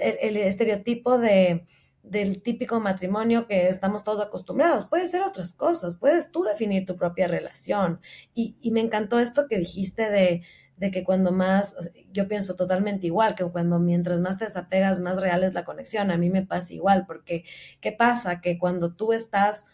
el, 0.00 0.36
estereotipo 0.36 1.18
de, 1.18 1.68
del 2.02 2.42
típico 2.42 2.80
matrimonio 2.80 3.46
que 3.46 3.68
estamos 3.68 4.02
todos 4.02 4.20
acostumbrados. 4.20 4.86
Puede 4.86 5.06
ser 5.06 5.22
otras 5.22 5.54
cosas, 5.54 5.98
puedes 5.98 6.32
tú 6.32 6.42
definir 6.42 6.84
tu 6.84 6.96
propia 6.96 7.28
relación. 7.28 8.00
Y, 8.34 8.56
me 8.72 8.80
encantó 8.80 9.20
esto 9.20 9.46
que 9.46 9.56
dijiste 9.56 10.10
de, 10.10 10.42
de 10.78 10.90
que 10.90 11.04
cuando 11.04 11.30
más, 11.30 11.76
yo 12.12 12.26
pienso 12.26 12.56
totalmente 12.56 13.06
igual, 13.06 13.36
que 13.36 13.44
cuando 13.44 13.78
mientras 13.78 14.20
más 14.20 14.36
te 14.36 14.46
desapegas, 14.46 14.98
más 14.98 15.20
real 15.20 15.44
es 15.44 15.54
la 15.54 15.64
conexión. 15.64 16.10
A 16.10 16.16
mí 16.16 16.28
me 16.28 16.44
pasa 16.44 16.74
igual, 16.74 17.06
porque 17.06 17.44
¿qué 17.80 17.92
pasa? 17.92 18.40
Que 18.40 18.58
cuando 18.58 18.96
tú 18.96 19.12
estás 19.12 19.64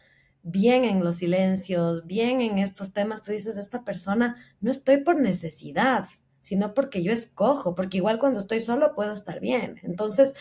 bien 0.45 0.85
en 0.85 1.03
los 1.03 1.17
silencios, 1.17 2.07
bien 2.07 2.41
en 2.41 2.59
estos 2.59 2.93
temas, 2.93 3.23
tú 3.23 3.33
dices, 3.33 3.57
esta 3.57 3.83
persona 3.83 4.37
no 4.61 4.71
estoy 4.71 4.99
por 4.99 5.19
necesidad, 5.19 6.07
sino 6.39 6.75
porque 6.75 7.03
yo 7.03 7.13
escojo, 7.13 7.75
porque 7.75 7.97
igual 7.97 8.19
cuando 8.19 8.39
estoy 8.39 8.61
solo 8.61 8.95
puedo 8.95 9.13
estar 9.13 9.41
bien. 9.41 9.81
Entonces, 9.83 10.35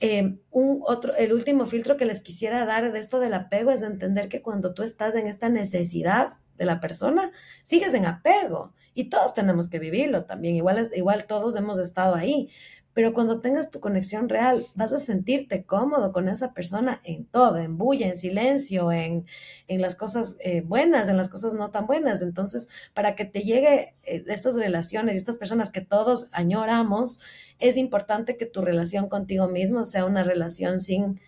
eh, 0.00 0.38
un 0.50 0.82
otro, 0.86 1.14
el 1.16 1.34
último 1.34 1.66
filtro 1.66 1.98
que 1.98 2.06
les 2.06 2.20
quisiera 2.20 2.64
dar 2.64 2.90
de 2.90 2.98
esto 2.98 3.20
del 3.20 3.34
apego 3.34 3.70
es 3.70 3.82
entender 3.82 4.28
que 4.30 4.40
cuando 4.40 4.72
tú 4.72 4.82
estás 4.82 5.14
en 5.14 5.26
esta 5.26 5.50
necesidad 5.50 6.32
de 6.56 6.64
la 6.64 6.80
persona, 6.80 7.30
sigues 7.62 7.92
en 7.92 8.06
apego 8.06 8.72
y 8.94 9.10
todos 9.10 9.34
tenemos 9.34 9.68
que 9.68 9.78
vivirlo 9.78 10.24
también, 10.24 10.56
igual, 10.56 10.90
igual 10.94 11.26
todos 11.26 11.56
hemos 11.56 11.78
estado 11.78 12.14
ahí, 12.14 12.48
pero 12.96 13.12
cuando 13.12 13.40
tengas 13.40 13.70
tu 13.70 13.78
conexión 13.78 14.30
real, 14.30 14.58
vas 14.74 14.90
a 14.90 14.98
sentirte 14.98 15.66
cómodo 15.66 16.14
con 16.14 16.30
esa 16.30 16.54
persona 16.54 17.02
en 17.04 17.26
todo, 17.26 17.58
en 17.58 17.76
bulla, 17.76 18.06
en 18.06 18.16
silencio, 18.16 18.90
en, 18.90 19.26
en 19.68 19.82
las 19.82 19.96
cosas 19.96 20.38
eh, 20.40 20.62
buenas, 20.62 21.06
en 21.10 21.18
las 21.18 21.28
cosas 21.28 21.52
no 21.52 21.70
tan 21.70 21.86
buenas. 21.86 22.22
Entonces, 22.22 22.70
para 22.94 23.14
que 23.14 23.26
te 23.26 23.42
llegue 23.42 23.94
eh, 24.04 24.24
estas 24.28 24.56
relaciones 24.56 25.12
y 25.12 25.18
estas 25.18 25.36
personas 25.36 25.70
que 25.70 25.82
todos 25.82 26.30
añoramos, 26.32 27.20
es 27.58 27.76
importante 27.76 28.38
que 28.38 28.46
tu 28.46 28.62
relación 28.62 29.10
contigo 29.10 29.46
mismo 29.46 29.84
sea 29.84 30.06
una 30.06 30.24
relación 30.24 30.80
sin, 30.80 31.20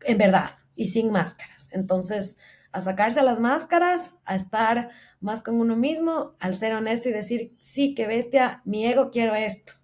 en 0.00 0.18
verdad, 0.18 0.50
y 0.74 0.88
sin 0.88 1.12
máscaras. 1.12 1.68
Entonces, 1.70 2.36
a 2.72 2.80
sacarse 2.80 3.22
las 3.22 3.38
máscaras, 3.38 4.16
a 4.24 4.34
estar 4.34 4.90
más 5.20 5.40
con 5.40 5.60
uno 5.60 5.76
mismo, 5.76 6.34
al 6.40 6.54
ser 6.54 6.74
honesto 6.74 7.08
y 7.08 7.12
decir, 7.12 7.54
sí, 7.60 7.94
qué 7.94 8.08
bestia, 8.08 8.60
mi 8.64 8.84
ego 8.86 9.12
quiero 9.12 9.36
esto. 9.36 9.74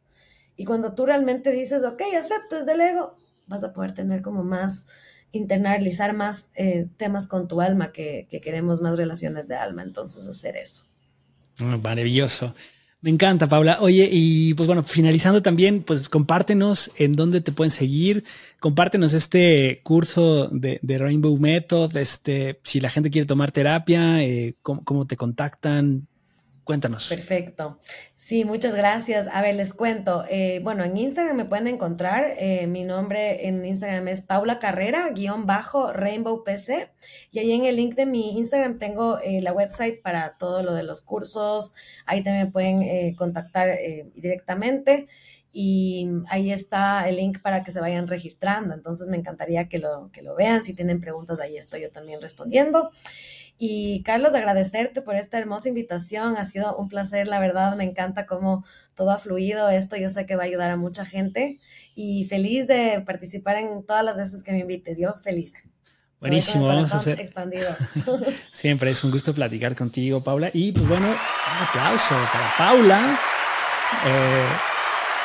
Y 0.57 0.65
cuando 0.65 0.95
tú 0.95 1.07
realmente 1.07 1.53
dices, 1.53 1.85
ok, 1.85 2.03
acepto, 2.19 2.59
es 2.59 2.67
del 2.67 2.81
ego, 2.81 3.17
vas 3.47 3.63
a 3.65 3.73
poder 3.73 3.93
tener 3.93 4.23
como 4.23 4.43
más, 4.43 4.87
internalizar 5.33 6.15
más 6.15 6.47
eh, 6.55 6.89
temas 6.97 7.27
con 7.29 7.49
tu 7.49 7.61
alma, 7.61 7.93
que, 7.93 8.27
que, 8.31 8.41
queremos 8.41 8.81
más 8.81 8.97
relaciones 8.97 9.49
de 9.49 9.57
alma. 9.57 9.83
Entonces, 9.83 10.27
hacer 10.27 10.57
eso. 10.57 10.85
Maravilloso. 11.83 12.55
Me 13.07 13.11
encanta, 13.11 13.49
Paula. 13.49 13.79
Oye, 13.83 14.09
y 14.11 14.55
pues 14.55 14.67
bueno, 14.67 14.83
finalizando 14.83 15.41
también, 15.41 15.83
pues 15.83 16.09
compártenos 16.09 16.91
en 16.97 17.13
dónde 17.13 17.41
te 17.41 17.53
pueden 17.53 17.71
seguir, 17.71 18.25
compártenos 18.59 19.15
este 19.15 19.81
curso 19.85 20.49
de, 20.49 20.81
Rainbow 20.83 21.37
Method, 21.39 21.97
este, 21.97 22.59
si 22.65 22.81
la 22.81 22.91
gente 22.91 23.11
quiere 23.11 23.27
tomar 23.27 23.53
terapia, 23.53 24.25
eh, 24.25 24.57
cómo, 24.63 25.05
te 25.05 25.17
contactan, 25.17 26.09
Cuéntanos. 26.67 27.09
Perfecto. 27.09 27.79
Sí, 28.17 28.45
muchas 28.45 28.75
gracias. 28.75 29.29
A 29.31 29.41
ver, 29.41 29.55
les 29.55 29.73
cuento. 29.73 30.25
Eh, 30.29 30.61
bueno, 30.64 30.83
en 30.83 30.97
Instagram 30.97 31.37
me 31.37 31.45
pueden 31.45 31.69
encontrar. 31.69 32.33
Eh, 32.41 32.67
mi 32.67 32.83
nombre 32.83 33.47
en 33.47 33.64
Instagram 33.64 34.09
es 34.09 34.21
Paula 34.21 34.59
Carrera, 34.59 35.11
guion 35.11 35.47
bajo 35.47 35.93
Rainbow 35.93 36.43
PC. 36.43 36.91
Y 37.31 37.39
ahí 37.39 37.53
en 37.53 37.67
el 37.67 37.77
link 37.77 37.95
de 37.95 38.05
mi 38.05 38.37
Instagram 38.37 38.81
tengo 38.81 39.21
eh, 39.21 39.41
la 39.43 39.53
website 39.53 40.03
para 40.03 40.39
todo 40.39 40.64
lo 40.64 40.75
de 40.75 40.83
los 40.83 41.03
cursos. 41.03 41.73
Ahí 42.05 42.25
también 42.25 42.51
pueden 42.51 43.14
contactar 43.14 43.79
directamente. 44.17 45.07
Y 45.53 46.09
ahí 46.29 46.51
está 46.51 47.09
el 47.09 47.17
link 47.17 47.41
para 47.43 47.62
que 47.62 47.71
se 47.71 47.79
vayan 47.79 48.09
registrando. 48.09 48.75
Entonces 48.75 49.09
me 49.09 49.17
encantaría 49.17 49.69
que 49.69 49.79
lo, 49.79 50.11
que 50.12 50.21
lo 50.21 50.35
vean. 50.35 50.64
Si 50.64 50.75
tienen 50.75 51.01
preguntas, 51.01 51.39
ahí 51.39 51.57
estoy 51.57 51.83
yo 51.83 51.93
también 51.93 52.21
respondiendo. 52.21 52.91
Y 53.59 54.03
Carlos, 54.03 54.35
agradecerte 54.35 55.01
por 55.01 55.15
esta 55.15 55.39
hermosa 55.39 55.69
invitación. 55.69 56.37
Ha 56.37 56.45
sido 56.45 56.77
un 56.77 56.89
placer, 56.89 57.27
la 57.27 57.39
verdad, 57.41 57.77
me 57.77 57.85
encanta 57.85 58.27
cómo 58.27 58.65
todo 58.95 59.11
ha 59.11 59.19
fluido. 59.19 59.71
Esto 59.71 59.97
yo 59.97 60.11
sé 60.11 60.27
que 60.27 60.37
va 60.37 60.43
a 60.43 60.47
ayudar 60.47 60.71
a 60.71 60.77
mucha 60.77 61.05
gente 61.05 61.59
y 61.95 62.27
feliz 62.27 62.67
de 62.67 63.03
participar 63.07 63.57
en 63.57 63.85
todas 63.85 64.05
las 64.05 64.17
veces 64.17 64.43
que 64.43 64.53
me 64.53 64.59
invites. 64.59 64.99
Yo 64.99 65.15
feliz. 65.15 65.55
Buenísimo, 66.21 66.67
vamos 66.67 66.93
a 66.93 66.97
hacer. 66.97 67.21
Expandido. 67.21 67.69
Siempre 68.51 68.91
es 68.91 69.05
un 69.05 69.11
gusto 69.11 69.35
platicar 69.35 69.75
contigo, 69.75 70.23
Paula. 70.23 70.51
Y 70.53 70.73
pues 70.73 70.87
bueno, 70.89 71.09
un 71.09 71.67
aplauso 71.67 72.15
para 72.33 72.55
Paula. 72.59 73.21
Eh, 74.07 74.47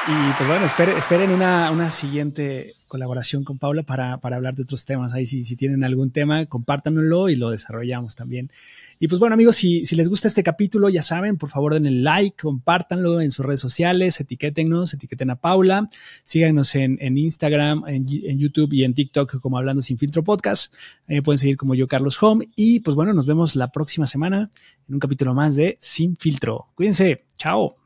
y 0.08 0.34
pues 0.34 0.50
bueno, 0.50 0.66
esperen, 0.66 1.32
una, 1.32 1.72
una 1.72 1.90
siguiente 1.90 2.76
colaboración 2.92 3.46
con 3.46 3.58
Paula 3.58 3.84
para, 3.84 4.20
para 4.20 4.36
hablar 4.36 4.54
de 4.54 4.64
otros 4.64 4.84
temas. 4.84 5.14
Ahí 5.14 5.26
si, 5.26 5.46
si 5.46 5.56
tienen 5.56 5.86
algún 5.86 6.12
tema, 6.12 6.46
compártanlo 6.48 7.30
y 7.30 7.38
lo 7.38 7.50
desarrollamos 7.50 8.18
también. 8.18 8.52
Y 9.00 9.08
pues 9.08 9.18
bueno, 9.18 9.34
amigos, 9.34 9.56
si, 9.56 9.86
si 9.86 9.96
les 9.96 10.10
gusta 10.10 10.28
este 10.28 10.44
capítulo, 10.44 10.90
ya 10.90 11.02
saben, 11.02 11.38
por 11.38 11.48
favor 11.48 11.74
den 11.74 11.86
el 11.86 12.04
like, 12.04 12.36
compártanlo 12.42 13.22
en 13.22 13.32
sus 13.32 13.46
redes 13.46 13.62
sociales, 13.62 14.20
etiquétennos, 14.20 14.94
etiqueten 14.94 15.30
a 15.30 15.38
Paula, 15.38 15.88
síganos 16.26 16.76
en, 16.76 16.98
en 17.00 17.18
Instagram, 17.18 17.86
en, 17.88 18.06
en, 18.10 18.38
YouTube 18.38 18.74
y 18.74 18.84
en 18.84 18.94
TikTok 18.94 19.40
como 19.40 19.58
Hablando 19.58 19.82
Sin 19.82 19.98
Filtro 19.98 20.22
Podcast. 20.22 20.76
Ahí 21.08 21.22
pueden 21.22 21.40
seguir 21.40 21.56
como 21.56 21.76
yo, 21.76 21.88
Carlos 21.88 22.22
Home. 22.22 22.50
Y 22.58 22.82
pues 22.82 22.98
bueno, 22.98 23.14
nos 23.14 23.26
vemos 23.26 23.56
la 23.56 23.72
próxima 23.72 24.06
semana 24.06 24.50
en 24.90 24.96
un 24.96 25.00
capítulo 25.00 25.34
más 25.34 25.56
de 25.56 25.78
Sin 25.80 26.18
Filtro. 26.18 26.68
Cuídense, 26.76 27.24
chao. 27.38 27.81